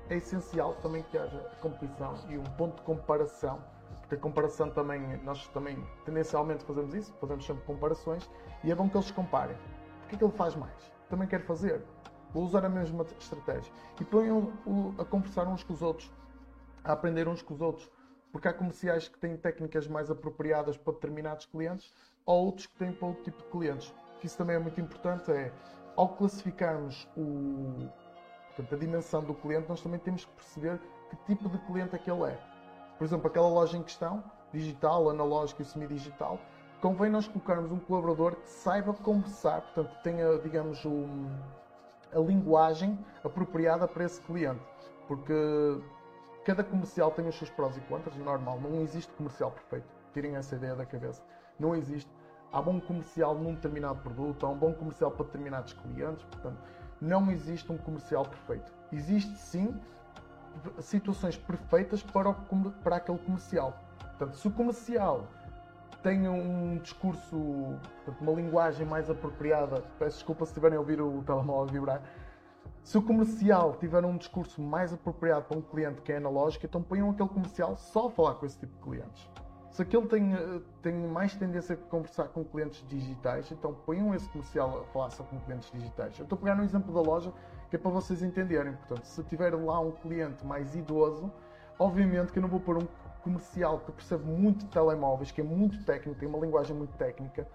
é 0.10 0.15
essencial 0.15 0.75
também 0.75 1.03
que 1.03 1.17
haja 1.17 1.38
competição 1.60 2.15
e 2.30 2.38
um 2.38 2.43
ponto 2.43 2.77
de 2.77 2.84
comparação, 2.84 3.60
porque 3.99 4.15
a 4.15 4.17
comparação 4.17 4.69
também, 4.69 5.01
nós 5.25 5.45
também 5.49 5.77
tendencialmente 6.06 6.63
fazemos 6.63 6.93
isso, 6.93 7.13
fazemos 7.19 7.45
sempre 7.45 7.65
comparações, 7.65 8.30
e 8.63 8.71
é 8.71 8.75
bom 8.75 8.88
que 8.88 8.95
eles 8.95 9.12
comparem. 9.12 9.58
Porque 9.99 10.15
é 10.15 10.17
que 10.19 10.23
ele 10.23 10.34
faz 10.38 10.56
mais? 10.56 10.89
Também 11.10 11.27
quer 11.27 11.41
fazer. 11.41 11.84
Vou 12.34 12.45
usar 12.45 12.63
a 12.63 12.69
mesma 12.69 13.06
estratégia. 13.19 13.73
E 13.99 14.06
ponham 14.06 14.53
a 14.97 15.03
conversar 15.03 15.45
uns 15.49 15.63
com 15.63 15.73
os 15.73 15.82
outros 15.82 16.10
a 16.88 16.93
aprender 16.93 17.28
uns 17.28 17.41
com 17.41 17.54
os 17.54 17.62
outros. 17.62 17.89
Porque 18.32 18.47
há 18.47 18.54
comerciais 18.54 19.08
que 19.08 19.17
têm 19.19 19.36
técnicas 19.36 19.88
mais 19.88 20.10
apropriadas 20.10 20.78
para 20.78 20.93
determinados 20.93 21.45
clientes 21.45 21.93
ou 22.26 22.45
outros 22.45 22.67
que 22.67 22.78
têm 22.78 22.91
para 22.91 23.08
outro 23.08 23.23
tipo 23.23 23.43
de 23.43 23.50
clientes. 23.50 23.93
Isso 24.23 24.38
também 24.38 24.56
é 24.56 24.60
muito 24.60 24.80
importante, 24.80 25.32
é 25.32 25.52
ao 25.95 26.10
classificarmos 26.10 27.08
o, 27.15 27.89
portanto, 28.47 28.76
a 28.76 28.78
dimensão 28.78 29.23
do 29.23 29.34
cliente, 29.34 29.69
nós 29.69 29.82
também 29.82 30.00
temos 30.00 30.26
que 30.26 30.32
perceber 30.32 30.79
que 31.10 31.15
tipo 31.25 31.50
de 31.50 31.58
cliente 31.60 31.96
é 31.96 32.00
que 32.00 32.10
ele 32.10 32.31
é. 32.31 32.40
Por 32.98 33.06
exemplo, 33.06 33.27
aquela 33.27 33.48
loja 33.48 33.77
em 33.77 33.83
questão, 33.83 34.23
digital, 34.52 35.10
analógico 35.10 35.62
e 35.62 35.65
semi-digital, 35.65 36.40
convém 36.81 37.10
nós 37.10 37.27
colocarmos 37.27 37.71
um 37.71 37.79
colaborador 37.79 38.35
que 38.35 38.50
saiba 38.50 38.94
conversar, 38.94 39.62
portanto, 39.62 39.96
tenha, 40.04 40.38
digamos, 40.40 40.83
um, 40.85 41.29
a 42.13 42.19
linguagem 42.19 42.98
apropriada 43.23 43.88
para 43.88 44.04
esse 44.06 44.21
cliente. 44.21 44.62
Porque 45.08 45.33
cada 46.48 46.63
comercial 46.63 47.12
tem 47.12 47.27
os 47.27 47.37
seus 47.37 47.50
prós 47.50 47.75
e 47.75 47.81
contras, 47.81 48.15
normal, 48.15 48.58
não 48.62 48.81
existe 48.81 49.12
comercial 49.12 49.52
perfeito. 49.52 49.85
Tirem 50.13 50.37
essa 50.37 50.56
ideia 50.56 50.77
da 50.77 50.85
cabeça. 50.85 51.21
Não 51.60 51.75
existe. 51.75 52.10
Há 52.54 52.62
bom 52.62 52.79
comercial 52.79 53.35
num 53.35 53.54
determinado 53.54 54.00
produto, 54.00 54.45
há 54.45 54.50
um 54.50 54.58
bom 54.58 54.73
comercial 54.73 55.12
para 55.12 55.25
determinados 55.25 55.73
clientes, 55.73 56.23
portanto, 56.23 56.58
não 57.02 57.29
existe 57.29 57.69
um 57.69 57.77
comercial 57.77 58.23
perfeito. 58.23 58.71
Existe 58.93 59.37
sim 59.37 59.77
situações 60.79 61.37
perfeitas 61.37 62.02
para, 62.02 62.29
o, 62.29 62.35
para 62.81 62.95
aquele 62.95 63.19
comercial. 63.19 63.77
Portanto, 64.00 64.37
se 64.37 64.48
o 64.48 64.52
comercial 64.52 65.27
tenha 66.02 66.31
um 66.31 66.77
discurso, 66.77 67.77
portanto, 68.06 68.21
uma 68.21 68.31
linguagem 68.31 68.85
mais 68.85 69.10
apropriada. 69.10 69.83
Peço 70.00 70.15
desculpa 70.15 70.45
se 70.45 70.52
estiverem 70.52 70.77
a 70.77 70.79
ouvir 70.79 71.02
o 71.02 71.21
telemóvel 71.23 71.73
vibrar. 71.73 72.02
Se 72.88 72.98
o 72.98 73.02
comercial 73.02 73.75
tiver 73.75 74.06
um 74.06 74.15
discurso 74.15 74.62
mais 74.62 74.94
apropriado 74.94 75.44
para 75.44 75.58
um 75.58 75.62
cliente 75.62 76.02
que 76.02 76.10
é 76.10 76.15
analógico, 76.15 76.65
então 76.65 76.81
ponham 76.81 77.10
aquele 77.10 77.27
comercial 77.27 77.75
só 77.75 78.08
a 78.08 78.10
falar 78.10 78.35
com 78.35 78.46
esse 78.46 78.58
tipo 78.58 78.73
de 78.77 78.81
clientes. 78.81 79.29
Se 79.69 79.81
aquele 79.81 80.08
tem, 80.08 80.33
eh, 80.33 80.62
tem 80.81 80.94
mais 80.94 81.35
tendência 81.35 81.73
a 81.73 81.77
conversar 81.77 82.29
com 82.29 82.46
clientes 82.46 82.88
digitais, 82.88 83.52
então 83.52 83.73
ponham 83.85 84.15
esse 84.15 84.29
comercial 84.29 84.79
a 84.79 84.83
falar 84.94 85.10
só 85.10 85.25
com 85.25 85.38
clientes 85.42 85.69
digitais. 85.69 86.17
Eu 86.17 86.23
estou 86.23 86.38
a 86.38 86.40
pegar 86.40 86.56
no 86.56 86.63
exemplo 86.63 86.94
da 86.94 87.02
loja 87.02 87.33
que 87.69 87.75
é 87.75 87.79
para 87.79 87.92
vocês 87.92 88.23
entenderem. 88.23 88.71
Portanto, 88.71 89.04
se 89.04 89.21
tiver 89.23 89.54
lá 89.54 89.81
um 89.81 89.92
cliente 89.92 90.46
mais 90.46 90.73
idoso, 90.73 91.29
obviamente 91.77 92.31
que 92.31 92.40
eu 92.40 92.44
não 92.44 92.50
vou 92.50 92.62
pôr 92.62 92.77
um 92.77 92.88
comercial 93.21 93.79
que 93.79 93.92
percebe 93.92 94.23
muito 94.23 94.60
de 94.60 94.67
telemóveis, 94.67 95.29
que 95.29 95.42
é 95.42 95.44
muito 95.44 95.83
técnico, 95.83 96.17
tem 96.17 96.29
uma 96.29 96.40
linguagem 96.40 96.73
muito 96.73 96.96
técnica 96.96 97.46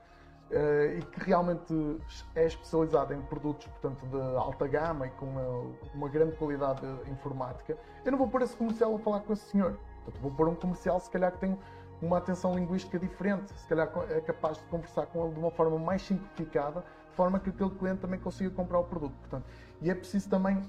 uh, 0.52 0.98
e 0.98 1.02
que 1.02 1.20
realmente 1.20 2.00
é 2.34 2.46
especializado 2.46 3.14
em 3.14 3.22
produtos 3.22 3.66
portanto, 3.66 4.06
de 4.06 4.36
alta 4.36 4.66
gama 4.68 5.06
e 5.06 5.10
com 5.10 5.26
uma, 5.26 5.74
uma, 5.94 6.08
grande 6.08 6.36
qualidade 6.36 6.86
informática, 7.10 7.76
eu 8.04 8.12
não 8.12 8.18
vou 8.18 8.28
pôr 8.28 8.42
esse 8.42 8.54
comercial 8.56 8.94
a 8.94 8.98
falar 8.98 9.20
com 9.20 9.32
esse 9.32 9.44
senhor. 9.50 9.78
Portanto, 10.04 10.20
vou 10.20 10.30
pôr 10.30 10.48
um 10.48 10.54
comercial, 10.54 11.00
se 11.00 11.10
calhar, 11.10 11.32
que 11.32 11.38
tem 11.38 11.58
uma 12.00 12.18
atenção 12.18 12.54
linguística 12.54 12.98
diferente, 12.98 13.52
se 13.56 13.66
calhar 13.68 13.90
é 14.10 14.20
capaz 14.20 14.58
de 14.58 14.64
conversar 14.64 15.06
com 15.06 15.24
ele 15.24 15.34
de 15.34 15.40
uma 15.40 15.50
forma 15.50 15.78
mais 15.78 16.02
simplificada, 16.02 16.84
de 17.10 17.16
forma 17.16 17.38
que 17.38 17.50
aquele 17.50 17.70
cliente 17.70 18.00
também 18.00 18.18
consiga 18.18 18.50
comprar 18.50 18.80
o 18.80 18.84
produto. 18.84 19.14
Portanto, 19.20 19.44
e 19.80 19.88
é 19.88 19.94
preciso 19.94 20.28
também 20.28 20.62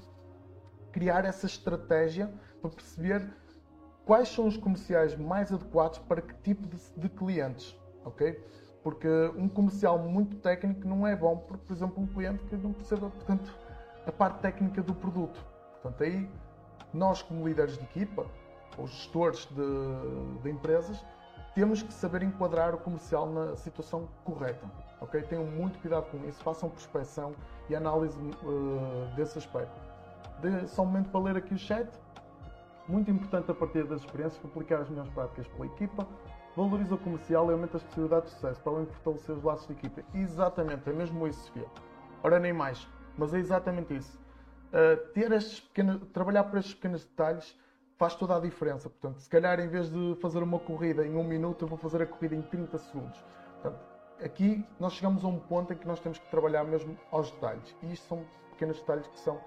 criar 0.92 1.26
essa 1.26 1.48
estratégia 1.48 2.32
para 2.62 2.70
perceber 2.70 3.28
quais 4.06 4.30
são 4.30 4.46
os 4.46 4.58
comerciais 4.58 5.18
mais 5.18 5.52
adequados 5.52 5.98
para 6.00 6.22
que 6.22 6.36
tipo 6.44 6.68
de, 6.68 6.78
de 6.96 7.10
clientes, 7.10 7.76
ok? 8.06 8.40
Porque 8.84 9.08
um 9.38 9.48
comercial 9.48 9.98
muito 9.98 10.36
técnico 10.38 10.86
não 10.88 11.08
é 11.08 11.16
bom, 11.16 11.38
por 11.38 11.58
exemplo, 11.72 12.04
um 12.04 12.08
cliente 12.08 12.44
que 12.44 12.56
não 12.58 12.74
perceba, 12.74 13.10
portanto, 13.10 13.54
a 14.06 14.12
parte 14.12 14.40
técnica 14.42 14.84
do 14.84 14.94
produto. 14.94 15.40
Portanto, 15.82 16.04
aí 16.04 16.30
nós, 16.94 17.22
como 17.22 17.48
líderes 17.48 17.78
de 17.78 17.84
equipa, 17.84 18.26
ou 18.78 18.88
gestores 18.88 19.46
de, 19.46 20.42
de 20.42 20.50
empresas, 20.50 21.04
temos 21.54 21.84
que 21.84 21.94
saber 21.94 22.24
enquadrar 22.24 22.74
o 22.74 22.78
comercial 22.78 23.30
na 23.30 23.56
situação 23.56 24.08
correta. 24.24 24.66
Ok? 25.00 25.22
Tenham 25.24 25.46
muito 25.46 25.80
cuidado 25.80 26.10
com 26.10 26.18
isso, 26.28 26.42
façam 26.44 26.70
prospecção 26.70 27.34
e 27.70 27.76
análise 27.76 28.18
uh, 28.18 29.16
desse 29.16 29.38
aspecto. 29.38 29.80
De, 30.40 30.68
só 30.68 30.82
um 30.82 30.86
momento 30.86 31.10
para 31.10 31.22
ler 31.22 31.38
aqui 31.38 31.54
o 31.54 31.58
chat. 31.58 31.88
Muito 32.88 33.10
importante 33.10 33.50
a 33.50 33.54
partir 33.54 33.86
das 33.86 34.02
experiências, 34.02 34.44
aplicar 34.44 34.82
as 34.82 34.90
melhores 34.90 35.12
práticas 35.14 35.48
pela 35.48 35.66
equipa, 35.68 36.06
valoriza 36.56 36.96
o 36.96 36.98
comercial 36.98 37.50
e 37.50 37.54
aumenta 37.54 37.78
as 37.78 37.84
possibilidades 37.84 38.30
de 38.30 38.36
sucesso, 38.36 38.62
para 38.62 38.74
além 38.74 38.86
de 38.86 38.92
fortalecer 38.92 39.36
os 39.36 39.44
laços 39.44 39.68
de 39.68 39.74
equipa. 39.74 40.04
Exatamente, 40.14 40.90
é 40.90 40.94
mesmo 40.94 41.28
isso, 41.28 41.46
Sofia. 41.46 41.68
Ora, 42.24 42.40
nem 42.40 42.54
mais, 42.54 42.88
mas 43.18 43.34
é 43.34 43.40
exatamente 43.40 43.96
isso. 43.96 44.18
Uh, 44.70 44.98
ter 45.14 45.32
estes 45.32 45.60
pequenos, 45.60 46.02
trabalhar 46.12 46.46
por 46.46 46.58
estes 46.58 46.74
pequenos 46.74 47.06
detalhes 47.06 47.56
faz 47.98 48.16
toda 48.16 48.36
a 48.36 48.40
diferença. 48.40 48.90
Portanto, 48.90 49.20
se 49.20 49.30
calhar 49.30 49.60
em 49.60 49.68
vez 49.68 49.92
de 49.92 50.16
fazer 50.22 50.42
uma 50.42 50.60
corrida 50.60 51.06
em 51.06 51.16
um 51.16 51.24
minuto, 51.24 51.64
eu 51.64 51.68
vou 51.68 51.78
fazer 51.78 52.02
a 52.02 52.06
corrida 52.06 52.36
em 52.36 52.42
30 52.42 52.78
segundos. 52.78 53.24
Portanto, 53.62 53.80
aqui 54.24 54.66
nós 54.80 54.94
chegamos 54.94 55.24
a 55.24 55.28
um 55.28 55.40
ponto 55.40 55.74
em 55.74 55.78
que 55.78 55.88
nós 55.88 56.00
temos 56.00 56.18
que 56.18 56.30
trabalhar 56.30 56.64
mesmo 56.64 56.98
aos 57.12 57.30
detalhes. 57.32 57.76
E 57.84 57.94
isto 57.94 58.08
são 58.08 58.26
pequenos 58.52 58.80
detalhes 58.80 59.08
que 59.08 59.20
são 59.20 59.36
uh, 59.36 59.42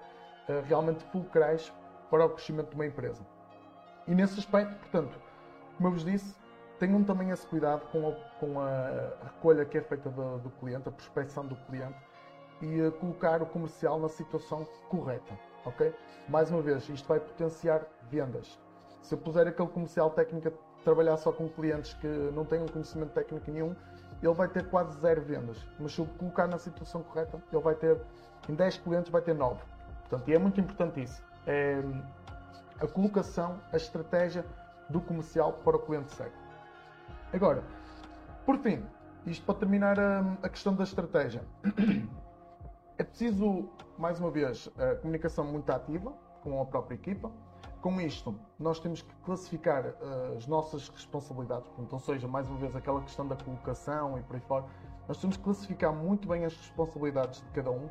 realmente 0.65 1.03
fulcrais 1.05 1.73
para 2.09 2.25
o 2.25 2.29
crescimento 2.29 2.69
de 2.69 2.75
uma 2.75 2.85
empresa. 2.85 3.25
E 4.07 4.15
nesse 4.15 4.39
aspecto, 4.39 4.77
portanto, 4.79 5.19
como 5.75 5.89
eu 5.89 5.91
vos 5.91 6.05
disse, 6.05 6.33
tenham 6.79 7.03
também 7.03 7.31
esse 7.31 7.45
cuidado 7.47 7.81
com 7.91 8.09
a, 8.09 8.11
com 8.39 8.59
a 8.59 9.13
recolha 9.23 9.65
que 9.65 9.77
é 9.77 9.81
feita 9.81 10.09
do, 10.09 10.37
do 10.39 10.49
cliente, 10.51 10.87
a 10.89 10.91
prospecção 10.91 11.45
do 11.45 11.55
cliente 11.55 11.97
e 12.61 12.91
colocar 12.99 13.41
o 13.41 13.45
comercial 13.45 13.99
na 13.99 14.09
situação 14.09 14.65
correta 14.89 15.37
ok? 15.67 15.93
Mais 16.27 16.49
uma 16.49 16.61
vez, 16.61 16.87
isto 16.89 17.07
vai 17.07 17.19
potenciar 17.19 17.85
vendas. 18.09 18.59
Se 19.01 19.13
eu 19.13 19.17
puser 19.17 19.47
aquele 19.47 19.69
comercial 19.69 20.09
técnico 20.09 20.49
a 20.49 20.83
trabalhar 20.83 21.17
só 21.17 21.31
com 21.31 21.47
clientes 21.49 21.93
que 21.95 22.07
não 22.07 22.45
têm 22.45 22.65
conhecimento 22.67 23.11
técnico 23.11 23.51
nenhum, 23.51 23.75
ele 24.21 24.33
vai 24.33 24.47
ter 24.47 24.69
quase 24.69 24.99
zero 24.99 25.21
vendas. 25.21 25.57
Mas 25.79 25.93
se 25.93 25.99
eu 25.99 26.07
colocar 26.17 26.47
na 26.47 26.57
situação 26.57 27.03
correta, 27.03 27.41
ele 27.51 27.61
vai 27.61 27.75
ter, 27.75 27.97
em 28.49 28.55
10 28.55 28.77
clientes, 28.79 29.11
vai 29.11 29.21
ter 29.21 29.35
9. 29.35 29.59
Portanto, 30.01 30.27
e 30.29 30.33
é 30.33 30.39
muito 30.39 30.59
importante 30.59 31.03
isso. 31.03 31.21
É 31.45 31.81
a 32.79 32.87
colocação, 32.87 33.59
a 33.71 33.77
estratégia 33.77 34.45
do 34.89 35.01
comercial 35.01 35.53
para 35.53 35.75
o 35.75 35.79
cliente 35.79 36.13
certo. 36.13 36.46
Agora, 37.33 37.63
por 38.45 38.57
fim, 38.59 38.85
isto 39.25 39.45
para 39.45 39.55
terminar 39.55 39.99
a, 39.99 40.19
a 40.41 40.49
questão 40.49 40.73
da 40.73 40.83
estratégia. 40.83 41.43
É 42.97 43.03
preciso, 43.03 43.69
mais 43.95 44.19
uma 44.19 44.31
vez, 44.31 44.67
a 44.75 44.95
comunicação 44.95 45.45
muito 45.45 45.69
ativa 45.69 46.11
com 46.41 46.59
a 46.59 46.65
própria 46.65 46.95
equipa. 46.95 47.31
Com 47.79 48.01
isto, 48.01 48.33
nós 48.57 48.79
temos 48.79 49.03
que 49.03 49.13
classificar 49.23 49.85
uh, 49.85 50.35
as 50.35 50.47
nossas 50.47 50.89
responsabilidades, 50.89 51.67
portanto, 51.67 51.93
ou 51.93 51.99
seja, 51.99 52.27
mais 52.27 52.49
uma 52.49 52.57
vez, 52.57 52.75
aquela 52.75 53.01
questão 53.01 53.27
da 53.27 53.35
colocação 53.35 54.17
e 54.17 54.23
por 54.23 54.35
aí 54.35 54.41
fora. 54.41 54.65
Nós 55.07 55.17
temos 55.17 55.37
que 55.37 55.43
classificar 55.43 55.93
muito 55.93 56.27
bem 56.27 56.43
as 56.43 56.57
responsabilidades 56.57 57.41
de 57.41 57.49
cada 57.51 57.69
um, 57.69 57.87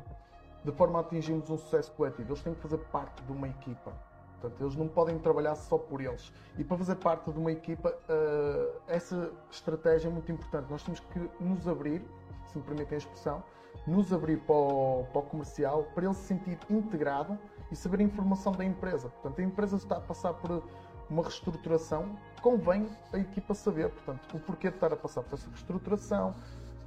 de 0.65 0.71
forma 0.73 0.99
a 0.99 1.01
atingirmos 1.01 1.49
um 1.49 1.57
sucesso 1.57 1.91
coletivo. 1.93 2.31
Eles 2.31 2.41
têm 2.41 2.53
que 2.53 2.61
fazer 2.61 2.79
parte 2.89 3.23
de 3.23 3.31
uma 3.31 3.47
equipa. 3.47 3.93
Portanto, 4.39 4.61
eles 4.61 4.75
não 4.75 4.87
podem 4.87 5.17
trabalhar 5.17 5.55
só 5.55 5.77
por 5.77 5.99
eles. 6.01 6.31
E 6.57 6.63
para 6.63 6.77
fazer 6.77 6.95
parte 6.95 7.31
de 7.31 7.39
uma 7.39 7.51
equipa, 7.51 7.89
uh, 7.89 8.81
essa 8.87 9.31
estratégia 9.49 10.07
é 10.07 10.11
muito 10.11 10.31
importante. 10.31 10.69
Nós 10.69 10.83
temos 10.83 10.99
que 10.99 11.29
nos 11.39 11.67
abrir, 11.67 12.01
se 12.47 12.57
me 12.57 12.63
permitem 12.63 12.95
a 12.95 12.97
expressão, 12.97 13.43
nos 13.85 14.13
abrir 14.13 14.37
para 14.41 14.55
o, 14.55 15.05
para 15.11 15.19
o 15.19 15.23
comercial, 15.23 15.83
para 15.95 16.05
ele 16.05 16.13
se 16.13 16.23
sentir 16.23 16.57
integrado 16.69 17.37
e 17.71 17.75
saber 17.75 17.99
a 17.99 18.03
informação 18.03 18.51
da 18.51 18.63
empresa. 18.63 19.09
Portanto, 19.09 19.39
a 19.39 19.43
empresa 19.43 19.75
está 19.75 19.97
a 19.97 20.01
passar 20.01 20.33
por 20.33 20.63
uma 21.09 21.23
reestruturação, 21.23 22.17
convém 22.41 22.89
a 23.13 23.17
equipa 23.17 23.53
saber, 23.53 23.89
portanto, 23.89 24.35
o 24.35 24.39
porquê 24.39 24.69
de 24.69 24.75
estar 24.75 24.91
a 24.91 24.95
passar 24.95 25.23
por 25.23 25.35
essa 25.35 25.49
reestruturação, 25.49 26.35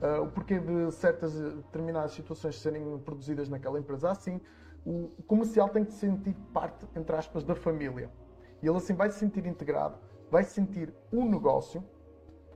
uh, 0.01 0.22
o 0.22 0.30
porquê 0.30 0.59
de 0.59 0.92
certas 0.92 1.32
determinadas 1.32 2.12
situações 2.12 2.61
serem 2.61 2.98
produzidas 2.98 3.48
naquela 3.48 3.78
empresa 3.78 4.11
assim. 4.11 4.40
O, 4.85 5.11
comercial 5.26 5.68
tem 5.68 5.85
que 5.85 5.93
se 5.93 6.01
sentir 6.01 6.35
parte, 6.53 6.87
entre 6.97 7.14
aspas, 7.14 7.45
da 7.45 7.55
família. 7.55 8.11
E 8.62 8.66
ele 8.66 8.76
assim 8.76 8.95
vai 8.95 9.11
se 9.11 9.18
sentir 9.18 9.47
integrado, 9.47 9.99
vai 10.31 10.45
se 10.45 10.51
sentir 10.51 10.93
um 11.12 11.28
negócio, 11.28 11.85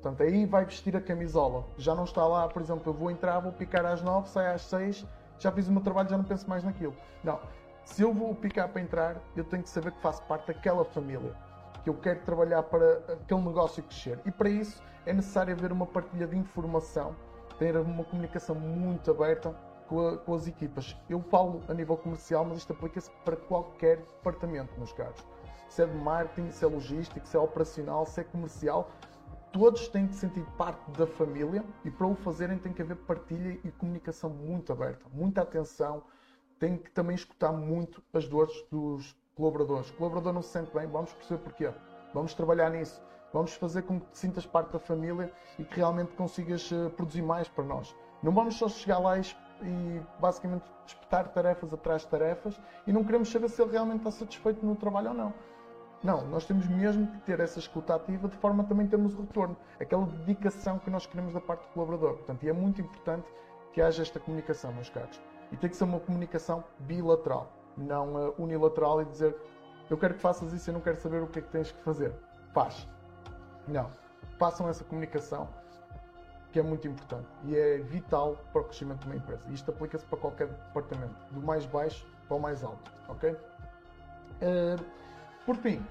Portanto, 0.05 0.23
aí 0.23 0.45
vai 0.45 0.67
vestir 0.67 0.95
a 0.95 1.01
camisola. 1.01 1.65
Já 1.79 1.95
não 1.95 2.05
está 2.05 2.27
lá, 2.27 2.47
por 2.47 2.61
exemplo, 2.61 2.93
eu 2.93 2.93
vou 2.93 3.11
entrar, 3.11 3.41
vou 3.41 3.51
picar 3.51 3.87
às 3.87 4.03
9, 4.03 4.29
saio 4.29 4.55
às 4.55 4.61
6, 4.61 5.07
já 5.39 5.51
fiz 5.51 5.67
o 5.67 5.73
meu 5.73 5.81
trabalho, 5.81 6.11
já 6.11 6.19
não 6.19 6.25
penso 6.25 6.47
mais 6.47 6.63
naquilo. 6.63 6.95
Não. 7.23 7.41
Se 7.87 8.03
eu 8.03 8.13
vou 8.13 8.35
picar 8.35 8.69
para 8.69 8.83
entrar, 8.83 9.17
eu 9.35 9.45
tenho 9.45 9.63
que 9.63 9.71
saber 9.71 9.93
que 9.93 10.01
faço 10.03 10.23
parte 10.25 10.49
daquela 10.49 10.85
família. 10.85 11.35
Que 11.83 11.89
eu 11.89 11.95
quero 11.95 12.21
trabalhar 12.21 12.63
para 12.65 12.99
aquele 13.15 13.41
negócio 13.41 13.83
crescer. 13.83 14.21
E 14.27 14.31
para 14.31 14.51
isso 14.51 14.83
é 15.07 15.13
necessário 15.15 15.55
haver 15.55 15.73
uma 15.73 15.87
partilha 15.87 16.27
de 16.27 16.37
informação, 16.37 17.17
ter 17.59 17.75
uma 17.75 18.05
comunicação 18.05 18.55
muito 18.55 19.11
aberta 19.11 19.57
com, 19.89 20.09
a, 20.09 20.19
com 20.19 20.35
as 20.35 20.47
equipas. 20.47 20.97
Eu 21.09 21.21
falo 21.21 21.61
a 21.69 21.75
nível 21.75 21.97
comercial, 21.97 22.45
mas 22.45 22.59
isto 22.59 22.73
aplica-se 22.73 23.11
para 23.25 23.37
qualquer 23.37 23.99
departamento, 23.99 24.73
meus 24.77 24.93
caros. 24.93 25.23
Se 25.69 25.83
é 25.83 25.87
de 25.87 25.97
marketing, 25.97 26.51
se 26.51 26.65
é 26.65 26.69
logístico, 26.69 27.27
se 27.27 27.37
é 27.37 27.41
operacional, 27.41 28.07
se 28.07 28.21
é 28.21 28.25
comercial, 28.25 28.91
todos 29.53 29.89
têm 29.89 30.07
que 30.07 30.15
sentir 30.15 30.45
parte 30.57 30.91
da 30.93 31.07
família 31.07 31.65
e 31.85 31.91
para 31.91 32.07
o 32.07 32.15
fazerem 32.15 32.59
tem 32.59 32.73
que 32.73 32.83
haver 32.83 32.97
partilha 32.97 33.59
e 33.65 33.71
comunicação 33.73 34.31
muito 34.31 34.73
aberta, 34.73 35.07
muita 35.13 35.43
atenção, 35.43 36.03
tem 36.59 36.77
que 36.77 36.91
também 36.91 37.15
escutar 37.15 37.53
muito 37.53 38.03
as 38.13 38.27
dores 38.27 38.55
dos 38.71 39.17
colaboradores. 39.35 39.91
O 39.91 39.95
colaborador 39.95 40.33
não 40.33 40.43
se 40.43 40.51
sente 40.51 40.73
bem, 40.73 40.87
vamos 40.87 41.13
perceber 41.13 41.43
porquê. 41.43 41.73
Vamos 42.13 42.35
trabalhar 42.35 42.71
nisso. 42.71 43.03
Vamos 43.33 43.53
fazer 43.55 43.83
com 43.83 43.99
que 43.99 44.07
te 44.13 44.19
sintas 44.19 44.47
parte 44.47 44.73
da 44.73 44.79
família 44.79 45.33
e 45.59 45.65
que 45.65 45.77
realmente 45.77 46.13
consigas 46.13 46.71
eh, 46.71 46.89
produzir 46.91 47.23
mais 47.23 47.49
para 47.49 47.65
nós. 47.65 47.95
Não 48.23 48.33
vamos 48.33 48.55
só 48.55 48.69
chegar 48.69 48.99
lá 48.99 49.19
e, 49.19 49.23
e 49.63 50.03
basicamente 50.21 50.65
espetar 50.87 51.29
tarefas 51.29 51.73
atrás 51.73 52.03
de 52.03 52.09
tarefas 52.09 52.61
e 52.87 52.93
não 52.93 53.05
queremos 53.05 53.31
saber 53.31 53.49
se 53.49 53.63
ele 53.63 53.73
realmente 53.73 53.99
está 53.99 54.11
satisfeito 54.11 54.65
no 54.65 54.77
trabalho 54.77 55.09
ou 55.11 55.15
não. 55.15 55.35
Não, 56.03 56.27
nós 56.27 56.45
temos 56.45 56.67
mesmo 56.67 57.07
que 57.07 57.19
ter 57.21 57.41
essa 57.41 57.59
escuta 57.59 57.95
ativa 57.95 58.29
de 58.29 58.37
forma 58.37 58.63
a 58.63 58.67
também 58.67 58.87
termos 58.87 59.15
o 59.15 59.23
retorno, 59.23 59.57
aquela 59.81 60.05
dedicação 60.05 60.79
que 60.79 60.91
nós 60.91 61.07
queremos 61.07 61.33
da 61.33 61.41
parte 61.41 61.63
do 61.63 61.69
colaborador. 61.69 62.17
Portanto, 62.17 62.43
e 62.43 62.49
é 62.49 62.53
muito 62.53 62.81
importante 62.83 63.27
que 63.73 63.81
haja 63.81 64.03
esta 64.03 64.21
comunicação, 64.21 64.73
meus 64.73 64.91
caros. 64.91 65.19
E 65.51 65.57
tem 65.57 65.71
que 65.71 65.77
ser 65.77 65.85
uma 65.85 66.01
comunicação 66.01 66.63
bilateral, 66.81 67.51
não 67.77 68.15
uh, 68.15 68.35
unilateral 68.39 69.01
e 69.01 69.07
dizer 69.07 69.35
eu 69.91 69.99
quero 69.99 70.15
que 70.15 70.21
faças 70.21 70.53
isso, 70.53 70.71
eu 70.71 70.75
não 70.75 70.81
quero 70.81 70.97
saber 70.97 71.23
o 71.23 71.27
que 71.27 71.39
é 71.39 71.43
que 71.43 71.51
tens 71.51 71.71
que 71.71 71.83
fazer. 71.83 72.13
Faz. 72.53 72.89
Não. 73.69 73.91
Façam 74.39 74.69
essa 74.69 74.83
comunicação 74.85 75.49
que 76.55 76.61
é 76.61 76.63
muito 76.63 76.87
importante 76.87 77.27
e 77.47 77.57
é 77.57 77.79
vital 77.79 78.37
para 78.53 78.61
o 78.63 78.65
crescimento 78.67 79.01
de 79.01 79.07
uma 79.07 79.17
empresa. 79.17 79.51
Isto 79.51 79.73
aplica-se 79.73 80.05
para 80.05 80.17
qualquer 80.21 80.47
departamento, 80.47 81.17
do 81.33 81.43
mais 81.43 81.67
baixo 81.67 82.07
para 82.29 82.37
o 82.37 82.41
mais 82.41 82.63
alto, 82.63 82.93
ok? 83.09 83.33
Uh, 83.33 84.85
por 85.45 85.57
fim, 85.57 85.85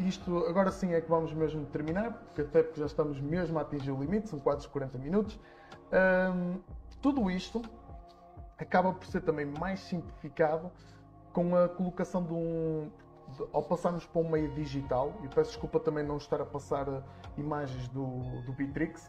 isto 0.00 0.44
agora 0.46 0.70
sim 0.70 0.92
é 0.92 1.00
que 1.00 1.08
vamos 1.08 1.32
mesmo 1.32 1.64
terminar, 1.64 2.12
porque 2.12 2.42
até 2.42 2.62
porque 2.62 2.78
já 2.78 2.84
estamos 2.84 3.22
mesmo 3.22 3.58
a 3.58 3.62
atingir 3.62 3.90
o 3.90 3.98
limite, 3.98 4.28
são 4.28 4.38
quase 4.38 4.68
40 4.68 4.98
minutos. 4.98 5.40
Um, 5.90 6.60
tudo 7.00 7.30
isto 7.30 7.62
acaba 8.58 8.92
por 8.92 9.06
ser 9.06 9.22
também 9.22 9.46
mais 9.46 9.80
simplificado 9.80 10.70
com 11.32 11.56
a 11.56 11.70
colocação 11.70 12.22
de 12.22 12.34
um. 12.34 12.90
Ao 13.50 13.62
passarmos 13.62 14.04
para 14.04 14.20
um 14.20 14.28
meio 14.28 14.52
digital, 14.52 15.14
e 15.24 15.28
peço 15.28 15.52
desculpa 15.52 15.80
também 15.80 16.04
não 16.04 16.18
estar 16.18 16.42
a 16.42 16.44
passar 16.44 16.86
uh, 16.86 17.02
imagens 17.38 17.88
do, 17.88 18.42
do 18.42 18.52
Bitrix, 18.52 19.08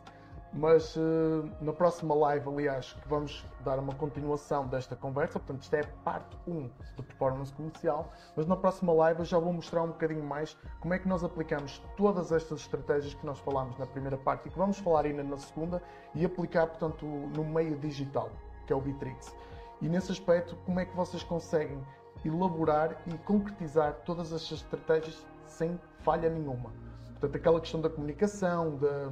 mas 0.53 0.95
uh, 0.97 1.49
na 1.61 1.71
próxima 1.71 2.13
live, 2.13 2.49
aliás, 2.49 2.93
que 2.93 3.07
vamos 3.07 3.45
dar 3.61 3.79
uma 3.79 3.95
continuação 3.95 4.67
desta 4.67 4.95
conversa, 4.95 5.39
portanto, 5.39 5.61
isto 5.61 5.73
é 5.73 5.83
parte 6.03 6.37
1 6.45 6.69
do 6.97 7.03
performance 7.03 7.53
comercial, 7.53 8.11
mas 8.35 8.45
na 8.45 8.55
próxima 8.55 8.91
live 8.91 9.19
eu 9.19 9.25
já 9.25 9.39
vou 9.39 9.53
mostrar 9.53 9.83
um 9.83 9.87
bocadinho 9.87 10.23
mais 10.23 10.57
como 10.81 10.93
é 10.93 10.99
que 10.99 11.07
nós 11.07 11.23
aplicamos 11.23 11.81
todas 11.95 12.31
estas 12.31 12.61
estratégias 12.61 13.13
que 13.13 13.25
nós 13.25 13.39
falámos 13.39 13.77
na 13.77 13.85
primeira 13.85 14.17
parte 14.17 14.47
e 14.47 14.51
que 14.51 14.57
vamos 14.57 14.77
falar 14.79 15.05
ainda 15.05 15.23
na 15.23 15.37
segunda 15.37 15.81
e 16.13 16.25
aplicar, 16.25 16.67
portanto, 16.67 17.05
no 17.05 17.45
meio 17.45 17.77
digital, 17.77 18.29
que 18.67 18.73
é 18.73 18.75
o 18.75 18.81
Bitrix. 18.81 19.33
E 19.81 19.87
nesse 19.87 20.11
aspecto, 20.11 20.55
como 20.65 20.79
é 20.79 20.85
que 20.85 20.95
vocês 20.95 21.23
conseguem 21.23 21.81
elaborar 22.25 23.01
e 23.07 23.17
concretizar 23.19 23.93
todas 24.05 24.33
estas 24.33 24.59
estratégias 24.59 25.25
sem 25.47 25.79
falha 25.99 26.29
nenhuma? 26.29 26.71
Portanto, 27.11 27.35
aquela 27.35 27.61
questão 27.61 27.79
da 27.79 27.89
comunicação, 27.89 28.77
da, 28.77 29.11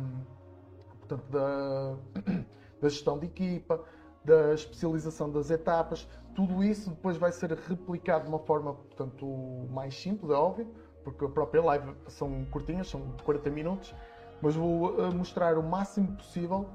portanto, 1.09 1.25
da, 1.31 1.95
da 2.81 2.89
gestão 2.89 3.17
de 3.17 3.25
equipa, 3.25 3.83
da 4.23 4.53
especialização 4.53 5.31
das 5.31 5.49
etapas, 5.49 6.07
tudo 6.35 6.63
isso 6.63 6.91
depois 6.91 7.17
vai 7.17 7.31
ser 7.31 7.51
replicado 7.51 8.25
de 8.25 8.29
uma 8.29 8.39
forma 8.39 8.73
portanto, 8.73 9.25
mais 9.71 9.99
simples, 9.99 10.31
é 10.31 10.35
óbvio, 10.35 10.67
porque 11.03 11.25
a 11.25 11.29
própria 11.29 11.61
live 11.63 11.93
são 12.07 12.45
curtinhas, 12.45 12.87
são 12.87 13.01
40 13.23 13.49
minutos, 13.49 13.95
mas 14.41 14.55
vou 14.55 15.01
eh, 15.03 15.09
mostrar 15.09 15.57
o 15.57 15.63
máximo 15.63 16.15
possível 16.15 16.67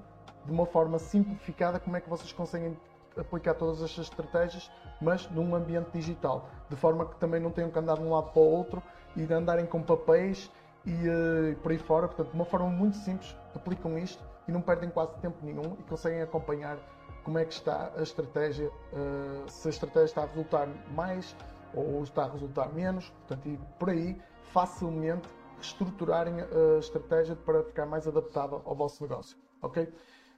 de 0.45 0.53
uma 0.53 0.66
forma 0.66 0.99
simplificada 0.99 1.78
como 1.78 1.97
é 1.97 2.01
que 2.01 2.11
vocês 2.11 2.32
conseguem 2.32 2.76
aplicar 3.16 3.55
todas 3.55 3.80
estas 3.82 4.07
estratégias, 4.07 4.70
mas 5.01 5.30
num 5.30 5.55
ambiente 5.55 5.91
digital, 5.93 6.49
de 6.68 6.76
forma 6.76 7.07
que 7.07 7.16
também 7.16 7.41
não 7.41 7.51
tenham 7.51 7.70
que 7.70 7.78
andar 7.78 7.97
de 7.97 8.03
um 8.03 8.11
lado 8.11 8.32
para 8.32 8.43
o 8.43 8.45
outro 8.45 8.82
e 9.16 9.32
andarem 9.32 9.64
com 9.64 9.80
papéis 9.80 10.51
e 10.85 10.91
uh, 10.91 11.57
por 11.62 11.72
aí 11.72 11.78
fora. 11.78 12.09
Portanto, 12.09 12.30
de 12.30 12.35
uma 12.35 12.45
forma 12.45 12.68
muito 12.68 12.97
simples, 12.97 13.35
aplicam 13.57 13.99
isto 13.99 14.23
e 14.47 14.53
não 14.53 14.61
perdem 14.61 14.91
quase 14.91 15.17
tempo 15.19 15.37
nenhum 15.43 15.77
e 15.79 15.83
conseguem 15.85 16.23
acompanhar 16.23 16.79
como 17.23 17.39
é 17.39 17.45
que 17.45 17.53
está 17.53 17.91
a 17.97 18.03
estratégia, 18.03 18.69
uh, 18.69 19.51
se 19.51 19.69
a 19.69 19.71
estratégia 19.71 20.05
está 20.05 20.23
a 20.23 20.27
resultar 20.27 20.69
mais 20.93 21.35
ou 21.75 22.03
está 22.03 22.25
a 22.25 22.31
resultar 22.31 22.73
menos. 22.73 23.09
Portanto, 23.11 23.49
e 23.49 23.59
por 23.79 23.91
aí 23.91 24.21
facilmente 24.53 25.29
reestruturarem 25.57 26.35
a 26.41 26.79
estratégia 26.79 27.35
para 27.35 27.63
ficar 27.65 27.87
mais 27.87 28.07
adaptada 28.07 28.57
ao 28.65 28.75
vosso 28.75 29.03
negócio. 29.03 29.37
Ok? 29.63 29.93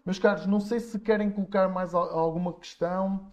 Meus 0.05 0.19
caros, 0.19 0.47
não 0.47 0.61
sei 0.61 0.79
se 0.79 1.01
querem 1.01 1.31
colocar 1.31 1.69
mais 1.69 1.95
alguma 1.95 2.53
questão. 2.53 3.33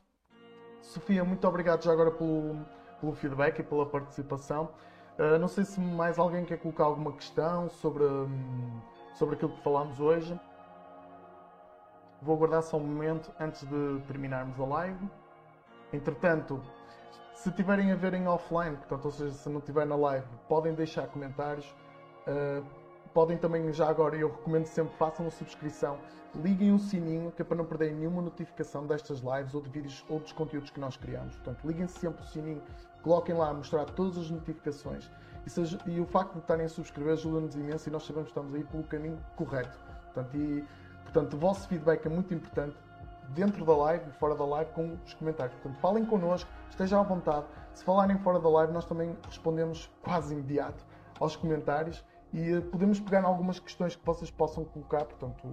Sofia, 0.81 1.23
muito 1.23 1.47
obrigado 1.47 1.83
já 1.83 1.91
agora 1.91 2.11
pelo, 2.11 2.65
pelo 2.99 3.13
feedback 3.13 3.59
e 3.59 3.63
pela 3.63 3.85
participação. 3.85 4.71
Uh, 5.19 5.37
não 5.37 5.47
sei 5.47 5.63
se 5.63 5.79
mais 5.79 6.17
alguém 6.17 6.43
quer 6.43 6.57
colocar 6.57 6.85
alguma 6.85 7.13
questão 7.13 7.69
sobre, 7.69 8.03
um, 8.03 8.81
sobre 9.13 9.35
aquilo 9.35 9.51
que 9.51 9.61
falámos 9.61 9.99
hoje. 9.99 10.39
Vou 12.21 12.35
aguardar 12.35 12.63
só 12.63 12.77
um 12.77 12.81
momento 12.81 13.31
antes 13.39 13.63
de 13.63 14.01
terminarmos 14.07 14.59
a 14.59 14.65
live. 14.65 15.09
Entretanto, 15.91 16.61
se 17.33 17.51
tiverem 17.51 17.91
a 17.91 17.95
ver 17.95 18.13
em 18.13 18.27
offline, 18.27 18.77
portanto, 18.77 19.05
ou 19.05 19.11
seja, 19.11 19.33
se 19.33 19.49
não 19.49 19.59
estiver 19.59 19.85
na 19.85 19.95
live, 19.95 20.25
podem 20.47 20.73
deixar 20.73 21.07
comentários. 21.07 21.69
Uh, 22.27 22.82
podem 23.13 23.37
também, 23.37 23.71
já 23.71 23.87
agora, 23.87 24.15
eu 24.15 24.29
recomendo 24.29 24.65
sempre, 24.65 24.95
façam 24.97 25.27
a 25.27 25.31
subscrição, 25.31 25.99
liguem 26.35 26.73
o 26.73 26.79
sininho, 26.79 27.31
que 27.31 27.41
é 27.41 27.45
para 27.45 27.57
não 27.57 27.65
perderem 27.65 27.95
nenhuma 27.95 28.21
notificação 28.21 28.87
destas 28.87 29.19
lives 29.19 29.53
ou 29.53 29.61
de 29.61 29.69
vídeos 29.69 30.03
ou 30.09 30.19
dos 30.19 30.31
conteúdos 30.31 30.71
que 30.71 30.79
nós 30.79 30.97
criamos. 30.97 31.35
Portanto, 31.35 31.65
liguem 31.65 31.87
sempre 31.87 32.23
o 32.23 32.27
sininho, 32.27 32.61
coloquem 33.03 33.35
lá 33.35 33.49
a 33.49 33.53
mostrar 33.53 33.85
todas 33.85 34.17
as 34.17 34.29
notificações. 34.29 35.09
E, 35.45 35.49
seja, 35.49 35.77
e 35.85 35.99
o 35.99 36.05
facto 36.05 36.33
de 36.33 36.39
estarem 36.39 36.65
a 36.65 36.69
subscrever 36.69 37.13
ajuda-nos 37.13 37.55
imenso 37.55 37.87
e 37.87 37.91
nós 37.91 38.03
sabemos 38.03 38.31
que 38.31 38.31
estamos 38.31 38.55
aí 38.55 38.63
pelo 38.63 38.83
caminho 38.83 39.19
correto. 39.35 39.77
Portanto, 40.05 40.35
e, 40.35 40.65
portanto, 41.03 41.33
o 41.33 41.37
vosso 41.37 41.67
feedback 41.67 42.05
é 42.05 42.09
muito 42.09 42.33
importante 42.33 42.75
dentro 43.29 43.63
da 43.65 43.75
live 43.75 44.09
e 44.09 44.13
fora 44.13 44.35
da 44.35 44.45
live 44.45 44.71
com 44.71 44.97
os 45.05 45.13
comentários. 45.13 45.55
Portanto, 45.59 45.79
falem 45.79 46.05
connosco, 46.05 46.49
estejam 46.69 46.99
à 46.99 47.03
vontade. 47.03 47.45
Se 47.73 47.83
falarem 47.83 48.17
fora 48.19 48.39
da 48.39 48.49
live, 48.49 48.73
nós 48.73 48.85
também 48.85 49.15
respondemos 49.27 49.89
quase 50.01 50.33
imediato 50.33 50.83
aos 51.19 51.35
comentários 51.35 52.03
e 52.33 52.55
uh, 52.55 52.61
podemos 52.63 52.99
pegar 52.99 53.21
em 53.21 53.25
algumas 53.25 53.59
questões 53.59 53.95
que 53.95 54.05
vocês 54.05 54.29
possam 54.31 54.65
colocar, 54.65 55.05
portanto, 55.05 55.47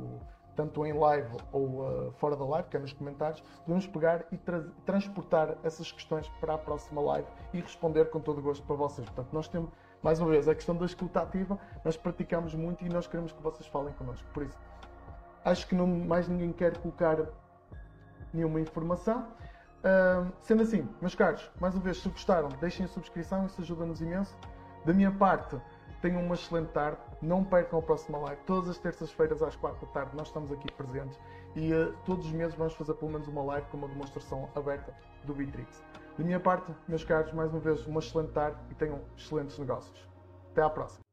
tanto 0.57 0.85
em 0.85 0.93
live 0.93 1.37
ou 1.53 1.67
uh, 1.67 2.13
fora 2.13 2.37
da 2.37 2.45
live, 2.45 2.69
que 2.69 2.77
é 2.77 2.81
nos 2.81 2.93
comentários, 2.93 3.43
podemos 3.65 3.87
pegar 3.87 4.25
e 4.33 4.37
tra 4.37 4.65
transportar 4.85 5.57
essas 5.63 5.93
questões 5.93 6.29
para 6.41 6.55
a 6.55 6.59
próxima 6.59 7.01
live 7.01 7.27
e 7.53 7.61
responder 7.61 8.07
com 8.11 8.21
todo 8.21 8.39
o 8.39 8.43
gosto 8.43 8.67
para 8.67 8.77
vocês. 8.77 9.07
Portanto, 9.09 9.33
nós 9.33 9.49
temos, 9.49 9.71
mais 10.03 10.21
uma 10.21 10.31
vez, 10.31 10.49
a 10.49 10.55
questão 10.55 10.77
da 10.77 10.87
escuta 10.87 11.21
ativa, 11.21 11.59
nós 11.85 11.97
praticamos 11.97 12.55
muito 12.55 12.85
e 12.85 12.89
nós 12.89 13.07
queremos 13.07 13.33
que 13.33 13.43
vocês 13.43 13.67
falem 13.69 13.93
connosco. 13.95 14.27
Por 14.33 14.43
isso, 14.43 14.59
acho 15.45 15.67
que 15.67 15.75
não, 15.75 15.87
mais 15.87 16.29
ninguém 16.29 16.53
quer 16.53 16.77
colocar 16.79 17.19
nenhuma 18.33 18.61
informação. 18.61 19.29
Uh, 19.81 20.31
sendo 20.43 20.63
assim, 20.63 20.87
meus 21.01 21.15
caros, 21.15 21.51
mais 21.59 21.75
uma 21.75 21.83
vez, 21.83 22.03
se 22.03 22.09
gostaram, 22.09 22.49
deixem 22.61 22.85
a 22.85 22.89
subscrição, 22.89 23.47
isso 23.47 23.61
ajuda-nos 23.61 24.01
imenso. 24.01 24.37
Da 24.85 24.93
minha 24.93 25.11
parte, 25.11 25.61
Tenham 26.01 26.23
uma 26.23 26.35
excelente 26.35 26.69
tarde. 26.73 26.99
Não 27.21 27.45
percam 27.45 27.79
a 27.79 27.83
próxima 27.83 28.19
live. 28.19 28.41
Todas 28.47 28.71
as 28.71 28.79
terças-feiras 28.79 29.43
às 29.43 29.55
4 29.57 29.87
da 29.87 29.93
tarde 29.93 30.17
nós 30.17 30.29
estamos 30.29 30.51
aqui 30.53 30.73
presentes 30.73 31.19
e 31.55 31.73
uh, 31.75 31.95
todos 32.05 32.27
os 32.27 32.33
meses 32.33 32.55
vamos 32.55 32.75
fazer 32.75 32.95
pelo 32.95 33.11
menos 33.11 33.29
uma 33.29 33.43
live 33.43 33.67
com 33.69 33.77
uma 33.77 33.89
demonstração 33.89 34.49
aberta 34.55 34.95
do 35.25 35.35
Bitrix. 35.35 35.83
Da 36.17 36.25
minha 36.25 36.41
parte, 36.41 36.75
meus 36.89 37.05
caros, 37.05 37.33
mais 37.33 37.51
uma 37.51 37.61
vez, 37.61 37.87
uma 37.87 38.01
excelente 38.01 38.33
tarde 38.33 38.59
e 38.71 38.75
tenham 38.75 39.01
excelentes 39.17 39.59
negócios. 39.59 40.09
Até 40.53 40.63
à 40.63 40.71
próxima. 40.71 41.10